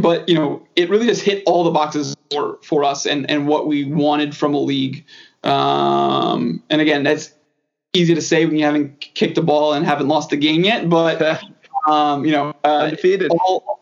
but 0.00 0.28
you 0.28 0.34
know, 0.34 0.66
it 0.76 0.90
really 0.90 1.06
just 1.06 1.22
hit 1.22 1.42
all 1.46 1.64
the 1.64 1.70
boxes 1.70 2.14
for 2.30 2.58
for 2.62 2.84
us 2.84 3.06
and 3.06 3.30
and 3.30 3.46
what 3.46 3.66
we 3.66 3.84
wanted 3.84 4.36
from 4.36 4.54
a 4.54 4.60
league. 4.60 5.04
Um, 5.44 6.62
and 6.68 6.80
again, 6.80 7.04
that's 7.04 7.32
easy 7.94 8.14
to 8.14 8.22
say 8.22 8.44
when 8.44 8.56
you 8.56 8.64
haven't 8.64 9.00
kicked 9.00 9.36
the 9.36 9.42
ball 9.42 9.72
and 9.72 9.86
haven't 9.86 10.08
lost 10.08 10.30
the 10.30 10.36
game 10.36 10.64
yet. 10.64 10.88
But 10.88 11.42
um, 11.86 12.24
you 12.24 12.32
know, 12.32 12.54
uh, 12.64 12.78
undefeated. 12.84 13.30
All, 13.30 13.80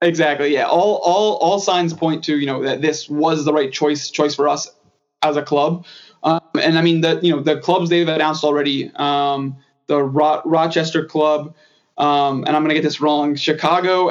exactly, 0.00 0.52
yeah. 0.52 0.66
All 0.66 1.00
all 1.04 1.36
all 1.36 1.58
signs 1.58 1.92
point 1.92 2.24
to 2.24 2.38
you 2.38 2.46
know 2.46 2.62
that 2.62 2.82
this 2.82 3.08
was 3.08 3.44
the 3.44 3.52
right 3.52 3.72
choice 3.72 4.10
choice 4.10 4.34
for 4.34 4.48
us 4.48 4.70
as 5.22 5.36
a 5.36 5.42
club. 5.42 5.84
Um, 6.54 6.60
and 6.62 6.78
I 6.78 6.82
mean 6.82 7.00
the 7.00 7.20
you 7.22 7.34
know 7.34 7.42
the 7.42 7.58
clubs 7.58 7.90
they've 7.90 8.08
announced 8.08 8.44
already. 8.44 8.90
Um, 8.94 9.56
the 9.86 10.02
Ro- 10.02 10.42
Rochester 10.44 11.04
Club, 11.04 11.54
um, 11.96 12.44
and 12.46 12.54
I'm 12.54 12.62
gonna 12.62 12.74
get 12.74 12.82
this 12.82 13.00
wrong. 13.00 13.36
Chicago 13.36 14.10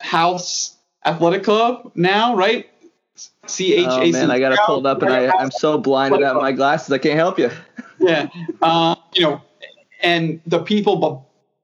House 0.00 0.76
Athletic 1.04 1.44
Club 1.44 1.92
now, 1.94 2.34
right? 2.34 2.68
C 3.46 3.74
H 3.74 3.86
A 3.86 3.90
C. 3.90 4.08
Oh 4.08 4.12
man, 4.12 4.30
I 4.30 4.38
got 4.38 4.52
it 4.52 4.58
pulled 4.66 4.86
up, 4.86 5.02
and 5.02 5.12
I, 5.12 5.32
I'm 5.38 5.50
so 5.50 5.78
blinded 5.78 6.22
out 6.22 6.36
my 6.36 6.52
glasses, 6.52 6.92
I 6.92 6.98
can't 6.98 7.16
help 7.16 7.38
you. 7.38 7.50
yeah, 8.00 8.28
uh, 8.60 8.96
you 9.14 9.22
know, 9.22 9.40
and 10.02 10.40
the 10.46 10.62
people 10.62 10.96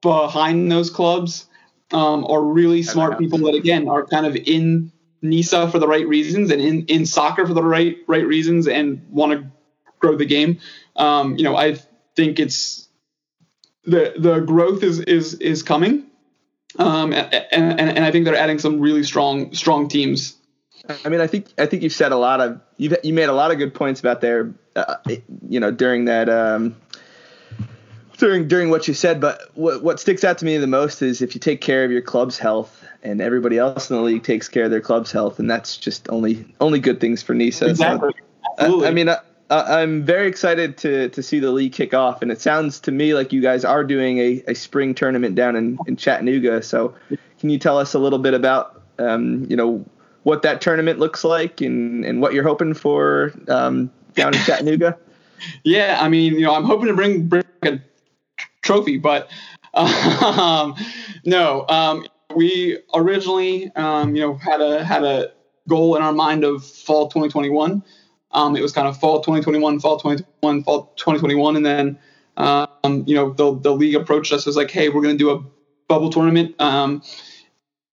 be- 0.03 0.09
behind 0.09 0.71
those 0.71 0.91
clubs 0.91 1.47
um, 1.93 2.25
are 2.27 2.43
really 2.43 2.83
smart 2.83 3.19
people 3.19 3.39
that 3.41 3.55
again 3.55 3.89
are 3.89 4.05
kind 4.07 4.27
of 4.27 4.37
in 4.37 4.93
NISA 5.23 5.71
for 5.71 5.79
the 5.79 5.89
right 5.89 6.07
reasons 6.07 6.51
and 6.51 6.61
in, 6.61 6.85
in 6.87 7.07
soccer 7.07 7.47
for 7.47 7.55
the 7.55 7.63
right 7.63 7.97
right 8.07 8.27
reasons 8.27 8.69
and 8.69 9.05
want 9.11 9.33
to 9.33 9.51
grow 9.99 10.17
the 10.17 10.27
game. 10.27 10.59
Um, 10.97 11.37
you 11.37 11.45
know, 11.45 11.57
I 11.57 11.77
think 12.17 12.39
it's 12.39 12.89
the 13.85 14.15
the 14.17 14.41
growth 14.41 14.83
is 14.83 15.01
is 15.01 15.35
is 15.35 15.63
coming, 15.63 16.05
um, 16.79 17.13
and, 17.13 17.47
and 17.53 17.81
and 17.81 18.05
I 18.05 18.11
think 18.11 18.25
they're 18.25 18.37
adding 18.37 18.59
some 18.59 18.81
really 18.81 19.03
strong 19.03 19.55
strong 19.55 19.89
teams. 19.89 20.37
I 21.05 21.09
mean, 21.09 21.21
I 21.21 21.27
think 21.27 21.47
I 21.59 21.67
think 21.67 21.83
you've 21.83 21.93
said 21.93 22.13
a 22.13 22.17
lot 22.17 22.41
of 22.41 22.61
you 22.77 22.97
you 23.03 23.13
made 23.13 23.29
a 23.29 23.33
lot 23.33 23.51
of 23.51 23.59
good 23.59 23.75
points 23.75 24.01
about 24.01 24.21
there, 24.21 24.55
uh, 24.77 24.97
you 25.49 25.61
know, 25.61 25.71
during 25.71 26.07
that. 26.07 26.29
Um, 26.29 26.77
during 28.19 28.49
during 28.49 28.69
what 28.69 28.89
you 28.89 28.95
said, 28.95 29.21
but 29.21 29.41
what 29.55 29.83
what 29.83 30.01
sticks 30.01 30.25
out 30.25 30.39
to 30.39 30.45
me 30.45 30.57
the 30.57 30.67
most 30.67 31.03
is 31.03 31.23
if 31.23 31.35
you 31.35 31.41
take 31.41 31.61
care 31.61 31.85
of 31.85 31.93
your 31.93 32.03
club's 32.03 32.37
health 32.37 32.85
and 33.03 33.21
everybody 33.21 33.59
else 33.59 33.91
in 33.91 33.97
the 33.97 34.03
league 34.03 34.25
takes 34.25 34.49
care 34.49 34.65
of 34.65 34.71
their 34.73 34.81
club's 34.81 35.13
health, 35.13 35.39
and 35.39 35.49
that's 35.49 35.77
just 35.77 36.09
only 36.11 36.45
only 36.61 36.81
good 36.81 37.01
things 37.01 37.23
for 37.23 37.33
NISA. 37.35 37.69
Exactly. 37.69 38.13
So, 38.59 38.85
I, 38.85 38.89
I 38.89 38.91
mean, 38.91 39.09
uh, 39.51 39.65
I'm 39.67 40.05
very 40.05 40.29
excited 40.29 40.77
to 40.79 41.09
to 41.09 41.23
see 41.23 41.39
the 41.39 41.51
league 41.51 41.73
kick 41.73 41.95
off, 41.95 42.23
and 42.23 42.31
it 42.31 42.41
sounds 42.41 42.81
to 42.81 42.93
me 42.93 43.15
like 43.15 43.33
you 43.33 43.41
guys 43.41 43.65
are 43.65 43.83
doing 43.83 44.19
a, 44.19 44.43
a 44.49 44.55
spring 44.55 44.95
tournament 44.95 45.35
down 45.35 45.57
in, 45.57 45.79
in 45.87 45.97
Chattanooga. 45.97 46.63
So, 46.63 46.95
can 47.39 47.51
you 47.51 47.59
tell 47.59 47.79
us 47.79 47.95
a 47.95 47.99
little 47.99 48.19
bit 48.19 48.35
about 48.35 48.83
um, 48.99 49.47
you 49.49 49.57
know 49.57 49.85
what 50.25 50.43
that 50.43 50.61
tournament 50.61 50.99
looks 50.99 51.25
like 51.25 51.61
and, 51.61 52.05
and 52.05 52.21
what 52.21 52.35
you're 52.35 52.45
hoping 52.45 52.75
for 52.75 53.33
um, 53.49 53.91
down 54.15 54.35
in 54.35 54.41
Chattanooga? 54.43 54.99
yeah, 55.63 55.99
I 56.01 56.09
mean, 56.09 56.35
you 56.35 56.43
know, 56.43 56.55
I'm 56.55 56.65
hoping 56.65 56.89
to 56.89 56.95
bring 56.95 57.27
bring 57.27 57.45
a 57.63 57.79
trophy, 58.61 58.99
but 58.99 59.31
um, 59.73 60.75
no, 61.25 61.65
um, 61.69 62.07
we 62.35 62.79
originally 62.95 63.73
um, 63.77 64.15
you 64.15 64.23
know 64.23 64.35
had 64.35 64.61
a 64.61 64.85
had 64.85 65.05
a 65.05 65.33
goal 65.69 65.97
in 65.97 66.03
our 66.03 66.13
mind 66.13 66.45
of 66.45 66.65
fall 66.65 67.09
2021. 67.09 67.83
Um, 68.33 68.57
it 68.57 68.63
was 68.63 68.73
kind 68.73 68.87
of 68.87 68.99
fall 68.99 69.21
2021, 69.21 69.81
fall 69.81 69.99
2021, 69.99 70.65
fall 70.65 70.93
2021, 70.97 71.57
and 71.57 71.65
then 71.65 71.99
um, 72.37 73.05
you 73.07 73.15
know 73.15 73.33
the 73.33 73.59
the 73.59 73.75
league 73.75 73.95
approached 73.95 74.33
us 74.33 74.47
as 74.47 74.57
like, 74.57 74.71
hey, 74.71 74.89
we're 74.89 75.03
going 75.03 75.17
to 75.17 75.19
do 75.19 75.31
a 75.31 75.43
bubble 75.89 76.11
tournament 76.11 76.55
um, 76.61 77.03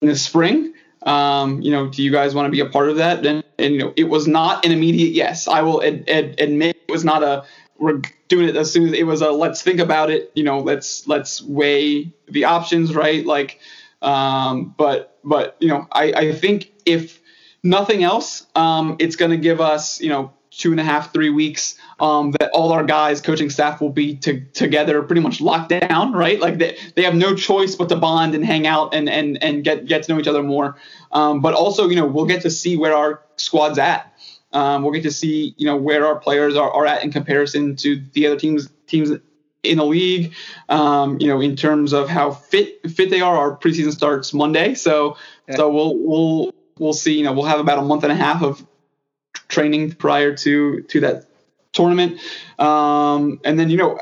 in 0.01 0.09
the 0.09 0.15
spring. 0.15 0.73
Um, 1.03 1.61
you 1.61 1.71
know, 1.71 1.87
do 1.87 2.03
you 2.03 2.11
guys 2.11 2.33
want 2.33 2.47
to 2.47 2.51
be 2.51 2.59
a 2.59 2.65
part 2.65 2.89
of 2.89 2.97
that? 2.97 3.25
And, 3.25 3.43
and 3.59 3.73
you 3.73 3.79
know, 3.79 3.93
it 3.95 4.05
was 4.05 4.27
not 4.27 4.65
an 4.65 4.71
immediate 4.71 5.13
yes. 5.13 5.47
I 5.47 5.61
will 5.61 5.83
ad, 5.83 6.09
ad, 6.09 6.39
admit 6.39 6.77
it 6.87 6.91
was 6.91 7.05
not 7.05 7.23
a 7.23 7.45
we're 7.77 8.01
doing 8.27 8.47
it 8.49 8.55
as 8.55 8.71
soon 8.71 8.87
as 8.87 8.93
it 8.93 9.05
was 9.05 9.21
a 9.21 9.31
let's 9.31 9.61
think 9.61 9.79
about 9.79 10.09
it. 10.09 10.31
You 10.35 10.43
know, 10.43 10.59
let's 10.59 11.07
let's 11.07 11.41
weigh 11.41 12.13
the 12.27 12.45
options, 12.45 12.95
right? 12.95 13.25
Like, 13.25 13.59
um, 14.01 14.73
but 14.77 15.19
but 15.23 15.57
you 15.59 15.67
know, 15.67 15.87
I 15.91 16.13
I 16.13 16.31
think 16.33 16.71
if 16.85 17.21
nothing 17.65 18.03
else, 18.03 18.45
um, 18.55 18.95
it's 18.99 19.15
going 19.15 19.31
to 19.31 19.37
give 19.37 19.59
us, 19.59 19.99
you 19.99 20.09
know, 20.09 20.31
two 20.51 20.71
and 20.71 20.79
a 20.79 20.83
half, 20.83 21.11
three 21.11 21.29
weeks 21.29 21.77
um, 21.99 22.31
that 22.31 22.49
all 22.51 22.71
our 22.71 22.83
guys, 22.83 23.19
coaching 23.19 23.49
staff 23.49 23.81
will 23.81 23.89
be 23.89 24.15
to, 24.17 24.39
together, 24.53 25.01
pretty 25.01 25.21
much 25.21 25.41
locked 25.41 25.69
down, 25.69 26.13
right? 26.13 26.39
Like 26.39 26.57
they, 26.57 26.77
they 26.95 27.03
have 27.03 27.15
no 27.15 27.35
choice 27.35 27.75
but 27.75 27.89
to 27.89 27.95
bond 27.95 28.35
and 28.35 28.45
hang 28.45 28.65
out 28.65 28.93
and 28.93 29.09
and 29.09 29.41
and 29.43 29.63
get 29.63 29.85
get 29.85 30.03
to 30.03 30.13
know 30.13 30.19
each 30.19 30.27
other 30.27 30.43
more. 30.43 30.77
Um, 31.11 31.41
but 31.41 31.53
also, 31.53 31.89
you 31.89 31.95
know, 31.95 32.05
we'll 32.05 32.25
get 32.25 32.41
to 32.43 32.49
see 32.49 32.77
where 32.77 32.95
our 32.95 33.21
squad's 33.35 33.77
at. 33.77 34.13
Um, 34.53 34.83
we'll 34.83 34.93
get 34.93 35.03
to 35.03 35.11
see, 35.11 35.53
you 35.57 35.65
know, 35.65 35.75
where 35.75 36.05
our 36.05 36.15
players 36.17 36.55
are, 36.55 36.71
are 36.71 36.85
at 36.85 37.03
in 37.03 37.11
comparison 37.11 37.75
to 37.77 38.01
the 38.13 38.27
other 38.27 38.37
teams 38.37 38.69
teams 38.87 39.11
in 39.63 39.77
the 39.77 39.85
league. 39.85 40.33
Um, 40.69 41.19
you 41.19 41.27
know, 41.27 41.41
in 41.41 41.57
terms 41.57 41.91
of 41.91 42.07
how 42.07 42.31
fit 42.31 42.89
fit 42.89 43.09
they 43.09 43.19
are. 43.19 43.35
Our 43.35 43.57
preseason 43.57 43.91
starts 43.91 44.33
Monday, 44.33 44.75
so 44.75 45.17
yeah. 45.49 45.57
so 45.57 45.69
we'll 45.69 45.97
we'll 45.97 46.55
we'll 46.79 46.93
see. 46.93 47.17
You 47.17 47.23
know, 47.23 47.33
we'll 47.33 47.45
have 47.45 47.59
about 47.59 47.79
a 47.79 47.83
month 47.83 48.03
and 48.03 48.11
a 48.11 48.15
half 48.15 48.43
of 48.43 48.65
training 49.47 49.93
prior 49.93 50.35
to 50.35 50.81
to 50.81 50.99
that 51.01 51.25
tournament. 51.73 52.19
Um, 52.59 53.39
and 53.43 53.59
then 53.59 53.69
you 53.69 53.77
know, 53.77 53.99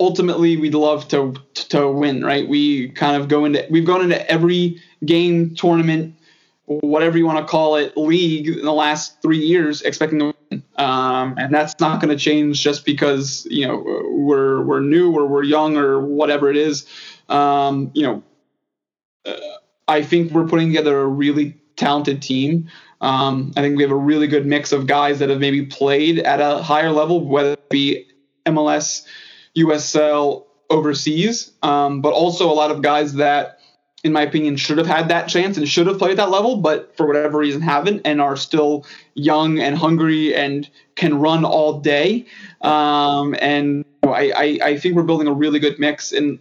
ultimately 0.00 0.56
we'd 0.56 0.74
love 0.74 1.08
to 1.08 1.34
to 1.54 1.90
win, 1.90 2.24
right? 2.24 2.48
We 2.48 2.88
kind 2.90 3.20
of 3.20 3.28
go 3.28 3.44
into 3.44 3.66
we've 3.70 3.86
gone 3.86 4.02
into 4.02 4.30
every 4.30 4.80
game 5.04 5.54
tournament, 5.54 6.16
whatever 6.66 7.18
you 7.18 7.26
want 7.26 7.38
to 7.38 7.50
call 7.50 7.76
it, 7.76 7.96
league 7.96 8.48
in 8.48 8.64
the 8.64 8.72
last 8.72 9.20
three 9.22 9.38
years 9.38 9.82
expecting 9.82 10.18
to 10.18 10.34
win, 10.50 10.62
um, 10.76 11.34
and 11.38 11.54
that's 11.54 11.78
not 11.80 12.00
going 12.00 12.16
to 12.16 12.22
change 12.22 12.62
just 12.62 12.84
because 12.84 13.46
you 13.50 13.66
know 13.66 13.82
we're 14.10 14.62
we're 14.62 14.80
new 14.80 15.12
or 15.12 15.26
we're 15.26 15.44
young 15.44 15.76
or 15.76 16.00
whatever 16.00 16.50
it 16.50 16.56
is. 16.56 16.86
Um, 17.28 17.90
you 17.94 18.02
know, 18.02 18.22
uh, 19.24 19.36
I 19.88 20.02
think 20.02 20.32
we're 20.32 20.48
putting 20.48 20.68
together 20.68 21.00
a 21.00 21.06
really 21.06 21.56
talented 21.76 22.22
team. 22.22 22.70
Um, 23.00 23.52
I 23.56 23.60
think 23.60 23.76
we 23.76 23.82
have 23.82 23.92
a 23.92 23.96
really 23.96 24.26
good 24.26 24.46
mix 24.46 24.72
of 24.72 24.86
guys 24.86 25.18
that 25.18 25.28
have 25.28 25.40
maybe 25.40 25.66
played 25.66 26.20
at 26.20 26.40
a 26.40 26.62
higher 26.62 26.90
level, 26.90 27.20
whether 27.24 27.52
it 27.52 27.68
be 27.68 28.06
MLS, 28.46 29.04
USL, 29.56 30.44
overseas, 30.70 31.52
um, 31.62 32.00
but 32.00 32.12
also 32.12 32.50
a 32.50 32.54
lot 32.54 32.70
of 32.70 32.82
guys 32.82 33.14
that, 33.14 33.58
in 34.02 34.12
my 34.12 34.22
opinion, 34.22 34.56
should 34.56 34.78
have 34.78 34.86
had 34.86 35.08
that 35.08 35.28
chance 35.28 35.56
and 35.56 35.68
should 35.68 35.86
have 35.86 35.98
played 35.98 36.12
at 36.12 36.16
that 36.16 36.30
level, 36.30 36.56
but 36.56 36.96
for 36.96 37.06
whatever 37.06 37.38
reason 37.38 37.60
haven't 37.60 38.02
and 38.04 38.20
are 38.20 38.36
still 38.36 38.86
young 39.14 39.58
and 39.58 39.76
hungry 39.76 40.34
and 40.34 40.68
can 40.96 41.18
run 41.18 41.44
all 41.44 41.80
day. 41.80 42.26
Um, 42.62 43.34
and 43.40 43.84
I, 44.02 44.32
I, 44.36 44.58
I 44.62 44.78
think 44.78 44.96
we're 44.96 45.02
building 45.02 45.28
a 45.28 45.32
really 45.32 45.58
good 45.58 45.78
mix. 45.78 46.12
And 46.12 46.38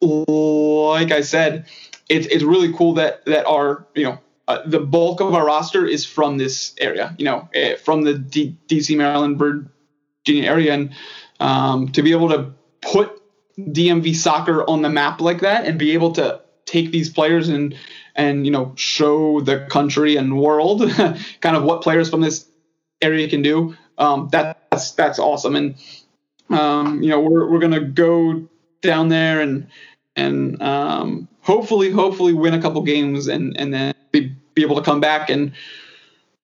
like 0.00 1.12
I 1.12 1.20
said, 1.22 1.66
it's 2.12 2.26
it's 2.26 2.44
really 2.44 2.72
cool 2.72 2.94
that 2.94 3.24
that 3.24 3.46
our 3.46 3.86
you 3.94 4.04
know 4.04 4.18
uh, 4.48 4.60
the 4.66 4.80
bulk 4.80 5.20
of 5.20 5.34
our 5.34 5.46
roster 5.46 5.86
is 5.86 6.04
from 6.04 6.36
this 6.36 6.74
area, 6.78 7.14
you 7.18 7.24
know, 7.24 7.48
uh, 7.54 7.76
from 7.76 8.02
the 8.02 8.18
D- 8.18 8.56
DC, 8.68 8.96
Maryland, 8.96 9.38
Virginia 9.38 10.50
area, 10.50 10.74
and 10.74 10.94
um, 11.40 11.88
to 11.92 12.02
be 12.02 12.10
able 12.10 12.28
to 12.28 12.52
put 12.82 13.22
DMV 13.58 14.14
soccer 14.14 14.68
on 14.68 14.82
the 14.82 14.90
map 14.90 15.20
like 15.20 15.40
that 15.40 15.64
and 15.64 15.78
be 15.78 15.92
able 15.92 16.12
to 16.12 16.40
take 16.66 16.90
these 16.90 17.08
players 17.08 17.48
and 17.48 17.76
and 18.14 18.44
you 18.44 18.52
know 18.52 18.72
show 18.76 19.40
the 19.40 19.66
country 19.70 20.16
and 20.16 20.38
world 20.38 20.90
kind 21.40 21.56
of 21.56 21.62
what 21.62 21.82
players 21.82 22.10
from 22.10 22.20
this 22.20 22.46
area 23.00 23.28
can 23.28 23.42
do. 23.42 23.74
Um, 23.96 24.28
that's 24.30 24.90
that's 24.92 25.18
awesome, 25.18 25.56
and 25.56 25.76
um, 26.50 27.02
you 27.02 27.08
know 27.08 27.20
we're 27.20 27.48
we're 27.50 27.60
gonna 27.60 27.80
go 27.80 28.48
down 28.82 29.08
there 29.08 29.40
and 29.40 29.68
and 30.16 30.60
um, 30.60 31.28
hopefully 31.42 31.90
hopefully 31.90 32.32
win 32.32 32.54
a 32.54 32.62
couple 32.62 32.80
games 32.82 33.28
and 33.28 33.56
and 33.58 33.74
then 33.74 33.94
be, 34.10 34.34
be 34.54 34.62
able 34.62 34.76
to 34.76 34.82
come 34.82 35.00
back 35.00 35.28
and 35.28 35.52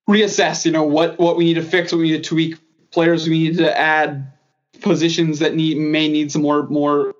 reassess. 0.08 0.64
You 0.64 0.72
know 0.72 0.84
what 0.84 1.18
what 1.18 1.36
we 1.36 1.44
need 1.44 1.54
to 1.54 1.62
fix, 1.62 1.90
what 1.92 1.98
we 1.98 2.10
need 2.10 2.22
to 2.22 2.28
tweak, 2.28 2.56
players 2.90 3.28
we 3.28 3.48
need 3.48 3.58
to 3.58 3.78
add, 3.78 4.32
positions 4.80 5.38
that 5.38 5.54
need 5.54 5.78
may 5.78 6.08
need 6.08 6.30
some 6.30 6.42
more 6.42 6.64
more 6.68 7.14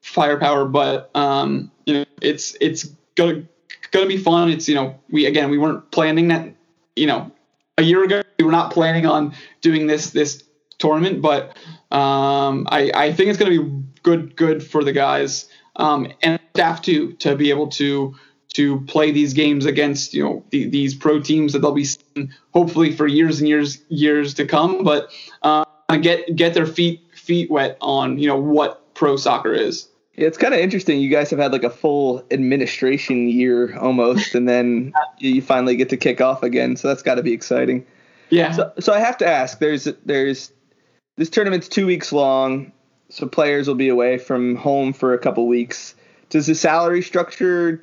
firepower. 0.00 0.64
But 0.64 1.10
um, 1.14 1.70
you 1.84 1.94
know 1.94 2.04
it's 2.22 2.56
it's 2.60 2.84
gonna 3.16 3.44
gonna 3.90 4.06
be 4.06 4.18
fun. 4.18 4.50
It's 4.50 4.68
you 4.68 4.74
know 4.74 4.98
we 5.10 5.26
again 5.26 5.50
we 5.50 5.58
weren't 5.58 5.90
planning 5.90 6.28
that 6.28 6.54
you 6.96 7.06
know 7.06 7.30
a 7.76 7.82
year 7.82 8.04
ago 8.04 8.22
we 8.38 8.44
were 8.44 8.52
not 8.52 8.72
planning 8.72 9.06
on 9.06 9.34
doing 9.60 9.86
this 9.86 10.10
this 10.10 10.44
tournament, 10.78 11.20
but 11.20 11.56
um, 11.90 12.66
I 12.70 12.90
I 12.94 13.12
think 13.12 13.30
it's 13.30 13.38
gonna 13.38 13.62
be 13.62 13.82
good 14.02 14.36
good 14.36 14.62
for 14.62 14.84
the 14.84 14.92
guys 14.92 15.48
um, 15.76 16.08
and 16.22 16.40
staff 16.54 16.82
to 16.82 17.12
to 17.14 17.36
be 17.36 17.50
able 17.50 17.68
to 17.68 18.14
to 18.54 18.80
play 18.82 19.10
these 19.10 19.34
games 19.34 19.66
against 19.66 20.14
you 20.14 20.22
know 20.22 20.44
the, 20.50 20.68
these 20.68 20.94
pro 20.94 21.20
teams 21.20 21.52
that 21.52 21.60
they'll 21.60 21.72
be 21.72 21.84
seeing 21.84 22.32
hopefully 22.52 22.92
for 22.92 23.06
years 23.06 23.40
and 23.40 23.48
years 23.48 23.82
years 23.88 24.34
to 24.34 24.46
come. 24.46 24.84
But 24.84 25.10
uh, 25.42 25.64
get 26.00 26.34
get 26.36 26.54
their 26.54 26.66
feet 26.66 27.02
feet 27.14 27.50
wet 27.50 27.76
on 27.80 28.18
you 28.18 28.28
know 28.28 28.38
what 28.38 28.94
pro 28.94 29.16
soccer 29.16 29.52
is. 29.52 29.88
Yeah, 30.16 30.28
it's 30.28 30.38
kind 30.38 30.54
of 30.54 30.60
interesting. 30.60 31.00
You 31.00 31.10
guys 31.10 31.30
have 31.30 31.40
had 31.40 31.52
like 31.52 31.64
a 31.64 31.70
full 31.70 32.24
administration 32.30 33.28
year 33.28 33.76
almost, 33.76 34.34
and 34.36 34.48
then 34.48 34.92
you 35.18 35.42
finally 35.42 35.76
get 35.76 35.88
to 35.90 35.96
kick 35.96 36.20
off 36.20 36.42
again. 36.44 36.76
So 36.76 36.88
that's 36.88 37.02
got 37.02 37.16
to 37.16 37.22
be 37.22 37.32
exciting. 37.32 37.84
Yeah. 38.30 38.52
So, 38.52 38.72
so 38.78 38.92
I 38.92 39.00
have 39.00 39.18
to 39.18 39.26
ask. 39.26 39.58
There's 39.58 39.88
there's 40.04 40.52
this 41.16 41.30
tournament's 41.30 41.68
two 41.68 41.86
weeks 41.86 42.12
long, 42.12 42.72
so 43.08 43.26
players 43.26 43.68
will 43.68 43.74
be 43.74 43.88
away 43.88 44.18
from 44.18 44.56
home 44.56 44.92
for 44.92 45.14
a 45.14 45.18
couple 45.18 45.46
weeks. 45.46 45.94
Does 46.30 46.46
the 46.46 46.54
salary 46.54 47.02
structure? 47.02 47.82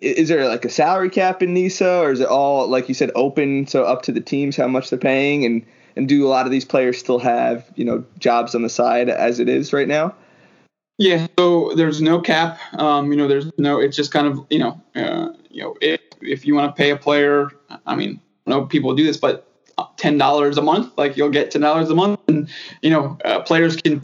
Is 0.00 0.28
there 0.28 0.46
like 0.48 0.64
a 0.64 0.70
salary 0.70 1.10
cap 1.10 1.42
in 1.42 1.54
NISA, 1.54 2.00
or 2.00 2.12
is 2.12 2.20
it 2.20 2.28
all 2.28 2.68
like 2.68 2.88
you 2.88 2.94
said 2.94 3.10
open, 3.14 3.66
so 3.66 3.84
up 3.84 4.02
to 4.02 4.12
the 4.12 4.20
teams 4.20 4.56
how 4.56 4.68
much 4.68 4.90
they're 4.90 4.98
paying, 4.98 5.44
and 5.44 5.64
and 5.96 6.08
do 6.08 6.26
a 6.26 6.28
lot 6.28 6.46
of 6.46 6.52
these 6.52 6.64
players 6.64 6.98
still 6.98 7.18
have 7.18 7.66
you 7.74 7.84
know 7.84 8.04
jobs 8.18 8.54
on 8.54 8.62
the 8.62 8.68
side 8.68 9.08
as 9.08 9.40
it 9.40 9.48
is 9.48 9.72
right 9.72 9.88
now? 9.88 10.14
Yeah, 10.98 11.28
so 11.38 11.72
there's 11.76 12.02
no 12.02 12.20
cap. 12.20 12.58
Um, 12.74 13.12
you 13.12 13.16
know, 13.16 13.28
there's 13.28 13.50
no. 13.56 13.80
It's 13.80 13.96
just 13.96 14.12
kind 14.12 14.26
of 14.26 14.44
you 14.50 14.58
know, 14.58 14.80
uh, 14.94 15.28
you 15.48 15.62
know, 15.62 15.76
if 15.80 16.00
if 16.20 16.44
you 16.44 16.54
want 16.54 16.74
to 16.74 16.80
pay 16.80 16.90
a 16.90 16.96
player, 16.96 17.50
I 17.86 17.94
mean, 17.94 18.20
I 18.46 18.50
know 18.50 18.66
people 18.66 18.94
do 18.94 19.04
this, 19.04 19.16
but 19.16 19.48
ten 19.96 20.18
dollars 20.18 20.58
a 20.58 20.62
month, 20.62 20.92
like 20.98 21.16
you'll 21.16 21.30
get 21.30 21.52
ten 21.52 21.62
dollars 21.62 21.88
a 21.88 21.94
month, 21.94 22.20
and 22.28 22.48
you 22.82 22.90
know, 22.90 23.16
uh, 23.24 23.40
players 23.40 23.76
can 23.76 24.02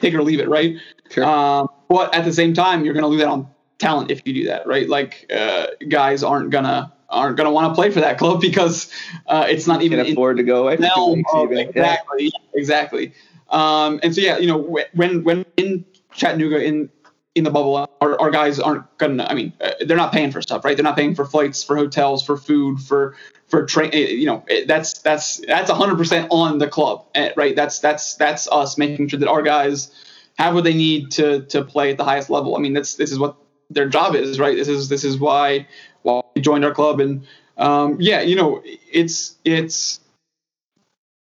take 0.00 0.14
or 0.14 0.22
leave 0.22 0.40
it, 0.40 0.48
right? 0.48 0.76
Sure. 1.10 1.24
Um, 1.24 1.68
but 1.88 2.14
at 2.14 2.24
the 2.24 2.32
same 2.32 2.54
time, 2.54 2.84
you're 2.84 2.94
going 2.94 3.04
to 3.04 3.08
lose 3.08 3.22
out 3.22 3.28
on 3.28 3.48
talent 3.78 4.10
if 4.10 4.22
you 4.24 4.32
do 4.32 4.44
that, 4.46 4.66
right? 4.66 4.88
Like 4.88 5.30
uh, 5.34 5.66
guys 5.88 6.22
aren't 6.22 6.50
gonna 6.50 6.92
aren't 7.08 7.36
gonna 7.36 7.52
want 7.52 7.70
to 7.70 7.74
play 7.74 7.90
for 7.90 8.00
that 8.00 8.18
club 8.18 8.40
because 8.40 8.90
uh, 9.26 9.46
it's 9.48 9.66
not 9.66 9.82
even 9.82 10.02
Can 10.02 10.12
afford 10.12 10.38
to 10.38 10.42
go 10.42 10.62
away. 10.64 10.76
for 10.76 10.82
two 10.82 10.88
realm 10.96 11.12
weeks 11.12 11.30
of- 11.34 11.44
even. 11.44 11.58
Yeah. 11.58 11.64
exactly, 11.68 12.32
exactly. 12.54 13.12
Um, 13.50 14.00
and 14.02 14.14
so 14.14 14.20
yeah, 14.20 14.38
you 14.38 14.46
know, 14.48 14.58
when 14.94 15.22
when 15.24 15.44
in 15.56 15.84
Chattanooga 16.12 16.64
in 16.64 16.88
in 17.36 17.44
the 17.44 17.50
bubble, 17.50 17.88
our, 18.00 18.20
our 18.20 18.30
guys 18.30 18.58
aren't 18.58 18.84
gonna. 18.98 19.24
I 19.24 19.34
mean, 19.34 19.52
uh, 19.60 19.72
they're 19.86 19.96
not 19.96 20.10
paying 20.12 20.32
for 20.32 20.40
stuff, 20.42 20.64
right? 20.64 20.76
They're 20.76 20.82
not 20.82 20.96
paying 20.96 21.14
for 21.14 21.24
flights, 21.26 21.62
for 21.62 21.76
hotels, 21.76 22.24
for 22.24 22.36
food, 22.38 22.80
for 22.80 23.14
for 23.46 23.64
train. 23.66 23.90
eh, 23.92 24.08
You 24.08 24.26
know, 24.26 24.44
eh, 24.48 24.64
that's 24.66 24.94
that's 25.02 25.36
that's 25.46 25.68
100 25.68 25.96
percent 25.96 26.28
on 26.30 26.58
the 26.58 26.66
club, 26.66 27.04
eh, 27.14 27.32
right? 27.36 27.54
That's 27.54 27.78
that's 27.80 28.14
that's 28.16 28.48
us 28.48 28.78
making 28.78 29.08
sure 29.08 29.20
that 29.20 29.28
our 29.28 29.42
guys 29.42 29.90
have 30.38 30.54
what 30.54 30.64
they 30.64 30.74
need 30.74 31.10
to 31.12 31.42
to 31.46 31.62
play 31.62 31.90
at 31.92 31.98
the 31.98 32.04
highest 32.04 32.30
level. 32.30 32.56
I 32.56 32.60
mean, 32.60 32.72
that's 32.72 32.94
this 32.96 33.12
is 33.12 33.18
what 33.18 33.36
their 33.70 33.88
job 33.88 34.14
is, 34.16 34.40
right? 34.40 34.56
This 34.56 34.68
is 34.68 34.88
this 34.88 35.04
is 35.04 35.18
why 35.18 35.68
why 36.02 36.22
they 36.34 36.40
joined 36.40 36.64
our 36.64 36.72
club, 36.72 37.00
and 37.00 37.26
um, 37.58 37.98
yeah, 38.00 38.22
you 38.22 38.34
know, 38.34 38.62
it's 38.90 39.36
it's 39.44 40.00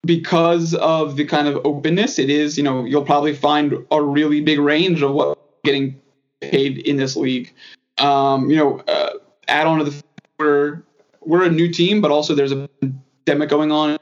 because 0.05 0.75
of 0.75 1.15
the 1.15 1.25
kind 1.25 1.47
of 1.47 1.65
openness 1.65 2.19
it 2.19 2.29
is. 2.29 2.57
You 2.57 2.63
know, 2.63 2.85
you'll 2.85 3.05
probably 3.05 3.33
find 3.33 3.73
a 3.91 4.01
really 4.01 4.41
big 4.41 4.59
range 4.59 5.01
of 5.01 5.11
what 5.13 5.37
getting 5.65 5.99
paid 6.41 6.79
in 6.79 6.97
this 6.97 7.15
league. 7.15 7.53
Um, 7.97 8.49
you 8.49 8.57
know, 8.57 8.79
uh, 8.79 9.13
add 9.47 9.67
on 9.67 9.79
to 9.79 9.85
the 9.85 10.03
we're 10.37 10.83
we're 11.21 11.43
a 11.43 11.49
new 11.49 11.71
team, 11.71 12.01
but 12.01 12.11
also 12.11 12.35
there's 12.35 12.51
a 12.51 12.69
pandemic 12.81 13.49
going 13.49 13.71
on, 13.71 13.97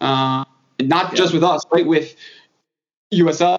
uh, 0.00 0.44
not 0.80 1.14
just 1.14 1.32
with 1.32 1.44
us, 1.44 1.64
right? 1.70 1.86
With 1.86 2.16
USL, 3.12 3.58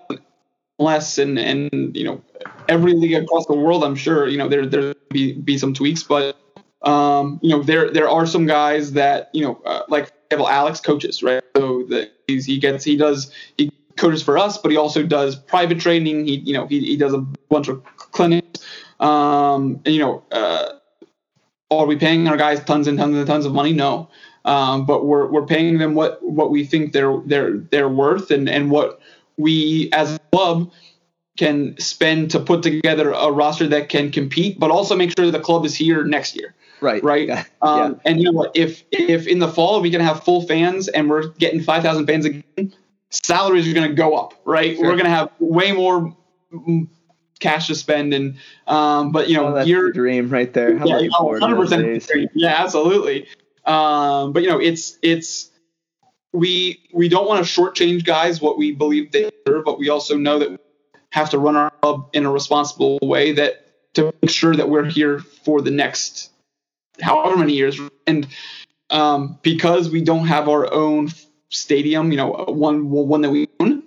less, 0.79 1.17
and 1.17 1.37
and 1.39 1.95
you 1.95 2.03
know 2.03 2.21
every 2.67 2.93
league 2.93 3.13
across 3.13 3.45
the 3.45 3.53
world. 3.53 3.83
I'm 3.83 3.95
sure 3.95 4.27
you 4.27 4.37
know 4.37 4.47
there 4.47 4.65
there 4.65 4.95
be 5.09 5.33
be 5.33 5.57
some 5.57 5.73
tweaks, 5.73 6.03
but 6.03 6.37
um, 6.81 7.39
you 7.41 7.49
know 7.51 7.63
there 7.63 7.91
there 7.91 8.09
are 8.09 8.25
some 8.25 8.45
guys 8.45 8.93
that 8.93 9.29
you 9.33 9.43
know 9.43 9.61
uh, 9.65 9.83
like 9.87 10.07
for 10.07 10.13
example, 10.31 10.49
Alex 10.49 10.79
coaches, 10.81 11.21
right? 11.21 11.43
So 11.55 11.83
the, 11.83 12.11
he's, 12.27 12.45
he 12.45 12.59
gets 12.59 12.83
he 12.83 12.97
does 12.97 13.31
he 13.57 13.71
coaches 13.97 14.21
for 14.23 14.37
us, 14.37 14.57
but 14.57 14.71
he 14.71 14.77
also 14.77 15.03
does 15.03 15.35
private 15.35 15.79
training. 15.79 16.25
He 16.25 16.35
you 16.35 16.53
know 16.53 16.67
he, 16.67 16.79
he 16.81 16.97
does 16.97 17.13
a 17.13 17.19
bunch 17.49 17.67
of 17.67 17.83
clinics. 17.97 18.65
Um, 18.99 19.81
and, 19.85 19.93
you 19.93 19.99
know, 19.99 20.23
uh, 20.31 20.73
are 21.71 21.85
we 21.85 21.95
paying 21.97 22.27
our 22.27 22.37
guys 22.37 22.63
tons 22.63 22.87
and 22.87 22.97
tons 22.97 23.15
and 23.15 23.27
tons 23.27 23.45
of 23.45 23.53
money? 23.53 23.73
No. 23.73 24.09
Um, 24.45 24.85
but 24.85 25.05
we're 25.05 25.25
we're 25.27 25.45
paying 25.45 25.79
them 25.79 25.95
what 25.95 26.21
what 26.21 26.51
we 26.51 26.65
think 26.65 26.93
they're 26.93 27.19
they're 27.25 27.57
they're 27.57 27.89
worth 27.89 28.31
and 28.31 28.47
and 28.47 28.69
what 28.69 28.99
we 29.37 29.89
as 29.91 30.13
a 30.13 30.19
club 30.31 30.71
can 31.37 31.77
spend 31.77 32.31
to 32.31 32.39
put 32.39 32.63
together 32.63 33.11
a 33.11 33.29
roster 33.29 33.67
that 33.67 33.89
can 33.89 34.09
compete, 34.11 34.57
but 34.57 34.71
also 34.71 34.95
make 34.95 35.11
sure 35.17 35.25
that 35.25 35.33
the 35.33 35.43
club 35.43 35.65
is 35.65 35.75
here 35.75 36.03
next 36.05 36.35
year 36.35 36.55
Right. 36.79 37.03
right? 37.03 37.27
Yeah. 37.27 37.43
Um, 37.61 37.99
And 38.05 38.19
you 38.19 38.25
know 38.25 38.31
what? 38.31 38.51
If 38.55 38.83
if 38.91 39.27
in 39.27 39.39
the 39.39 39.47
fall 39.47 39.81
we 39.81 39.89
can 39.89 39.99
have 40.01 40.23
full 40.23 40.43
fans 40.43 40.87
and 40.87 41.09
we're 41.09 41.27
getting 41.29 41.61
five 41.61 41.83
thousand 41.83 42.05
fans 42.05 42.25
again, 42.25 42.73
salaries 43.23 43.67
are 43.67 43.73
going 43.73 43.89
to 43.89 43.95
go 43.95 44.15
up, 44.15 44.33
right? 44.45 44.75
Sure. 44.75 44.85
We're 44.85 44.93
going 44.93 45.05
to 45.05 45.09
have 45.11 45.31
way 45.39 45.71
more 45.71 46.15
mm, 46.53 46.87
cash 47.39 47.67
to 47.67 47.75
spend, 47.75 48.13
and 48.13 48.37
um, 48.67 49.11
but 49.11 49.29
you 49.29 49.35
know, 49.35 49.47
Oh, 49.47 49.53
that's 49.53 49.67
you're 49.67 49.91
dream 49.91 50.29
right 50.29 50.51
there. 50.53 50.73
Yeah, 50.73 50.83
looking 50.83 51.11
forward 51.11 51.41
to 51.41 51.47
those 51.47 51.69
100% 51.71 51.83
days. 51.83 52.09
agree. 52.09 52.27
Yeah, 52.33 52.55
absolutely. 52.63 53.27
Um, 53.65 54.33
but 54.33 54.43
you 54.43 54.49
know, 54.49 54.59
it's 54.59 54.97
it's 55.01 55.49
we 56.33 56.79
we 56.93 57.09
don't 57.09 57.27
want 57.27 57.45
to 57.45 57.61
shortchange 57.61 58.05
guys 58.05 58.41
what 58.41 58.57
we 58.57 58.71
believe 58.71 59.11
they 59.11 59.31
deserve, 59.45 59.65
but 59.65 59.79
we 59.79 59.89
also 59.89 60.17
know 60.17 60.39
that 60.39 60.51
we 60.51 60.57
have 61.11 61.29
to 61.31 61.39
run 61.39 61.55
our 61.55 61.71
club 61.81 62.09
in 62.13 62.25
a 62.25 62.31
responsible 62.31 62.99
way 63.01 63.31
that 63.31 63.93
to 63.95 64.13
make 64.21 64.29
sure 64.29 64.55
that 64.55 64.69
we're 64.69 64.85
here 64.85 65.19
for 65.19 65.61
the 65.61 65.71
next 65.71 66.29
however 67.01 67.37
many 67.37 67.53
years. 67.53 67.79
And 68.05 68.27
um, 68.89 69.39
because 69.41 69.89
we 69.89 70.01
don't 70.01 70.27
have 70.27 70.47
our 70.49 70.71
own 70.71 71.09
stadium, 71.49 72.11
you 72.11 72.17
know, 72.17 72.45
one 72.47 72.89
one 72.89 73.21
that 73.21 73.31
we 73.31 73.47
own, 73.59 73.83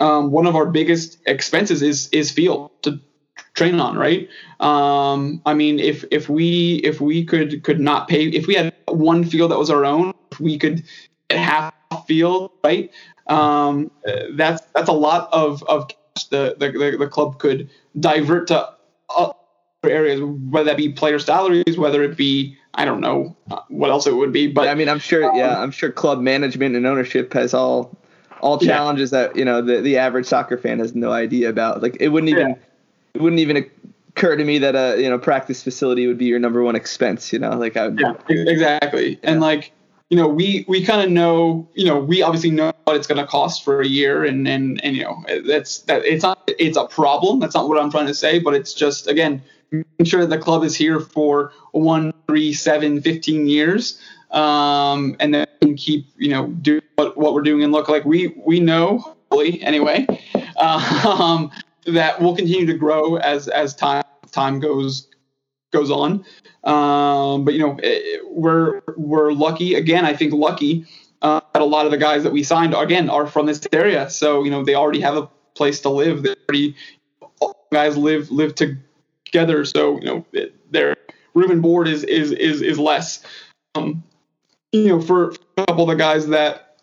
um, 0.00 0.30
one 0.30 0.46
of 0.46 0.56
our 0.56 0.66
biggest 0.66 1.18
expenses 1.26 1.82
is 1.82 2.08
is 2.08 2.30
field 2.30 2.70
to 2.82 3.00
train 3.54 3.80
on, 3.80 3.96
right? 3.96 4.28
Um, 4.60 5.40
I 5.46 5.54
mean, 5.54 5.78
if 5.78 6.04
if 6.10 6.28
we 6.28 6.76
if 6.84 7.00
we 7.00 7.24
could 7.24 7.62
could 7.62 7.80
not 7.80 8.08
pay, 8.08 8.26
if 8.26 8.46
we 8.46 8.54
had 8.54 8.74
one 8.88 9.24
field 9.24 9.50
that 9.50 9.58
was 9.58 9.70
our 9.70 9.84
own, 9.84 10.12
if 10.32 10.40
we 10.40 10.58
could 10.58 10.84
half 11.30 11.74
field, 12.06 12.50
right? 12.62 12.90
Um, 13.26 13.90
that's 14.32 14.62
that's 14.74 14.88
a 14.88 14.92
lot 14.92 15.28
of 15.32 15.62
of 15.64 15.88
cash 15.88 16.24
the 16.30 16.56
the, 16.58 16.96
the 16.98 17.06
club 17.06 17.38
could 17.38 17.70
divert 17.98 18.48
to 18.48 18.70
other 19.14 19.34
areas, 19.88 20.20
whether 20.20 20.66
that 20.66 20.76
be 20.76 20.90
player 20.90 21.18
salaries, 21.18 21.76
whether 21.76 22.02
it 22.02 22.16
be 22.16 22.56
I 22.74 22.84
don't 22.84 23.00
know 23.00 23.36
uh, 23.50 23.60
what 23.68 23.90
else 23.90 24.06
it 24.06 24.16
would 24.16 24.32
be, 24.32 24.48
but 24.48 24.68
I 24.68 24.74
mean, 24.74 24.88
I'm 24.88 24.98
sure. 24.98 25.34
Yeah, 25.34 25.60
I'm 25.60 25.70
sure 25.70 25.90
club 25.92 26.20
management 26.20 26.74
and 26.74 26.86
ownership 26.86 27.32
has 27.34 27.54
all 27.54 27.96
all 28.40 28.58
Yeah. 28.60 28.74
challenges 28.74 29.10
that 29.10 29.36
you 29.36 29.44
know 29.44 29.62
the 29.62 29.80
the 29.80 29.96
average 29.98 30.26
soccer 30.26 30.58
fan 30.58 30.78
has 30.80 30.94
no 30.94 31.12
idea 31.12 31.48
about. 31.48 31.82
Like 31.82 31.96
it 32.00 32.08
wouldn't 32.08 32.30
even 32.30 32.48
Yeah. 32.48 32.54
it 33.14 33.22
wouldn't 33.22 33.40
even 33.40 33.64
occur 34.16 34.36
to 34.36 34.44
me 34.44 34.58
that 34.58 34.74
a 34.74 35.00
you 35.00 35.08
know 35.08 35.18
practice 35.18 35.62
facility 35.62 36.06
would 36.06 36.18
be 36.18 36.26
your 36.26 36.38
number 36.38 36.62
one 36.62 36.74
expense. 36.76 37.32
You 37.32 37.38
know, 37.38 37.56
like 37.56 37.76
I 37.76 37.88
would. 37.88 38.00
Yeah, 38.00 38.14
ex- 38.28 38.50
exactly. 38.50 39.18
And 39.22 39.40
like, 39.40 39.72
you 40.10 40.16
know, 40.16 40.28
we 40.28 40.64
we 40.68 40.84
kind 40.84 41.00
of 41.00 41.10
know, 41.10 41.68
you 41.74 41.86
know, 41.86 41.98
we 41.98 42.22
obviously 42.22 42.50
know 42.50 42.72
what 42.84 42.96
it's 42.96 43.06
going 43.06 43.18
to 43.18 43.26
cost 43.26 43.64
for 43.64 43.80
a 43.80 43.86
year, 43.86 44.24
and 44.24 44.46
and 44.48 44.84
and 44.84 44.96
you 44.96 45.04
know, 45.04 45.24
that's 45.46 45.78
that. 45.82 46.04
It's 46.04 46.22
not 46.22 46.50
it's 46.58 46.76
a 46.76 46.86
problem. 46.86 47.38
That's 47.40 47.54
not 47.54 47.68
what 47.68 47.80
I'm 47.80 47.90
trying 47.90 48.08
to 48.08 48.14
say, 48.14 48.40
but 48.40 48.54
it's 48.54 48.74
just 48.74 49.06
again 49.06 49.42
making 49.78 50.06
sure 50.06 50.20
that 50.20 50.30
the 50.36 50.38
club 50.38 50.64
is 50.64 50.76
here 50.76 51.00
for 51.00 51.52
one, 51.72 52.12
three, 52.26 52.52
seven, 52.52 53.00
15 53.00 53.46
years, 53.46 54.00
um, 54.30 55.16
and 55.20 55.34
then 55.34 55.46
keep 55.76 56.06
you 56.16 56.30
know 56.30 56.48
do 56.48 56.80
what 56.96 57.16
what 57.16 57.34
we're 57.34 57.42
doing 57.42 57.62
and 57.62 57.72
look 57.72 57.88
like 57.88 58.04
we 58.04 58.28
we 58.44 58.60
know 58.60 58.98
hopefully 58.98 59.62
anyway 59.62 60.06
um, 60.56 61.50
that 61.86 62.20
we'll 62.20 62.36
continue 62.36 62.66
to 62.66 62.74
grow 62.74 63.16
as 63.16 63.48
as 63.48 63.74
time 63.74 64.04
time 64.30 64.60
goes 64.60 65.08
goes 65.74 65.90
on. 65.90 66.24
Um, 66.64 67.44
but 67.44 67.52
you 67.52 67.60
know, 67.60 67.76
eh, 67.82 68.00
we're 68.24 68.80
we're 68.96 69.32
lucky. 69.32 69.74
Again, 69.74 70.06
I 70.06 70.14
think 70.14 70.32
lucky 70.32 70.86
uh, 71.20 71.40
that 71.52 71.60
a 71.60 71.66
lot 71.66 71.84
of 71.84 71.90
the 71.90 71.98
guys 71.98 72.22
that 72.22 72.32
we 72.32 72.42
signed 72.42 72.74
again 72.74 73.10
are 73.10 73.26
from 73.26 73.46
this 73.46 73.66
area. 73.72 74.08
So 74.08 74.44
you 74.44 74.50
know, 74.50 74.64
they 74.64 74.74
already 74.74 75.00
have 75.00 75.16
a 75.16 75.28
place 75.54 75.80
to 75.80 75.90
live. 75.90 76.22
They 76.22 76.34
already 76.48 76.76
guys 77.72 77.96
live 77.98 78.30
live 78.30 78.54
together. 79.34 79.64
So 79.64 79.98
you 80.00 80.06
know, 80.06 80.24
their 80.70 80.96
room 81.34 81.50
and 81.50 81.60
board 81.60 81.88
is 81.88 82.04
is 82.04 82.32
is 82.32 82.62
is 82.62 82.78
less. 82.78 83.24
Um, 83.74 84.04
you 84.72 84.88
know, 84.88 85.00
for 85.00 85.34
a 85.56 85.66
couple 85.66 85.82
of 85.82 85.88
the 85.88 85.96
guys 85.96 86.28
that 86.28 86.78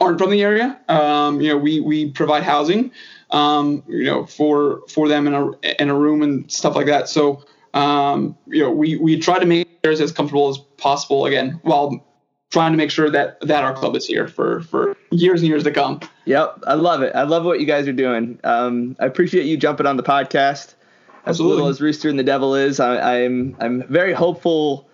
aren't 0.00 0.18
from 0.18 0.30
the 0.30 0.42
area, 0.42 0.78
um, 0.88 1.40
you 1.40 1.48
know, 1.48 1.56
we 1.56 1.80
we 1.80 2.10
provide 2.10 2.42
housing, 2.42 2.90
um, 3.30 3.82
you 3.86 4.04
know, 4.04 4.26
for 4.26 4.82
for 4.88 5.08
them 5.08 5.26
in 5.26 5.34
a 5.34 5.82
in 5.82 5.88
a 5.88 5.94
room 5.94 6.22
and 6.22 6.50
stuff 6.50 6.74
like 6.74 6.86
that. 6.86 7.08
So 7.08 7.44
um, 7.74 8.36
you 8.48 8.62
know, 8.62 8.70
we 8.70 8.96
we 8.96 9.18
try 9.18 9.38
to 9.38 9.46
make 9.46 9.82
theirs 9.82 10.00
as 10.00 10.12
comfortable 10.12 10.48
as 10.48 10.58
possible 10.78 11.26
again, 11.26 11.60
while 11.62 12.04
trying 12.50 12.72
to 12.72 12.78
make 12.78 12.90
sure 12.90 13.10
that 13.10 13.40
that 13.42 13.62
our 13.64 13.74
club 13.74 13.94
is 13.94 14.06
here 14.06 14.26
for 14.26 14.60
for 14.62 14.96
years 15.10 15.40
and 15.40 15.48
years 15.48 15.64
to 15.64 15.70
come. 15.70 16.00
Yep, 16.24 16.64
I 16.66 16.74
love 16.74 17.02
it. 17.02 17.14
I 17.14 17.22
love 17.22 17.44
what 17.44 17.60
you 17.60 17.66
guys 17.66 17.86
are 17.86 17.92
doing. 17.92 18.40
Um, 18.42 18.96
I 18.98 19.06
appreciate 19.06 19.46
you 19.46 19.56
jumping 19.56 19.86
on 19.86 19.96
the 19.96 20.02
podcast. 20.02 20.75
As 21.26 21.40
little 21.40 21.66
as 21.66 21.80
Rooster 21.80 22.08
and 22.08 22.18
the 22.18 22.24
Devil 22.24 22.54
is, 22.54 22.78
I, 22.78 23.24
I'm 23.24 23.56
I'm 23.58 23.82
very 23.88 24.12
hopeful 24.12 24.88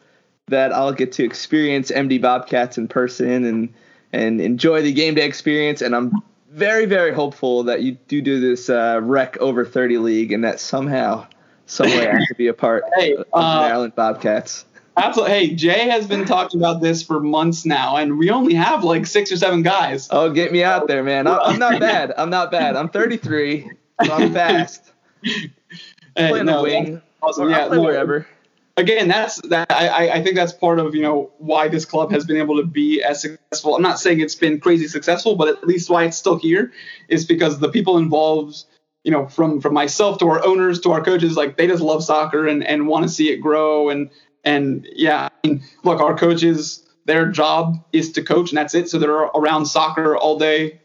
that 0.49 0.73
I'll 0.73 0.93
get 0.93 1.13
to 1.13 1.25
experience 1.25 1.91
MD 1.91 2.21
Bobcats 2.21 2.79
in 2.79 2.89
person 2.89 3.45
and 3.45 3.75
and 4.13 4.41
enjoy 4.41 4.83
the 4.83 4.93
game 4.93 5.15
day 5.15 5.27
experience. 5.27 5.83
And 5.83 5.95
I'm 5.95 6.23
very 6.51 6.87
very 6.87 7.13
hopeful 7.13 7.65
that 7.65 7.83
you 7.83 7.93
do 8.09 8.23
do 8.23 8.41
this 8.41 8.71
uh, 8.71 9.01
rec 9.03 9.37
over 9.39 9.65
30 9.65 9.99
league 9.99 10.33
and 10.33 10.43
that 10.45 10.59
somehow 10.59 11.27
some 11.67 11.89
way 11.89 12.09
I 12.09 12.19
have 12.19 12.29
to 12.29 12.35
be 12.35 12.49
a 12.49 12.55
part 12.55 12.85
Hey, 12.97 13.15
of 13.15 13.27
the 13.27 13.37
uh, 13.37 13.61
Maryland 13.61 13.95
Bobcats. 13.95 14.65
Absolutely. 14.97 15.35
Hey, 15.35 15.55
Jay 15.55 15.89
has 15.89 16.07
been 16.07 16.27
talking 16.27 16.61
about 16.61 16.83
this 16.83 17.03
for 17.03 17.19
months 17.19 17.65
now, 17.65 17.97
and 17.97 18.19
we 18.19 18.29
only 18.29 18.53
have 18.53 18.85
like 18.85 19.07
six 19.07 19.33
or 19.33 19.39
seven 19.39 19.63
guys. 19.63 20.09
Oh, 20.11 20.31
get 20.31 20.53
me 20.53 20.63
out 20.63 20.87
there, 20.87 21.03
man! 21.03 21.27
I'm, 21.27 21.41
I'm 21.41 21.59
not 21.59 21.81
bad. 21.81 22.13
I'm 22.17 22.29
not 22.29 22.51
bad. 22.51 22.77
I'm 22.77 22.91
33. 22.91 23.71
So 24.05 24.13
I'm 24.13 24.33
fast. 24.35 24.93
Hey, 26.17 26.29
Play 26.29 26.41
on 26.41 26.47
the 26.47 26.63
wing. 26.63 27.03
Awesome. 27.23 27.51
Yeah, 27.51 27.69
no, 27.69 27.83
wherever. 27.83 28.27
again, 28.77 29.09
that's 29.09 29.41
that. 29.49 29.71
I, 29.71 29.89
I- 29.89 30.15
I 30.17 30.23
think 30.23 30.37
that's 30.37 30.53
part 30.53 30.79
of 30.79 30.95
you 30.95 31.03
know 31.03 31.31
why 31.39 31.69
this 31.69 31.85
club 31.85 32.11
has 32.13 32.25
been 32.25 32.37
able 32.37 32.57
to 32.57 32.67
be 32.67 33.03
as 33.03 33.23
successful. 33.23 33.77
I'm 33.77 33.83
not 33.83 34.01
saying 34.01 34.21
it's 34.21 34.35
been 34.35 34.61
crazy 34.61 34.89
successful, 34.89 35.37
but 35.37 35.49
at 35.49 35.65
least 35.67 35.89
why 35.91 36.05
it's 36.05 36.17
still 36.17 36.37
here 36.37 36.73
is 37.09 37.25
because 37.25 37.59
the 37.61 37.69
people 37.69 37.97
involved, 37.99 38.65
you 39.05 39.13
know, 39.13 39.27
from 39.29 39.61
from 39.61 39.75
myself 39.75 40.19
to 40.19 40.29
our 40.29 40.45
owners 40.45 40.81
to 40.81 40.93
our 40.93 41.03
coaches, 41.05 41.37
like 41.37 41.57
they 41.57 41.67
just 41.67 41.83
love 41.83 42.03
soccer 42.05 42.47
and 42.47 42.65
and 42.65 42.87
want 42.89 43.05
to 43.05 43.09
see 43.09 43.31
it 43.31 43.37
grow. 43.39 43.89
And 43.89 44.11
and 44.45 44.87
yeah, 44.93 45.29
I 45.45 45.47
mean, 45.47 45.63
look, 45.85 46.01
our 46.01 46.17
coaches, 46.17 46.85
their 47.05 47.27
job 47.31 47.77
is 47.93 48.11
to 48.13 48.23
coach, 48.23 48.51
and 48.51 48.59
that's 48.59 48.75
it. 48.75 48.89
So 48.91 48.99
they're 48.99 49.13
around 49.13 49.67
soccer 49.67 50.17
all 50.17 50.39
day. 50.39 50.81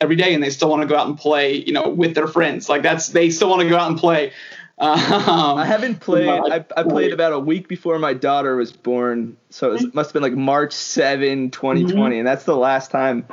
Every 0.00 0.16
day, 0.16 0.34
and 0.34 0.42
they 0.42 0.50
still 0.50 0.68
want 0.68 0.82
to 0.82 0.88
go 0.88 0.96
out 0.96 1.06
and 1.06 1.16
play, 1.16 1.54
you 1.54 1.72
know, 1.72 1.88
with 1.88 2.14
their 2.14 2.26
friends. 2.26 2.68
Like 2.68 2.82
that's 2.82 3.06
they 3.08 3.30
still 3.30 3.48
want 3.48 3.62
to 3.62 3.68
go 3.68 3.76
out 3.78 3.88
and 3.88 3.98
play. 3.98 4.32
Um, 4.76 5.58
I 5.58 5.64
haven't 5.64 6.00
played. 6.00 6.28
I, 6.28 6.64
I 6.76 6.82
played 6.82 7.12
about 7.12 7.32
a 7.32 7.38
week 7.38 7.68
before 7.68 7.98
my 8.00 8.12
daughter 8.12 8.56
was 8.56 8.72
born, 8.72 9.36
so 9.48 9.70
it, 9.70 9.72
was, 9.74 9.94
must 9.94 10.08
have 10.08 10.14
been 10.14 10.22
like 10.22 10.32
March 10.32 10.72
7, 10.72 11.52
2020, 11.52 12.18
and 12.18 12.26
that's 12.26 12.44
the 12.44 12.56
last 12.56 12.90
time 12.90 13.24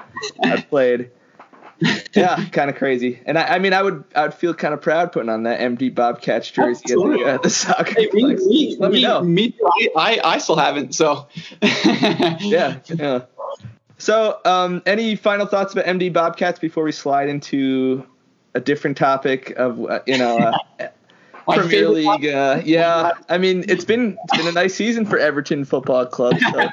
I 0.43 0.61
played. 0.69 1.09
Yeah, 2.13 2.45
kind 2.51 2.69
of 2.69 2.75
crazy. 2.75 3.19
And 3.25 3.39
I, 3.39 3.55
I 3.55 3.59
mean, 3.59 3.73
I 3.73 3.81
would, 3.81 4.03
I 4.15 4.21
would 4.21 4.35
feel 4.35 4.53
kind 4.53 4.73
of 4.73 4.81
proud 4.81 5.11
putting 5.11 5.29
on 5.29 5.43
that 5.43 5.59
MD 5.59 5.93
Bobcats 5.93 6.51
jersey 6.51 6.93
at 6.93 6.97
the, 6.97 7.23
uh, 7.25 7.37
the 7.39 7.49
soccer. 7.49 7.93
Hey, 7.97 8.07
me, 8.13 8.35
me, 8.35 8.77
Let 8.79 8.91
me 8.91 8.97
me, 8.97 9.01
know. 9.01 9.23
me. 9.23 9.57
I, 9.95 10.19
I, 10.23 10.37
still 10.37 10.57
haven't. 10.57 10.93
So 10.93 11.27
Yeah, 11.61 12.77
yeah. 12.85 13.21
So, 13.97 14.39
um, 14.45 14.81
any 14.85 15.15
final 15.15 15.45
thoughts 15.45 15.73
about 15.73 15.85
MD 15.85 16.11
Bobcats 16.13 16.59
before 16.59 16.83
we 16.83 16.91
slide 16.91 17.29
into 17.29 18.05
a 18.53 18.59
different 18.59 18.97
topic 18.97 19.51
of, 19.51 19.83
uh, 19.83 20.01
you 20.05 20.17
know, 20.17 20.37
uh, 20.79 20.87
Premier 21.47 21.89
League? 21.89 22.25
Uh, 22.25 22.61
yeah, 22.63 23.11
I 23.29 23.37
mean, 23.37 23.65
it's 23.67 23.85
been 23.85 24.17
it's 24.23 24.37
been 24.37 24.47
a 24.47 24.51
nice 24.51 24.73
season 24.75 25.05
for 25.05 25.17
Everton 25.17 25.65
Football 25.65 26.05
Club. 26.07 26.35
So. 26.51 26.69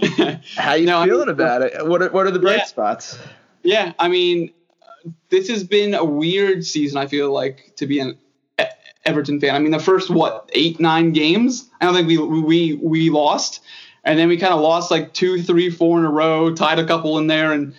How 0.56 0.74
you 0.74 0.86
No, 0.86 1.00
I 1.00 1.06
feeling 1.06 1.20
mean- 1.26 1.28
about 1.30 1.62
it? 1.62 1.86
What 1.86 2.02
are, 2.02 2.10
what 2.10 2.26
are 2.26 2.30
the 2.30 2.38
bright 2.38 2.58
Yeah. 2.58 2.64
spots? 2.64 3.18
yeah, 3.64 3.92
I 3.98 4.08
mean, 4.08 4.52
this 5.28 5.48
has 5.48 5.64
been 5.64 5.94
a 5.94 6.04
weird 6.04 6.64
season. 6.64 6.98
I 6.98 7.06
feel 7.06 7.32
like 7.32 7.72
to 7.76 7.86
be 7.86 7.98
an 8.00 8.16
Everton 9.04 9.40
fan. 9.40 9.54
I 9.54 9.58
mean, 9.58 9.72
the 9.72 9.78
first 9.80 10.10
what 10.10 10.50
eight 10.52 10.78
nine 10.80 11.12
games, 11.12 11.68
I 11.80 11.86
don't 11.86 11.94
think 11.94 12.08
we 12.08 12.18
we 12.18 12.74
we 12.74 13.10
lost, 13.10 13.60
and 14.04 14.18
then 14.18 14.28
we 14.28 14.36
kind 14.36 14.52
of 14.52 14.60
lost 14.60 14.90
like 14.90 15.12
two, 15.14 15.42
three, 15.42 15.70
four 15.70 15.98
in 15.98 16.04
a 16.04 16.10
row, 16.10 16.54
tied 16.54 16.78
a 16.78 16.86
couple 16.86 17.18
in 17.18 17.26
there, 17.26 17.52
and 17.52 17.74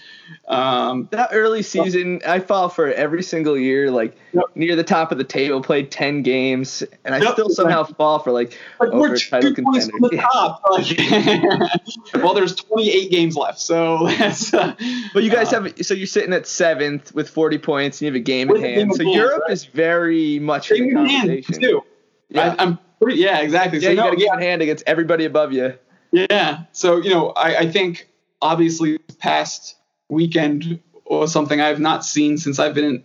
um, 0.48 1.08
That 1.12 1.30
early 1.32 1.62
season, 1.62 2.22
I 2.28 2.40
fall 2.40 2.70
for 2.70 2.92
every 2.92 3.24
single 3.24 3.58
year. 3.58 3.92
Like 3.92 4.18
Yep. 4.34 4.44
near 4.56 4.76
the 4.76 4.84
top 4.84 5.12
of 5.12 5.18
the 5.18 5.24
table, 5.24 5.62
played 5.62 5.90
ten 5.92 6.22
games, 6.22 6.84
and 7.04 7.16
I 7.16 7.20
Yep, 7.20 7.34
still 7.34 7.50
somehow 7.50 7.84
fall 7.84 8.20
for 8.20 8.32
like, 8.32 8.58
like 8.80 8.90
over 8.92 9.18
title 9.18 9.54
contender. 9.54 9.92
from 9.92 10.02
the 10.02 10.18
top. 10.34 10.62
Like, 10.70 12.14
well, 12.24 12.34
there's 12.34 12.56
28 12.56 13.10
games 13.12 13.36
left, 13.36 13.60
so 13.60 14.08
that's. 14.20 14.54
Uh, 14.54 14.76
But 15.14 15.24
you 15.24 15.32
guys 15.32 15.52
uh, 15.54 15.64
have 15.64 15.74
so 15.86 15.94
you're 15.94 16.06
sitting 16.08 16.34
at 16.34 16.46
seventh 16.48 17.14
with 17.16 17.30
40 17.30 17.58
points, 17.58 17.98
and 17.98 18.02
you 18.06 18.08
have 18.14 18.16
a 18.16 18.20
game 18.24 18.50
in 18.50 18.58
a 18.58 18.60
game 18.60 18.76
hand. 18.78 18.96
So 18.96 19.04
hand, 19.04 19.16
Europe 19.16 19.42
right. 19.48 19.52
is 19.54 19.66
very 19.66 20.40
much 20.40 20.72
in 20.72 20.78
game 20.78 20.94
the 20.94 21.00
in 21.02 21.06
hand 21.08 21.22
conversation. 21.30 21.62
too. 21.62 21.82
Yeah, 22.30 22.56
I, 22.58 22.64
I'm 22.64 22.80
pretty. 23.02 23.20
Yeah, 23.20 23.40
exactly. 23.40 23.80
yeah, 23.80 23.88
so 23.88 23.90
you 23.92 23.96
no, 23.98 24.04
got 24.04 24.14
a 24.14 24.18
game 24.18 24.28
yeah, 24.28 24.34
in 24.36 24.42
hand 24.42 24.62
against 24.62 24.84
everybody 24.86 25.26
above 25.26 25.54
you. 25.54 25.74
Yeah. 26.12 26.64
So, 26.72 26.98
you 26.98 27.10
know, 27.10 27.30
I, 27.30 27.58
I 27.60 27.72
think 27.72 28.08
obviously 28.42 28.98
past 29.20 29.76
weekend 30.10 30.80
was 31.05 31.32
something 31.32 31.62
I've 31.62 31.80
not 31.80 32.05
seen 32.05 32.38
since 32.38 32.60
I've 32.60 32.74
been 32.74 33.03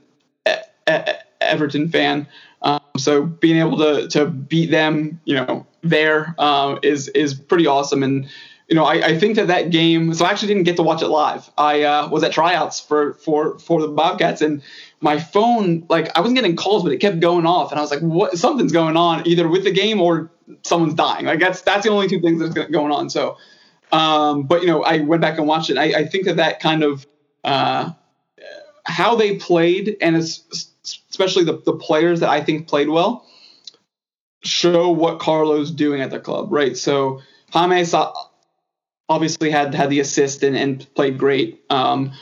an 0.87 1.05
Everton 1.41 1.89
fan. 1.89 2.27
Um, 2.63 2.81
so 2.97 3.23
being 3.23 3.59
able 3.59 3.79
to, 3.79 4.09
to 4.09 4.27
beat 4.27 4.71
them, 4.71 5.21
you 5.25 5.35
know, 5.37 5.67
there 5.83 6.35
um, 6.39 6.79
is 6.83 7.09
is 7.09 7.35
pretty 7.35 7.67
awesome. 7.67 8.03
And, 8.03 8.29
you 8.69 8.75
know, 8.75 8.85
I, 8.85 8.95
I 8.95 9.19
think 9.19 9.37
that 9.37 9.49
that 9.49 9.71
game, 9.71 10.15
so 10.15 10.25
I 10.25 10.31
actually 10.31 10.49
didn't 10.49 10.63
get 10.63 10.77
to 10.77 10.83
watch 10.83 11.03
it 11.03 11.09
live. 11.09 11.51
I 11.59 11.83
uh, 11.83 12.09
was 12.09 12.23
at 12.25 12.33
tryouts 12.33 12.81
for, 12.81 13.13
for, 13.15 13.59
for 13.59 13.83
the 13.83 13.89
Bobcats 13.89 14.41
and 14.41 14.63
my 15.03 15.19
phone, 15.19 15.85
like 15.91 16.17
I 16.17 16.21
wasn't 16.21 16.37
getting 16.37 16.57
calls, 16.57 16.83
but 16.83 16.93
it 16.93 16.99
kept 16.99 17.21
going 17.21 17.45
off. 17.45 17.71
And 17.71 17.79
I 17.79 17.83
was 17.83 17.91
like, 17.91 18.01
what, 18.01 18.39
something's 18.39 18.73
going 18.73 18.97
on 18.97 19.27
either 19.27 19.47
with 19.47 19.65
the 19.65 19.73
game 19.73 20.01
or 20.01 20.31
someone's 20.63 20.95
dying. 20.95 21.27
Like 21.27 21.41
that's, 21.41 21.61
that's 21.61 21.85
the 21.85 21.91
only 21.91 22.09
two 22.09 22.21
things 22.21 22.41
that's 22.41 22.71
going 22.71 22.93
on. 22.93 23.11
So, 23.11 23.37
um, 23.95 24.43
but 24.43 24.63
you 24.63 24.67
know, 24.67 24.83
I 24.83 25.01
went 25.01 25.23
back 25.23 25.39
and 25.39 25.47
watched 25.47 25.71
it. 25.71 25.79
I, 25.79 26.01
I 26.01 26.05
think 26.05 26.25
that 26.25 26.37
that 26.37 26.59
kind 26.59 26.83
of, 26.83 27.07
uh, 27.45 27.93
how 28.85 29.15
they 29.15 29.37
played 29.37 29.97
and 30.01 30.17
especially 30.17 31.45
the, 31.45 31.63
the 31.65 31.75
players 31.75 32.21
that 32.21 32.29
I 32.29 32.43
think 32.43 32.69
played 32.69 32.89
well 32.89 33.27
show 34.43 34.91
what 34.91 35.21
Carlo's 35.21 35.71
doing 35.71 36.01
at 36.03 36.11
the 36.11 36.21
club, 36.21 36.53
right? 36.53 36.77
So 36.77 37.23
James 37.51 38.13
obviously 39.09 39.51
had 39.51 39.75
had 39.75 39.91
the 39.91 40.01
assist 40.01 40.43
and, 40.43 40.57
and 40.57 40.95
played 40.95 41.19
great. 41.19 41.63
Um, 41.71 42.13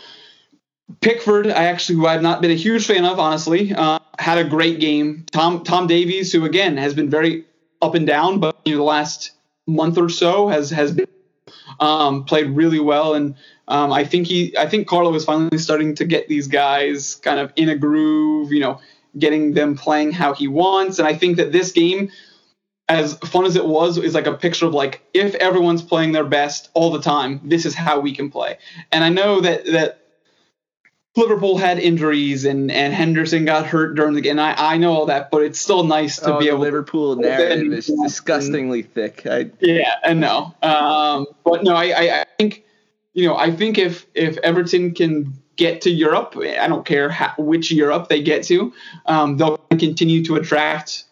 Pickford, 1.01 1.47
I 1.47 1.65
actually 1.65 1.97
who 1.97 2.07
I've 2.07 2.23
not 2.23 2.43
been 2.43 2.51
a 2.51 2.55
huge 2.55 2.87
fan 2.87 3.05
of, 3.05 3.19
honestly, 3.19 3.73
uh, 3.75 3.99
had 4.19 4.39
a 4.39 4.45
great 4.45 4.79
game. 4.79 5.25
Tom 5.33 5.65
Tom 5.65 5.87
Davies, 5.87 6.33
who 6.33 6.45
again 6.45 6.77
has 6.77 6.93
been 6.95 7.09
very 7.09 7.47
up 7.81 7.95
and 7.95 8.07
down, 8.07 8.41
but 8.41 8.57
know, 8.73 8.79
the 8.79 8.85
last 8.85 9.33
month 9.67 9.97
or 9.97 10.09
so 10.09 10.49
has 10.49 10.71
has 10.71 10.93
been 10.93 11.07
um, 11.81 12.25
played 12.25 12.51
really 12.51 12.81
well, 12.81 13.15
and 13.15 13.35
um, 13.69 13.93
I 13.93 14.05
think 14.05 14.27
he 14.27 14.57
I 14.57 14.69
think 14.69 14.87
Carlo 14.87 15.15
is 15.15 15.25
finally 15.25 15.59
starting 15.59 15.95
to 15.97 16.05
get 16.05 16.29
these 16.29 16.49
guys 16.49 17.17
kind 17.17 17.39
of 17.41 17.53
in 17.57 17.69
a 17.69 17.77
groove, 17.77 18.53
you 18.53 18.61
know, 18.61 18.81
getting 19.19 19.55
them 19.55 19.77
playing 19.77 20.13
how 20.13 20.35
he 20.35 20.49
wants, 20.49 20.99
and 20.99 21.09
I 21.09 21.15
think 21.15 21.37
that 21.37 21.53
this 21.53 21.73
game. 21.73 22.11
As 22.89 23.15
fun 23.19 23.47
as 23.47 23.57
it 23.57 23.65
was, 23.65 23.97
is 23.97 24.13
like 24.13 24.27
a 24.27 24.35
picture 24.35 24.67
of 24.67 24.75
like 24.75 25.01
if 25.15 25.35
everyone's 25.37 25.83
playing 25.83 26.13
their 26.13 26.25
best 26.25 26.69
all 26.75 26.91
the 26.91 27.01
time, 27.01 27.41
this 27.43 27.65
is 27.65 27.75
how 27.75 28.01
we 28.01 28.15
can 28.15 28.29
play. 28.29 28.59
And 28.91 29.03
I 29.03 29.09
know 29.09 29.41
that 29.41 29.65
that 29.67 30.02
Liverpool 31.15 31.59
had 31.59 31.79
injuries 31.79 32.47
and, 32.47 32.71
and 32.71 32.95
Henderson 32.95 33.45
got 33.45 33.67
hurt 33.67 33.95
during 33.95 34.15
the 34.15 34.23
game. 34.23 34.39
I, 34.39 34.55
I 34.57 34.77
know 34.79 34.93
all 34.93 35.07
that, 35.07 35.31
but 35.31 35.43
it's 35.43 35.61
still 35.61 35.85
nice 35.85 36.17
to 36.17 36.35
oh, 36.35 36.39
be 36.39 36.47
the 36.47 36.53
able. 36.53 36.61
Liverpool 36.61 37.17
narrative 37.17 37.71
is 37.73 37.87
disgustingly 37.87 38.83
thick. 38.83 39.27
I, 39.27 39.51
yeah, 39.61 39.97
I 40.03 40.15
know. 40.15 40.55
Um, 40.63 41.27
but 41.45 41.65
no, 41.65 41.75
I, 41.75 41.85
I, 41.89 42.21
I 42.21 42.25
think 42.39 42.65
you 43.13 43.27
know 43.27 43.37
I 43.37 43.51
think 43.51 43.77
if 43.77 44.07
if 44.15 44.39
Everton 44.39 44.95
can 44.95 45.35
get 45.57 45.83
to 45.83 45.91
Europe, 45.91 46.35
I 46.39 46.67
don't 46.67 46.87
care 46.87 47.11
how, 47.11 47.35
which 47.37 47.71
Europe 47.71 48.09
they 48.09 48.23
get 48.23 48.45
to, 48.45 48.73
um, 49.05 49.37
they'll 49.37 49.59
continue 49.79 50.25
to 50.25 50.37
attract 50.37 51.05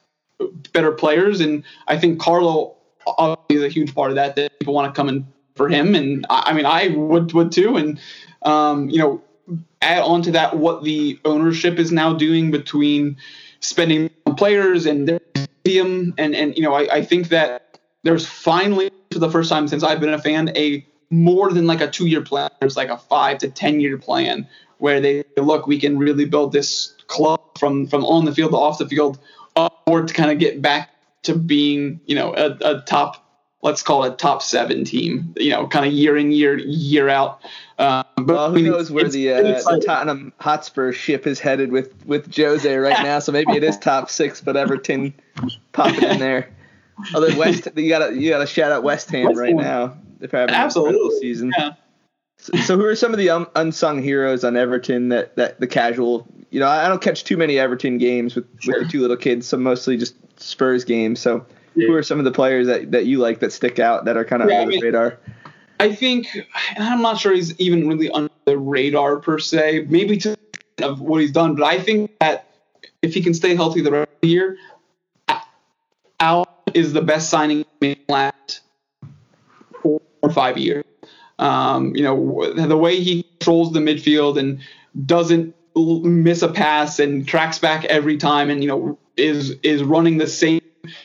better 0.73 0.93
players, 0.93 1.41
and 1.41 1.63
I 1.87 1.99
think 1.99 2.19
Carlo 2.19 2.77
obviously 3.07 3.57
is 3.57 3.63
a 3.65 3.69
huge 3.69 3.95
part 3.95 4.11
of 4.11 4.15
that. 4.15 4.37
That 4.37 4.59
people 4.61 4.73
want 4.73 4.95
to 4.95 4.99
come 4.99 5.11
in 5.11 5.27
for 5.57 5.69
him, 5.69 5.95
and 5.95 6.25
I, 6.31 6.45
I 6.47 6.53
mean 6.55 6.65
I 6.65 6.89
would 6.89 7.35
would 7.35 7.53
too, 7.53 7.77
and 7.77 8.01
um, 8.41 8.89
you 8.89 8.97
know 8.97 9.23
add 9.83 10.03
on 10.03 10.23
to 10.23 10.33
that 10.33 10.57
what 10.57 10.85
the 10.85 11.19
ownership 11.25 11.79
is 11.79 11.91
now 11.93 12.13
doing 12.13 12.51
between 12.51 13.17
spending 13.61 14.11
players 14.37 14.87
and 14.87 15.09
their 15.09 15.21
stadium. 15.35 16.15
And 16.19 16.35
and 16.35 16.57
you 16.57 16.63
know 16.63 16.75
I, 16.75 16.97
I 16.97 17.05
think 17.05 17.29
that 17.29 17.79
there's 18.03 18.27
finally 18.27 18.91
for 19.13 19.19
the 19.19 19.31
first 19.31 19.51
time 19.51 19.69
since 19.69 19.83
I've 19.83 20.01
been 20.01 20.13
a 20.13 20.19
fan 20.19 20.51
a 20.57 20.87
more 21.11 21.53
than 21.53 21.67
like 21.67 21.81
a 21.81 21.91
two 21.91 22.07
year 22.07 22.23
plan. 22.23 22.51
There's 22.61 22.77
like 22.77 22.91
a 22.91 22.99
five 22.99 23.39
to 23.39 23.49
ten 23.49 23.81
year 23.81 23.99
plan 23.99 24.47
where 24.79 25.01
they 25.01 25.25
look 25.37 25.67
we 25.67 25.79
can 25.79 25.99
really 25.99 26.25
build 26.25 26.53
this 26.53 26.95
club 27.07 27.41
from 27.59 27.87
from 27.87 28.05
on 28.05 28.25
the 28.25 28.35
field 28.35 28.53
to 28.53 28.57
off 28.57 28.79
the 28.79 28.89
field 28.89 29.19
or 29.87 30.03
to 30.03 30.15
kind 30.15 30.31
of 30.31 30.39
get 30.39 30.63
back 30.63 30.91
to 31.23 31.35
being 31.35 32.01
you 32.07 32.15
know 32.15 32.35
a, 32.35 32.57
a 32.63 32.81
top 32.83 33.27
let's 33.63 33.83
call 33.83 34.05
it 34.05 34.19
top 34.19 34.43
seven 34.43 34.85
team 34.85 35.35
you 35.37 35.51
know 35.51 35.67
kind 35.67 35.85
of 35.85 35.93
year 35.93 36.17
in 36.17 36.33
year 36.33 36.59
year 36.59 37.09
out 37.09 37.41
um, 37.81 38.05
but 38.17 38.27
well, 38.27 38.47
I 38.47 38.51
who 38.51 38.63
knows 38.63 38.91
where 38.91 39.09
the, 39.09 39.33
uh, 39.33 39.43
the 39.43 39.83
Tottenham 39.85 40.33
Hotspur 40.39 40.93
ship 40.93 41.27
is 41.27 41.41
headed 41.41 41.73
with 41.73 41.95
with 42.07 42.35
Jose 42.37 42.77
right 42.77 43.03
now? 43.03 43.19
So 43.19 43.33
maybe 43.33 43.53
it 43.53 43.65
is 43.65 43.79
top 43.79 44.11
six, 44.11 44.41
but 44.41 44.57
Everton 44.57 45.15
popping 45.73 46.03
in 46.03 46.19
there. 46.19 46.51
Although 47.15 47.37
West, 47.39 47.69
you 47.77 47.89
gotta 47.89 48.15
you 48.15 48.31
gotta 48.31 48.47
shout 48.47 48.73
out 48.73 48.83
West 48.83 49.11
Ham 49.11 49.27
West 49.27 49.39
right 49.39 49.55
Ham. 49.55 49.57
now. 49.57 49.81
Having 49.89 50.01
an 50.21 50.23
incredible 50.25 50.55
Absolutely. 50.55 51.21
season. 51.21 51.53
Yeah. 51.57 51.73
So, 52.37 52.57
so 52.59 52.77
who 52.77 52.85
are 52.85 52.95
some 52.97 53.13
of 53.13 53.19
the 53.19 53.31
um, 53.31 53.49
unsung 53.57 54.03
heroes 54.03 54.45
on 54.45 54.57
Everton 54.57 55.09
that, 55.11 55.37
that 55.37 55.61
the 55.61 55.67
casual? 55.67 56.27
You 56.51 56.61
know, 56.61 56.69
I 56.69 56.89
don't 56.89 57.01
catch 57.01 57.25
too 57.25 57.37
many 57.37 57.59
Everton 57.59 57.97
games 57.99 58.35
with, 58.35 58.47
with 58.67 58.83
the 58.83 58.89
two 58.91 59.01
little 59.01 59.17
kids, 59.17 59.47
so 59.47 59.57
mostly 59.57 59.97
just 59.97 60.15
Spurs 60.41 60.85
games. 60.85 61.21
So 61.21 61.47
who 61.75 61.95
are 61.95 62.03
some 62.03 62.19
of 62.19 62.25
the 62.25 62.33
players 62.33 62.67
that, 62.67 62.91
that 62.91 63.07
you 63.07 63.19
like 63.19 63.41
that 63.41 63.53
stick 63.53 63.79
out 63.79 64.05
that 64.07 64.17
are 64.17 64.25
kind 64.25 64.43
of 64.43 64.51
Yeah, 64.51 64.57
I 64.57 64.61
under 64.63 64.73
the 64.73 64.77
mean- 64.77 64.85
radar? 64.85 65.19
I 65.81 65.95
think, 65.95 66.29
and 66.77 66.85
I'm 66.85 67.01
not 67.01 67.19
sure 67.19 67.33
he's 67.33 67.59
even 67.59 67.89
really 67.89 68.11
under 68.11 68.31
the 68.45 68.59
radar 68.59 69.17
per 69.17 69.39
se, 69.39 69.87
maybe 69.89 70.19
to 70.19 70.37
of 70.83 71.01
what 71.01 71.21
he's 71.21 71.33
done, 71.33 71.55
but 71.55 71.65
I 71.65 71.79
think 71.79 72.19
that 72.21 72.49
if 73.03 73.15
he 73.15 73.23
can 73.23 73.35
stay 73.35 73.55
healthy 73.55 73.81
the 73.81 73.91
rest 73.91 74.11
of 74.11 74.21
the 74.23 74.29
year, 74.29 74.59
Al 76.19 76.47
is 76.75 76.93
the 76.93 77.03
best 77.03 77.31
signing 77.31 77.65
last 78.09 78.61
four 79.83 80.01
or 80.23 80.31
five 80.31 80.59
years. 80.59 80.85
Um, 81.39 81.97
you 81.97 82.03
know, 82.03 82.53
the 82.55 82.77
way 82.77 83.01
he 83.01 83.23
controls 83.23 83.73
the 83.73 83.81
midfield 83.81 84.39
and 84.39 84.61
doesn't 85.07 85.55
miss 85.75 86.43
a 86.43 86.49
pass 86.49 86.99
and 86.99 87.27
tracks 87.27 87.59
back 87.59 87.87
every 87.87 88.19
time 88.19 88.51
and, 88.51 88.63
you 88.63 88.69
know, 88.69 88.99
is 89.17 89.57
is 89.63 89.83
running 89.83 90.19
the 90.19 90.27
same 90.27 90.61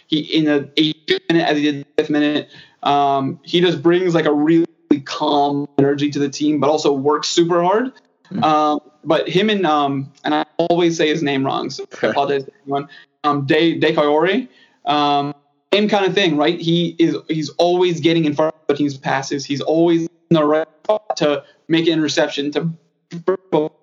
he 0.08 0.20
in 0.20 0.46
the 0.46 0.70
eighth 0.78 1.22
minute 1.30 1.48
as 1.48 1.58
he 1.58 1.64
did 1.64 1.82
the 1.82 1.88
fifth 1.98 2.10
minute. 2.10 2.50
Um, 2.86 3.40
he 3.44 3.62
just 3.62 3.82
brings 3.82 4.16
like 4.16 4.26
a 4.26 4.34
really 4.34 4.66
calm 5.04 5.68
energy 5.78 6.10
to 6.12 6.20
the 6.20 6.30
team, 6.30 6.60
but 6.60 6.70
also 6.70 6.94
works 6.94 7.28
super 7.28 7.62
hard. 7.62 7.92
Um, 8.42 8.80
but 9.04 9.30
him 9.30 9.50
and 9.50 9.66
um, 9.66 10.12
and 10.24 10.34
I 10.34 10.46
always 10.58 10.98
say 10.98 11.10
his 11.10 11.22
name 11.22 11.46
wrong, 11.46 11.70
so 11.70 11.86
I 12.02 12.08
apologize 12.08 12.46
to 12.46 12.52
anyone. 12.64 12.90
Um, 13.24 13.46
De 13.46 13.80
De 13.80 13.94
Coyori, 13.94 14.48
um, 14.86 15.34
same 15.74 15.90
kind 15.90 16.06
of 16.06 16.14
thing, 16.14 16.38
right? 16.38 16.60
He 16.60 16.96
is 16.98 17.16
he's 17.28 17.50
always 17.50 18.00
getting 18.00 18.26
in 18.26 18.34
front 18.34 18.56
of 18.56 18.68
the 18.68 18.76
team's 18.76 18.98
passes. 18.98 19.46
He's 19.46 19.62
always 19.62 20.04
in 20.04 20.10
the 20.32 20.44
right 20.44 20.68
spot 20.84 21.18
to 21.18 21.44
make 21.68 21.88
an 21.88 21.94
interception 21.94 22.52
to 22.52 22.72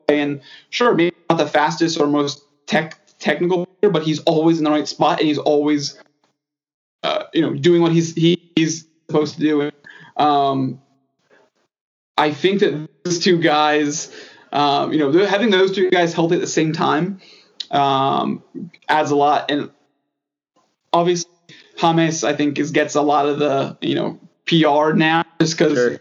and 0.09 0.40
sure, 0.70 0.94
maybe 0.94 1.16
not 1.30 1.38
the 1.38 1.46
fastest 1.46 1.98
or 1.98 2.07
most 2.07 2.44
tech 2.66 2.98
technical 3.18 3.66
player, 3.66 3.90
but 3.90 4.03
he's 4.03 4.20
always 4.20 4.59
in 4.59 4.64
the 4.64 4.70
right 4.70 4.88
spot 4.88 5.20
and 5.20 5.28
he's 5.28 5.38
always 5.38 5.98
uh, 7.03 7.24
you 7.32 7.40
know 7.40 7.55
doing 7.55 7.82
what 7.82 7.92
he's 7.92 8.14
he, 8.14 8.50
he's 8.57 8.86
supposed 9.12 9.34
to 9.36 9.40
do. 9.40 9.70
Um, 10.16 10.80
I 12.16 12.32
think 12.32 12.60
that 12.60 12.88
those 13.04 13.18
two 13.18 13.38
guys, 13.38 14.12
um, 14.52 14.92
you 14.92 14.98
know, 14.98 15.26
having 15.26 15.50
those 15.50 15.72
two 15.74 15.90
guys 15.90 16.12
healthy 16.14 16.36
at 16.36 16.40
the 16.40 16.46
same 16.46 16.72
time 16.72 17.20
um, 17.70 18.42
adds 18.88 19.10
a 19.10 19.16
lot. 19.16 19.50
And 19.50 19.70
obviously, 20.92 21.30
James, 21.78 22.24
I 22.24 22.34
think, 22.34 22.58
is 22.58 22.70
gets 22.70 22.94
a 22.94 23.02
lot 23.02 23.26
of 23.26 23.38
the 23.38 23.76
you 23.80 23.94
know 23.94 24.18
PR 24.46 24.92
now 24.94 25.24
just 25.40 25.58
because. 25.58 25.74
Sure. 25.78 25.98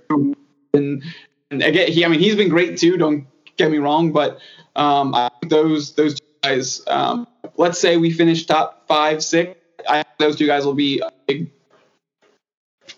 And, 0.73 1.03
and 1.49 1.61
again, 1.63 1.91
he 1.91 2.05
I 2.05 2.07
mean 2.07 2.19
he's 2.19 2.35
been 2.35 2.49
great 2.49 2.77
too. 2.77 2.97
Don't 2.97 3.27
get 3.57 3.71
me 3.71 3.77
wrong, 3.77 4.11
but 4.13 4.39
um, 4.75 5.13
I 5.13 5.29
think 5.41 5.51
those 5.51 5.93
those 5.95 6.19
two 6.19 6.25
guys. 6.43 6.81
Um, 6.87 7.27
let's 7.57 7.79
say 7.79 7.97
we 7.97 8.11
finish 8.11 8.45
top 8.45 8.87
five, 8.87 9.23
six. 9.23 9.59
I 9.87 10.03
think 10.03 10.17
those 10.19 10.35
two 10.37 10.47
guys 10.47 10.65
will 10.65 10.73
be 10.75 10.99
a 10.99 11.11
big 11.27 11.51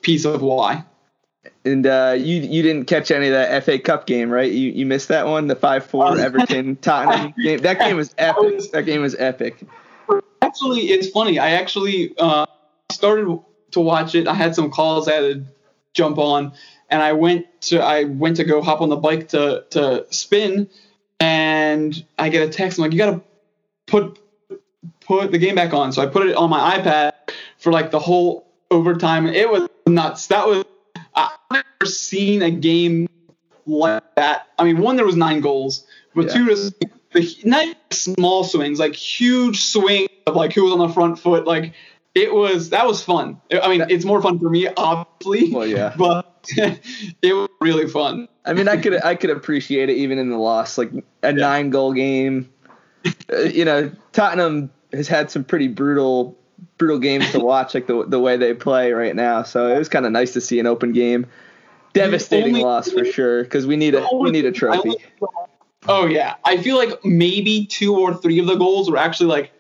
piece 0.04 0.26
of 0.26 0.42
why. 0.42 0.86
And 1.66 1.86
uh, 1.88 2.16
you 2.18 2.38
you 2.38 2.62
didn't 2.62 2.86
catch 2.86 3.10
any 3.12 3.28
of 3.28 3.34
that 3.34 3.64
FA 3.64 3.80
Cup 3.80 4.06
game, 4.06 4.30
right? 4.30 4.52
You 4.52 4.70
you 4.72 4.86
missed 4.86 5.08
that 5.10 5.26
one, 5.28 5.48
the 5.48 5.56
five 5.56 5.86
four 5.86 6.06
Oh. 6.06 6.14
Everton 6.18 6.76
Tottenham 6.78 7.34
game. 7.42 7.60
That 7.60 7.80
game 7.80 7.96
was 7.98 8.14
epic. 8.18 8.72
That 8.72 8.86
game 8.86 9.02
was 9.02 9.16
epic. 9.16 9.64
actually 10.42 10.82
it's 10.92 11.10
funny 11.10 11.40
i 11.40 11.52
actually 11.52 12.14
uh, 12.20 12.46
started 12.92 13.40
to 13.72 13.80
watch 13.80 14.14
it 14.14 14.28
i 14.28 14.34
had 14.34 14.54
some 14.54 14.70
calls 14.70 15.08
i 15.08 15.14
had 15.14 15.22
to 15.22 15.44
jump 15.94 16.18
on 16.20 16.52
and 16.90 17.02
i 17.02 17.12
went 17.14 17.46
to 17.62 17.80
i 17.80 18.04
went 18.04 18.36
to 18.38 18.44
go 18.44 18.62
hop 18.62 18.82
on 18.82 18.90
the 18.90 18.96
bike 18.98 19.30
to 19.30 19.64
to 19.72 20.06
spin 20.12 20.70
and 21.20 22.06
i 22.20 22.30
get 22.30 22.48
a 22.48 22.52
text 22.52 22.78
i'm 22.78 22.84
like 22.84 22.92
you 22.92 22.98
gotta 23.00 23.22
put 23.88 24.20
put 25.00 25.32
the 25.32 25.38
game 25.40 25.56
back 25.56 25.74
on 25.74 25.92
so 25.92 26.02
i 26.02 26.06
put 26.06 26.28
it 26.28 26.36
on 26.36 26.50
my 26.50 26.78
ipad 26.78 27.14
for 27.58 27.72
like 27.72 27.90
the 27.90 28.00
whole 28.00 28.46
overtime 28.70 29.26
it 29.28 29.50
was 29.50 29.68
nuts 29.88 30.28
that 30.28 30.48
was 30.48 30.64
i've 31.16 31.30
never 31.52 31.86
seen 31.86 32.42
a 32.42 32.52
game 32.52 33.08
like 33.66 34.04
that 34.16 34.48
i 34.58 34.64
mean 34.64 34.78
one 34.78 34.96
there 34.96 35.06
was 35.06 35.16
nine 35.16 35.42
goals 35.42 35.86
but 36.16 36.26
Yeah. 36.28 36.34
two 36.34 36.46
just 36.48 36.74
the 37.14 37.38
not 37.44 37.76
small 37.92 38.44
swings, 38.44 38.80
like 38.80 38.96
huge 38.96 39.62
swing 39.64 40.08
of 40.26 40.36
like 40.36 40.52
who 40.54 40.64
was 40.64 40.74
on 40.74 40.80
the 40.80 40.90
front 40.90 41.20
foot. 41.20 41.46
Like 41.46 41.74
it 42.16 42.34
was 42.34 42.72
that 42.72 42.88
was 42.88 43.04
fun. 43.04 43.40
I 43.52 43.70
mean, 43.70 43.86
it's 43.90 44.04
more 44.04 44.22
fun 44.22 44.40
for 44.40 44.50
me, 44.50 44.68
obviously. 44.68 45.52
Well, 45.54 45.68
yeah. 45.68 45.94
But 45.98 46.50
it 47.22 47.34
was 47.34 47.50
really 47.62 47.88
fun. 47.88 48.28
I 48.46 48.54
mean, 48.54 48.68
I 48.68 48.78
could 48.78 49.04
I 49.04 49.14
could 49.16 49.30
appreciate 49.30 49.90
it 49.90 49.98
even 49.98 50.18
in 50.18 50.30
the 50.30 50.38
loss, 50.38 50.78
like 50.78 50.92
a 51.22 51.32
nine 51.32 51.70
goal 51.70 51.94
game. 51.94 52.50
Uh, 53.32 53.42
you 53.42 53.66
know, 53.66 53.92
Tottenham 54.12 54.72
has 54.92 55.08
had 55.08 55.30
some 55.30 55.44
pretty 55.44 55.68
brutal 55.68 56.38
brutal 56.78 57.00
games 57.00 57.32
to 57.32 57.40
watch, 57.40 57.74
like 57.74 57.88
the 57.88 58.06
the 58.06 58.20
way 58.20 58.38
they 58.38 58.54
play 58.54 58.92
right 58.92 59.16
now. 59.16 59.44
So 59.44 59.68
it 59.74 59.78
was 59.78 59.90
kind 59.90 60.06
of 60.06 60.12
nice 60.12 60.34
to 60.34 60.42
see 60.42 60.60
an 60.60 60.68
open 60.68 60.94
game. 60.94 61.28
Devastating 61.94 62.56
only- 62.56 62.64
loss 62.64 62.92
for 62.92 63.06
sure, 63.06 63.44
because 63.44 63.68
we 63.68 63.76
need 63.76 63.96
a 63.96 64.08
we 64.14 64.32
need 64.32 64.46
a 64.46 64.52
trophy. 64.52 64.96
Oh 65.88 66.06
yeah, 66.06 66.36
I 66.46 66.58
feel 66.58 66.78
like 66.78 67.04
maybe 67.04 67.66
two 67.66 67.96
or 67.98 68.14
three 68.14 68.40
of 68.40 68.48
the 68.48 68.56
goals 68.56 68.90
were 68.90 68.98
actually 68.98 69.28
like 69.28 69.52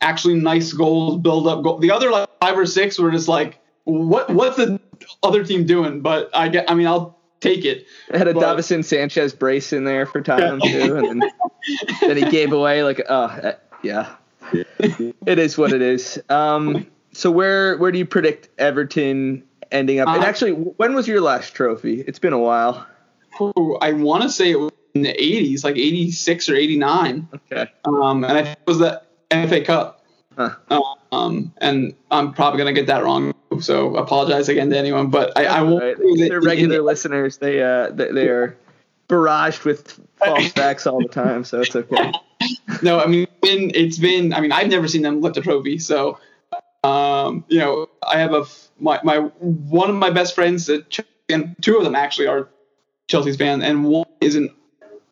actually 0.00 0.34
nice 0.34 0.72
goals, 0.72 1.18
build 1.20 1.46
up 1.46 1.62
goal. 1.62 1.78
The 1.78 1.90
other 1.90 2.10
like 2.10 2.28
five 2.40 2.58
or 2.58 2.66
six 2.66 2.98
were 2.98 3.10
just 3.10 3.28
like, 3.28 3.58
what 3.84 4.28
what's 4.30 4.56
the 4.56 4.80
other 5.22 5.44
team 5.44 5.64
doing? 5.64 6.00
But 6.00 6.30
I 6.34 6.48
get, 6.48 6.70
I 6.70 6.74
mean, 6.74 6.86
I'll 6.86 7.18
take 7.40 7.64
it. 7.64 7.86
It 8.08 8.18
had 8.18 8.28
a 8.28 8.34
But- 8.34 8.42
Davinson 8.58 8.84
Sanchez 8.84 9.32
brace 9.32 9.72
in 9.72 9.84
there 9.84 10.06
for 10.06 10.20
Tottenham 10.20 10.60
too, 10.60 10.96
and 10.96 11.22
then, 11.22 11.30
then 12.00 12.16
he 12.16 12.24
gave 12.30 12.52
away 12.52 12.82
like, 12.82 13.00
oh 13.08 13.24
uh, 13.24 13.54
yeah, 13.82 14.16
it 14.78 15.38
is 15.38 15.56
what 15.58 15.72
it 15.72 15.82
is. 15.82 16.20
Um, 16.28 16.86
so 17.12 17.30
where 17.30 17.76
where 17.78 17.90
do 17.92 17.98
you 17.98 18.06
predict 18.06 18.48
Everton 18.58 19.42
ending 19.70 20.00
up. 20.00 20.08
and 20.08 20.22
Uh, 20.22 20.26
actually, 20.26 20.52
when 20.52 20.94
was 20.94 21.08
your 21.08 21.20
last 21.20 21.54
trophy? 21.54 22.02
It's 22.06 22.18
been 22.18 22.32
a 22.32 22.38
while. 22.38 22.86
I 23.80 23.92
want 23.92 24.22
to 24.22 24.30
say 24.30 24.50
it 24.50 24.58
was 24.58 24.72
in 24.94 25.02
the 25.02 25.12
80s, 25.12 25.62
like 25.62 25.76
86 25.76 26.48
or 26.48 26.54
89. 26.54 27.28
Okay. 27.34 27.70
Um, 27.84 28.24
and 28.24 28.32
I 28.32 28.42
think 28.44 28.58
it 28.58 28.66
was 28.66 28.78
the 28.78 29.02
FA 29.30 29.60
Cup. 29.62 30.04
Huh. 30.38 30.54
Um, 31.12 31.52
and 31.58 31.94
I'm 32.10 32.32
probably 32.32 32.58
gonna 32.58 32.72
get 32.74 32.88
that 32.88 33.02
wrong, 33.02 33.34
so 33.60 33.96
apologize 33.96 34.48
again 34.50 34.68
to 34.70 34.76
anyone. 34.78 35.08
But 35.08 35.36
I, 35.36 35.46
I 35.46 35.62
won't. 35.62 35.82
Right. 35.82 35.96
They're 36.16 36.42
regular 36.42 36.76
in- 36.76 36.84
listeners. 36.84 37.38
They 37.38 37.62
uh 37.62 37.90
they, 37.90 38.12
they 38.12 38.28
are 38.28 38.56
barraged 39.08 39.64
with 39.64 39.98
false 40.16 40.48
facts 40.52 40.86
all 40.86 41.00
the 41.00 41.08
time, 41.08 41.44
so 41.44 41.60
it's 41.60 41.74
okay. 41.74 42.12
No, 42.82 43.00
I 43.00 43.06
mean, 43.06 43.26
it's 43.42 43.98
been. 43.98 44.32
I 44.32 44.40
mean, 44.40 44.52
I've 44.52 44.68
never 44.68 44.88
seen 44.88 45.02
them 45.02 45.20
lift 45.20 45.36
a 45.36 45.40
trophy, 45.40 45.78
so 45.78 46.18
um, 46.86 47.44
you 47.48 47.58
know, 47.58 47.88
I 48.06 48.18
have 48.18 48.32
a 48.32 48.44
my 48.78 49.00
my 49.02 49.18
one 49.18 49.90
of 49.90 49.96
my 49.96 50.10
best 50.10 50.34
friends, 50.34 50.66
that 50.66 51.04
and 51.28 51.56
two 51.60 51.76
of 51.76 51.84
them 51.84 51.94
actually 51.94 52.28
are 52.28 52.48
Chelsea's 53.08 53.36
fan, 53.36 53.62
and 53.62 53.84
one 53.84 54.06
is 54.20 54.36
an 54.36 54.54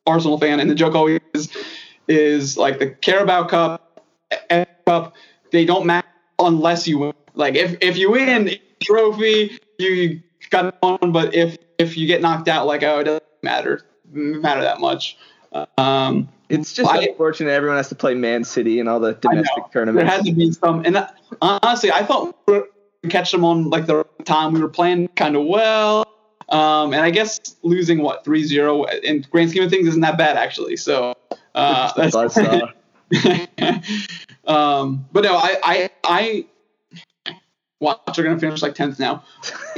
Arsenal 0.07 0.39
fan. 0.39 0.61
And 0.61 0.70
the 0.70 0.74
joke 0.74 0.95
always 0.95 1.20
is, 1.35 1.49
is 2.09 2.57
like 2.57 2.78
the 2.78 2.91
Carabao 2.91 3.45
Cup, 3.45 4.03
Cup, 4.87 5.14
they 5.51 5.64
don't 5.64 5.87
matter 5.87 6.09
unless 6.39 6.87
you 6.87 6.99
win. 6.99 7.14
Like 7.35 7.55
if 7.57 7.76
if 7.80 7.97
you 7.97 8.12
win 8.12 8.49
a 8.49 8.62
trophy, 8.82 9.59
you 9.78 10.22
got 10.51 10.80
one. 10.80 11.12
But 11.12 11.35
if 11.35 11.57
if 11.78 11.97
you 11.97 12.07
get 12.07 12.20
knocked 12.20 12.49
out, 12.49 12.66
like 12.66 12.82
oh, 12.82 13.01
it 13.01 13.05
doesn't 13.05 13.24
matter 13.43 13.82
matter 14.12 14.61
that 14.62 14.80
much. 14.80 15.16
Um, 15.79 16.29
It's 16.49 16.73
just 16.73 16.91
I- 16.91 17.05
unfortunate 17.05 17.51
everyone 17.51 17.77
has 17.79 17.89
to 17.89 17.95
play 17.95 18.15
Man 18.15 18.45
City 18.45 18.81
and 18.81 18.89
all 18.89 19.01
the 19.01 19.15
domestic 19.15 19.71
tournaments. 19.73 20.09
There 20.09 20.17
had 20.17 20.25
to 20.27 20.33
be 20.33 20.53
some, 20.53 20.85
and 20.85 20.95
that, 20.95 21.17
honestly, 21.41 21.91
I 21.91 22.05
thought 22.05 22.37
we 22.47 22.55
were 22.55 22.69
catch 23.09 23.33
them 23.33 23.45
on 23.45 23.71
like 23.71 23.87
the 23.87 23.97
right 23.97 24.27
time. 24.27 24.53
We 24.53 24.61
were 24.61 24.69
playing 24.69 25.09
kind 25.09 25.37
of 25.37 25.45
well, 25.45 26.07
um, 26.49 26.93
and 26.93 27.03
I 27.03 27.11
guess 27.11 27.57
losing 27.63 28.01
what 28.01 28.25
3-0 28.25 29.03
in 29.03 29.25
grand 29.31 29.51
scheme 29.51 29.65
of 29.65 29.71
things 29.71 29.89
isn't 29.89 30.01
that 30.01 30.19
bad 30.19 30.37
actually. 30.37 30.77
So 30.77 31.15
uh, 31.55 31.93
buzzsaw. 31.97 32.73
um, 34.47 35.07
but 35.13 35.25
no, 35.25 35.37
I, 35.37 35.59
I, 35.63 35.91
I 36.05 36.47
watch 37.81 38.19
are 38.19 38.23
gonna 38.23 38.39
finish 38.39 38.63
like 38.63 38.75
tenth 38.75 38.99
now. 38.99 39.25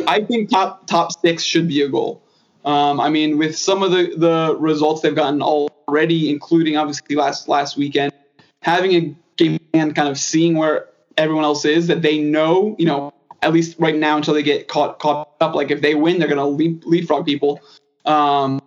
I 0.07 0.23
think 0.23 0.51
top 0.51 0.87
top 0.87 1.13
six 1.13 1.43
should 1.43 1.69
be 1.69 1.83
a 1.83 1.89
goal. 1.89 2.23
Um, 2.67 3.01
I 3.01 3.09
mean, 3.11 3.39
with 3.39 3.57
some 3.57 3.85
of 3.85 3.93
the 3.93 4.13
the 4.17 4.57
results 4.59 5.01
they've 5.01 5.15
gotten 5.15 5.41
already, 5.41 6.31
including 6.31 6.77
obviously 6.77 7.15
last 7.15 7.49
last 7.49 7.77
weekend, 7.77 8.13
having 8.61 8.95
a 8.95 9.17
game 9.37 9.61
and 9.73 9.95
kind 9.95 10.09
of 10.09 10.19
seeing 10.19 10.57
where 10.57 10.89
everyone 11.17 11.45
else 11.45 11.65
is, 11.65 11.87
that 11.87 12.03
they 12.03 12.19
know, 12.19 12.75
you 12.79 12.87
know, 12.87 13.15
at 13.41 13.53
least 13.53 13.77
right 13.79 13.95
now 13.95 14.17
until 14.17 14.35
they 14.35 14.43
get 14.43 14.67
caught 14.67 14.99
caught 14.99 15.31
up. 15.41 15.55
Like 15.55 15.71
if 15.71 15.81
they 15.81 15.95
win, 15.95 16.19
they're 16.19 16.29
gonna 16.29 16.47
leap, 16.47 16.85
leapfrog 16.85 17.25
people. 17.25 17.61
Um, 18.05 18.61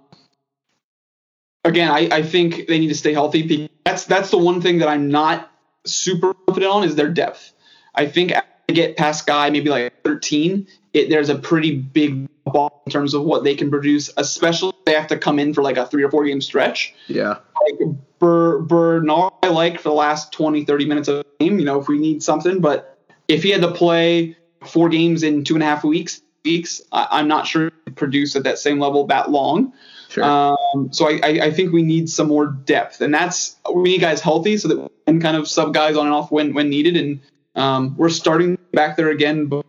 again, 1.66 1.92
I, 1.92 2.08
I 2.10 2.24
think 2.24 2.68
they 2.68 2.80
need 2.80 2.88
to 2.88 2.96
stay 2.96 3.12
healthy. 3.12 3.70
That's 3.84 4.06
that's 4.06 4.32
the 4.32 4.38
one 4.38 4.62
thing 4.62 4.78
that 4.80 4.88
I'm 4.88 5.10
not 5.10 5.52
super 5.86 6.34
confident 6.34 6.72
on 6.72 6.84
is 6.86 6.96
their 6.96 7.10
depth. 7.10 7.52
I 7.94 8.08
think 8.08 8.32
get 8.72 8.98
past 8.98 9.26
guy 9.26 9.50
maybe 9.50 9.70
like 9.70 10.04
13, 10.04 10.68
it, 10.94 11.10
there's 11.10 11.30
a 11.30 11.36
pretty 11.36 11.76
big 11.76 12.28
ball 12.46 12.82
in 12.86 12.92
terms 12.92 13.14
of 13.14 13.24
what 13.24 13.44
they 13.44 13.56
can 13.56 13.70
produce, 13.70 14.12
especially 14.18 14.70
if 14.70 14.86
they 14.86 14.94
have 14.94 15.08
to 15.08 15.18
come 15.18 15.40
in 15.40 15.54
for 15.54 15.64
like 15.64 15.78
a 15.78 15.86
three 15.86 16.04
or 16.04 16.10
four 16.10 16.26
game 16.26 16.42
stretch. 16.42 16.94
Yeah. 17.08 17.38
Like 17.62 17.80
Ber, 18.20 18.62
Bernard, 18.62 19.34
I 19.44 19.50
like 19.50 19.80
for 19.80 19.90
the 19.90 19.96
last 19.96 20.32
20, 20.34 20.66
30 20.66 20.86
minutes 20.86 21.08
of 21.08 21.18
the 21.18 21.46
game, 21.46 21.60
you 21.60 21.66
know, 21.66 21.80
if 21.80 21.88
we 21.88 21.98
need 21.98 22.24
something. 22.24 22.60
But 22.60 22.98
if 23.28 23.44
he 23.44 23.50
had 23.50 23.62
to 23.62 23.72
play 23.72 24.36
four 24.66 24.90
games 24.90 25.24
in 25.24 25.44
two 25.44 25.54
and 25.54 25.64
a 25.64 25.66
half 25.66 25.84
weeks, 25.84 26.22
weeks, 26.44 26.82
I, 26.92 27.08
I'm 27.12 27.28
not 27.28 27.48
sure 27.48 27.72
produce 27.96 28.36
at 28.36 28.44
that 28.44 28.58
same 28.58 28.80
level 28.80 29.06
that 29.08 29.30
long. 29.32 29.74
Sure. 30.10 30.24
Um, 30.24 30.92
so 30.92 31.08
I, 31.08 31.20
I, 31.24 31.30
I 31.44 31.52
think 31.52 31.72
we 31.72 31.84
need 31.84 32.10
some 32.10 32.28
more 32.28 32.48
depth, 32.48 33.02
and 33.02 33.14
that's 33.14 33.58
we 33.74 33.84
need 33.84 34.02
guys 34.02 34.22
healthy 34.22 34.58
so 34.58 34.68
that 34.70 34.78
we 34.78 34.90
can 35.06 35.22
kind 35.22 35.38
of 35.38 35.48
sub 35.48 35.74
guys 35.74 35.96
on 35.96 36.08
and 36.08 36.16
off 36.16 36.32
when 36.32 36.54
when 36.54 36.70
needed. 36.70 36.98
And 36.98 37.22
um, 37.56 37.96
we're 37.96 38.10
starting 38.10 38.58
back 38.74 38.98
there 38.98 39.10
again, 39.10 39.48
but 39.48 39.66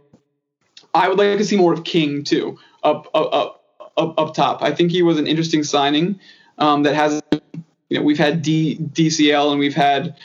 I 0.95 1.09
would 1.09 1.19
like 1.19 1.39
to 1.39 1.45
see 1.45 1.57
more 1.57 1.73
of 1.73 1.85
King 1.85 2.25
too, 2.25 2.59
up 2.83 3.09
up 3.15 3.33
up 3.33 3.65
up, 3.97 4.19
up 4.19 4.35
top. 4.35 4.63
I 4.63 4.73
think 4.73 4.91
he 4.91 5.03
was 5.03 5.19
an 5.19 5.27
interesting 5.27 5.63
signing 5.65 6.21
um, 6.59 6.83
that 6.85 6.95
has 6.95 7.23
you 7.89 7.99
know 7.99 8.03
we've 8.03 8.19
had 8.19 8.43
D, 8.43 8.77
DCL 8.79 9.51
and 9.51 9.59
we've 9.59 9.75
had 9.75 10.17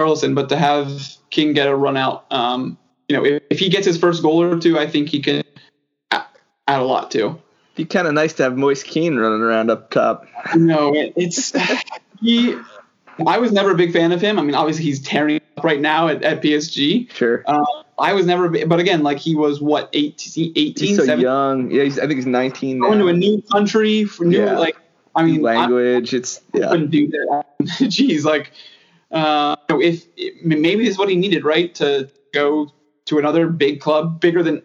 Carlson, 0.00 0.34
but 0.34 0.48
to 0.48 0.56
have 0.56 1.16
King 1.28 1.52
get 1.52 1.68
a 1.68 1.76
run 1.76 1.96
out, 1.96 2.24
um, 2.32 2.78
you 3.08 3.16
know, 3.16 3.24
if, 3.24 3.42
if 3.50 3.58
he 3.58 3.68
gets 3.68 3.86
his 3.86 3.98
first 3.98 4.22
goal 4.22 4.42
or 4.42 4.58
two, 4.58 4.78
I 4.78 4.86
think 4.86 5.08
he 5.08 5.20
can 5.20 5.42
add 6.10 6.24
a 6.68 6.84
lot 6.84 7.10
too. 7.10 7.40
Be 7.74 7.84
kind 7.84 8.06
of 8.06 8.14
nice 8.14 8.32
to 8.34 8.44
have 8.44 8.56
Moise 8.56 8.82
Kean 8.82 9.16
running 9.16 9.42
around 9.42 9.70
up 9.70 9.90
top. 9.90 10.26
No, 10.56 10.92
it's 10.94 11.52
he. 12.20 12.56
I 13.26 13.38
was 13.38 13.52
never 13.52 13.72
a 13.72 13.74
big 13.74 13.92
fan 13.92 14.12
of 14.12 14.20
him. 14.20 14.38
I 14.38 14.42
mean, 14.42 14.54
obviously 14.54 14.84
he's 14.84 15.02
tearing 15.02 15.40
right 15.64 15.80
now 15.80 16.08
at, 16.08 16.22
at 16.22 16.42
PSG. 16.42 17.10
Sure. 17.12 17.42
Uh, 17.46 17.64
I 17.98 18.12
was 18.14 18.26
never, 18.26 18.48
but 18.48 18.80
again, 18.80 19.02
like 19.02 19.18
he 19.18 19.34
was 19.34 19.60
what 19.60 19.90
18, 19.92 20.52
18 20.56 20.88
he's 20.88 20.96
so 20.96 21.04
17, 21.04 21.22
young. 21.22 21.70
Yeah, 21.70 21.84
he's, 21.84 21.98
I 21.98 22.02
think 22.06 22.16
he's 22.16 22.26
19 22.26 22.78
now. 22.78 22.86
going 22.86 22.98
to 22.98 23.08
a 23.08 23.12
new 23.12 23.42
country 23.52 24.04
for 24.04 24.24
new, 24.24 24.44
Yeah. 24.44 24.58
like 24.58 24.76
I 25.14 25.24
mean, 25.24 25.40
I 25.40 25.56
language. 25.56 26.14
It's 26.14 26.40
yeah. 26.54 26.68
couldn't 26.68 26.90
do 26.90 27.08
that. 27.08 27.44
Jeez, 27.60 28.24
like 28.24 28.52
uh, 29.10 29.56
if 29.68 30.06
maybe 30.42 30.84
this 30.84 30.92
is 30.92 30.98
what 30.98 31.08
he 31.08 31.16
needed, 31.16 31.44
right, 31.44 31.74
to 31.76 32.08
go 32.32 32.72
to 33.06 33.18
another 33.18 33.48
big 33.48 33.80
club, 33.80 34.20
bigger 34.20 34.42
than 34.42 34.62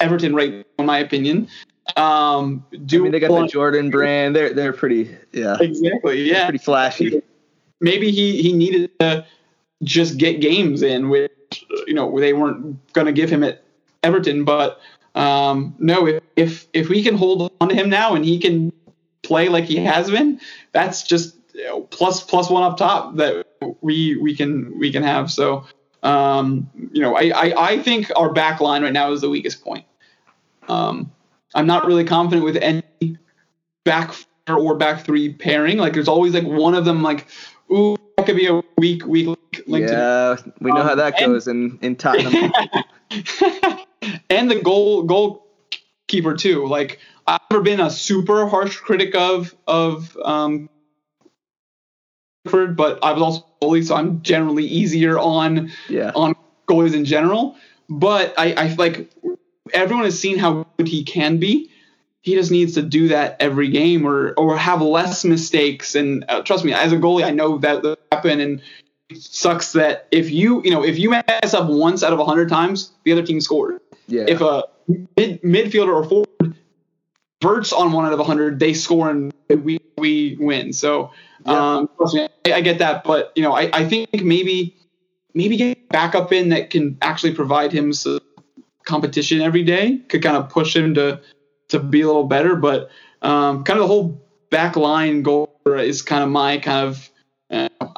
Everton, 0.00 0.34
right, 0.34 0.66
in 0.78 0.86
my 0.86 0.98
opinion. 0.98 1.48
Um, 1.96 2.64
I 2.72 2.76
do 2.76 3.02
mean, 3.04 3.12
they 3.12 3.20
got 3.20 3.28
the 3.28 3.46
Jordan 3.46 3.90
brand. 3.90 4.34
They're 4.36 4.52
they're 4.52 4.72
pretty 4.72 5.16
yeah, 5.32 5.56
exactly, 5.60 6.22
yeah. 6.22 6.44
pretty 6.44 6.62
flashy. 6.62 7.22
maybe 7.80 8.10
he 8.10 8.42
he 8.42 8.52
needed 8.52 8.90
to 9.00 9.24
just 9.82 10.18
get 10.18 10.40
games 10.40 10.82
in, 10.82 11.08
which 11.08 11.30
you 11.86 11.94
know 11.94 12.18
they 12.18 12.32
weren't 12.32 12.92
going 12.92 13.06
to 13.06 13.12
give 13.12 13.30
him 13.30 13.42
at 13.44 13.62
Everton. 14.02 14.44
But 14.44 14.80
um, 15.14 15.74
no, 15.78 16.06
if, 16.06 16.22
if 16.36 16.66
if 16.72 16.88
we 16.88 17.02
can 17.02 17.16
hold 17.16 17.52
on 17.60 17.68
to 17.68 17.74
him 17.74 17.88
now 17.88 18.14
and 18.14 18.24
he 18.24 18.38
can 18.38 18.72
play 19.22 19.48
like 19.48 19.64
he 19.64 19.76
has 19.76 20.10
been, 20.10 20.40
that's 20.72 21.02
just 21.02 21.36
you 21.54 21.64
know, 21.64 21.82
plus 21.82 22.22
plus 22.22 22.50
one 22.50 22.62
up 22.62 22.76
top 22.76 23.16
that 23.16 23.46
we 23.80 24.16
we 24.16 24.34
can 24.34 24.78
we 24.78 24.92
can 24.92 25.02
have. 25.02 25.30
So 25.30 25.64
um, 26.02 26.70
you 26.92 27.00
know, 27.00 27.16
I, 27.16 27.30
I 27.34 27.68
I 27.70 27.82
think 27.82 28.10
our 28.16 28.32
back 28.32 28.60
line 28.60 28.82
right 28.82 28.92
now 28.92 29.12
is 29.12 29.20
the 29.20 29.30
weakest 29.30 29.62
point. 29.62 29.84
Um, 30.68 31.10
I'm 31.54 31.66
not 31.66 31.86
really 31.86 32.04
confident 32.04 32.44
with 32.44 32.56
any 32.56 32.82
back 33.84 34.14
or 34.48 34.76
back 34.76 35.04
three 35.04 35.32
pairing. 35.32 35.78
Like 35.78 35.94
there's 35.94 36.08
always 36.08 36.34
like 36.34 36.44
one 36.44 36.74
of 36.74 36.84
them 36.84 37.02
like, 37.02 37.26
ooh, 37.70 37.95
that 38.26 38.32
could 38.32 38.36
be 38.38 38.46
a 38.46 38.62
weak 38.78 39.06
weak 39.06 39.26
link 39.66 39.88
Yeah, 39.88 40.36
we 40.60 40.70
know 40.72 40.82
how 40.82 40.92
Um, 40.92 40.98
that 40.98 41.20
and- 41.20 41.32
goes 41.32 41.48
in 41.48 41.78
in 41.82 41.96
Tottenham. 41.96 42.52
and 44.30 44.50
the 44.50 44.60
goal 44.62 45.02
goalkeeper 45.04 46.34
too. 46.34 46.66
Like 46.66 46.98
I've 47.26 47.40
never 47.50 47.62
been 47.62 47.80
a 47.80 47.90
super 47.90 48.46
harsh 48.46 48.76
critic 48.76 49.14
of 49.14 49.54
of 49.66 50.16
um 50.24 50.68
but 52.44 53.02
I 53.02 53.12
was 53.12 53.22
also 53.22 53.46
goalie, 53.60 53.84
so 53.84 53.96
I'm 53.96 54.22
generally 54.22 54.64
easier 54.64 55.18
on 55.18 55.72
Yeah. 55.88 56.12
on 56.14 56.34
goalies 56.68 56.94
in 56.94 57.04
general. 57.04 57.56
But 57.88 58.34
I, 58.38 58.52
I 58.52 58.74
like 58.74 59.10
everyone 59.72 60.04
has 60.04 60.18
seen 60.18 60.38
how 60.38 60.66
good 60.78 60.86
he 60.88 61.02
can 61.04 61.38
be. 61.38 61.70
He 62.20 62.34
just 62.34 62.50
needs 62.50 62.74
to 62.74 62.82
do 62.82 63.08
that 63.08 63.36
every 63.40 63.68
game 63.68 64.06
or 64.06 64.32
or 64.36 64.56
have 64.56 64.80
less 64.82 65.24
mistakes. 65.24 65.94
And 65.94 66.24
uh, 66.28 66.42
trust 66.42 66.64
me, 66.64 66.72
as 66.72 66.92
a 66.92 66.96
goalie, 66.96 67.24
I 67.24 67.30
know 67.30 67.58
that 67.58 67.95
happen. 68.26 68.40
And 68.40 68.62
it 69.08 69.22
sucks 69.22 69.72
that 69.72 70.08
if 70.10 70.30
you 70.30 70.62
you 70.64 70.70
know 70.70 70.84
if 70.84 70.98
you 70.98 71.10
mess 71.10 71.54
up 71.54 71.68
once 71.68 72.02
out 72.02 72.12
of 72.12 72.24
hundred 72.26 72.48
times, 72.48 72.92
the 73.04 73.12
other 73.12 73.24
team 73.24 73.40
scored. 73.40 73.80
Yeah. 74.08 74.24
If 74.28 74.40
a 74.40 74.64
mid, 74.88 75.42
midfielder 75.42 75.94
or 75.94 76.04
forward 76.04 76.56
verts 77.42 77.72
on 77.72 77.92
one 77.92 78.04
out 78.04 78.12
of 78.12 78.26
hundred, 78.26 78.58
they 78.58 78.74
score 78.74 79.10
and 79.10 79.32
we 79.48 79.78
we 79.96 80.36
win. 80.40 80.72
So 80.72 81.10
um, 81.44 81.88
I, 82.04 82.28
I 82.46 82.60
get 82.60 82.78
that, 82.78 83.04
but 83.04 83.32
you 83.36 83.42
know 83.42 83.52
I, 83.52 83.70
I 83.72 83.88
think 83.88 84.12
maybe 84.12 84.76
maybe 85.34 85.56
get 85.56 85.88
backup 85.88 86.32
in 86.32 86.48
that 86.48 86.70
can 86.70 86.98
actually 87.02 87.34
provide 87.34 87.72
him 87.72 87.92
some 87.92 88.20
competition 88.84 89.40
every 89.40 89.64
day 89.64 89.98
could 90.08 90.22
kind 90.22 90.36
of 90.36 90.48
push 90.48 90.74
him 90.74 90.94
to 90.94 91.20
to 91.68 91.78
be 91.78 92.00
a 92.00 92.06
little 92.06 92.24
better. 92.24 92.56
But 92.56 92.90
um, 93.22 93.64
kind 93.64 93.78
of 93.78 93.84
the 93.84 93.88
whole 93.88 94.20
back 94.50 94.76
line 94.76 95.22
goal 95.22 95.60
is 95.66 96.02
kind 96.02 96.22
of 96.22 96.30
my 96.30 96.58
kind 96.58 96.86
of 96.86 97.10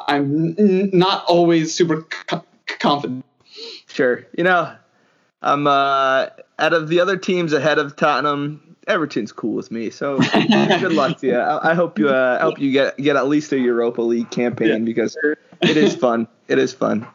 I'm 0.06 0.54
n- 0.58 0.90
not 0.92 1.24
always 1.26 1.74
super 1.74 2.02
co- 2.02 2.44
confident. 2.78 3.24
Sure. 3.86 4.26
You 4.36 4.44
know, 4.44 4.72
I'm 5.42 5.66
uh 5.66 6.26
out 6.58 6.72
of 6.74 6.88
the 6.88 7.00
other 7.00 7.16
teams 7.16 7.52
ahead 7.52 7.78
of 7.78 7.96
Tottenham, 7.96 8.76
Everton's 8.86 9.32
cool 9.32 9.54
with 9.54 9.70
me. 9.70 9.90
So 9.90 10.18
good 10.32 10.92
luck 10.92 11.18
to 11.18 11.26
you. 11.26 11.36
I, 11.38 11.70
I 11.70 11.74
hope 11.74 11.98
you 11.98 12.08
uh, 12.08 12.38
I 12.40 12.42
hope 12.44 12.58
you 12.58 12.72
get 12.72 12.96
get 12.98 13.16
at 13.16 13.28
least 13.28 13.52
a 13.52 13.58
Europa 13.58 14.02
League 14.02 14.30
campaign 14.30 14.84
because 14.84 15.16
it 15.60 15.76
is 15.76 15.94
fun. 15.94 16.28
It 16.48 16.58
is 16.58 16.72
fun. 16.72 17.06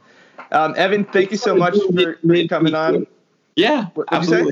Um, 0.52 0.76
Evan, 0.78 1.04
thank 1.06 1.32
you 1.32 1.38
so 1.38 1.56
much 1.56 1.76
for, 1.96 2.16
coming 2.48 2.76
on. 2.76 3.08
Yeah, 3.56 3.86
What- 3.94 4.12
what'd 4.12 4.28
you 4.28 4.30
say? 4.30 4.36
absolutely. 4.36 4.52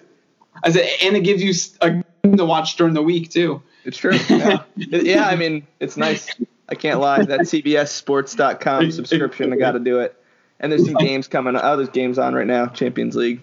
I 0.64 0.72
said, 0.72 0.90
and 1.04 1.16
it 1.16 1.22
gives 1.22 1.42
you 1.44 1.54
a 1.82 1.92
game 2.24 2.38
to 2.38 2.46
watch 2.46 2.76
during 2.76 2.94
the 2.94 3.02
week 3.02 3.30
too. 3.30 3.62
It's 3.84 3.98
true. 3.98 4.14
Yeah. 4.30 4.64
yeah, 4.76 5.26
I 5.28 5.36
mean, 5.36 5.66
it's 5.80 5.98
nice. 5.98 6.28
I 6.72 6.76
can't 6.76 7.00
lie. 7.00 7.24
That 7.24 7.40
CBSSports.com 7.42 8.92
subscription, 8.92 9.54
I 9.54 9.58
got 9.58 9.74
to 9.74 9.80
do 9.80 10.00
it. 10.00 10.16
And 10.60 10.72
there's 10.72 10.86
some 10.86 10.96
games 10.96 11.28
coming. 11.28 11.56
Oh, 11.56 11.78
there's 11.78 11.90
games 11.90 12.18
on 12.18 12.34
right 12.34 12.48
now, 12.48 12.68
Champions 12.68 13.16
League. 13.16 13.42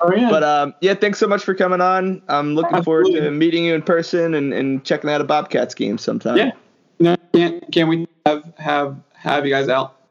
Oh 0.00 0.12
yeah. 0.14 0.30
But 0.30 0.42
um, 0.42 0.74
yeah, 0.80 0.94
thanks 0.94 1.18
so 1.18 1.26
much 1.26 1.44
for 1.44 1.54
coming 1.54 1.80
on. 1.80 2.22
I'm 2.28 2.54
looking 2.54 2.82
forward 2.82 3.06
to 3.06 3.30
meeting 3.30 3.64
you 3.64 3.74
in 3.74 3.82
person 3.82 4.34
and, 4.34 4.52
and 4.52 4.84
checking 4.84 5.10
out 5.10 5.20
a 5.20 5.24
Bobcats 5.24 5.74
game 5.74 5.98
sometime. 5.98 6.36
yeah. 6.36 6.52
No, 7.00 7.16
can't 7.32 7.72
can't 7.72 7.88
we 7.88 8.06
have 8.24 8.52
have 8.56 8.96
have 9.14 9.44
you 9.44 9.52
guys 9.52 9.68
out? 9.68 10.03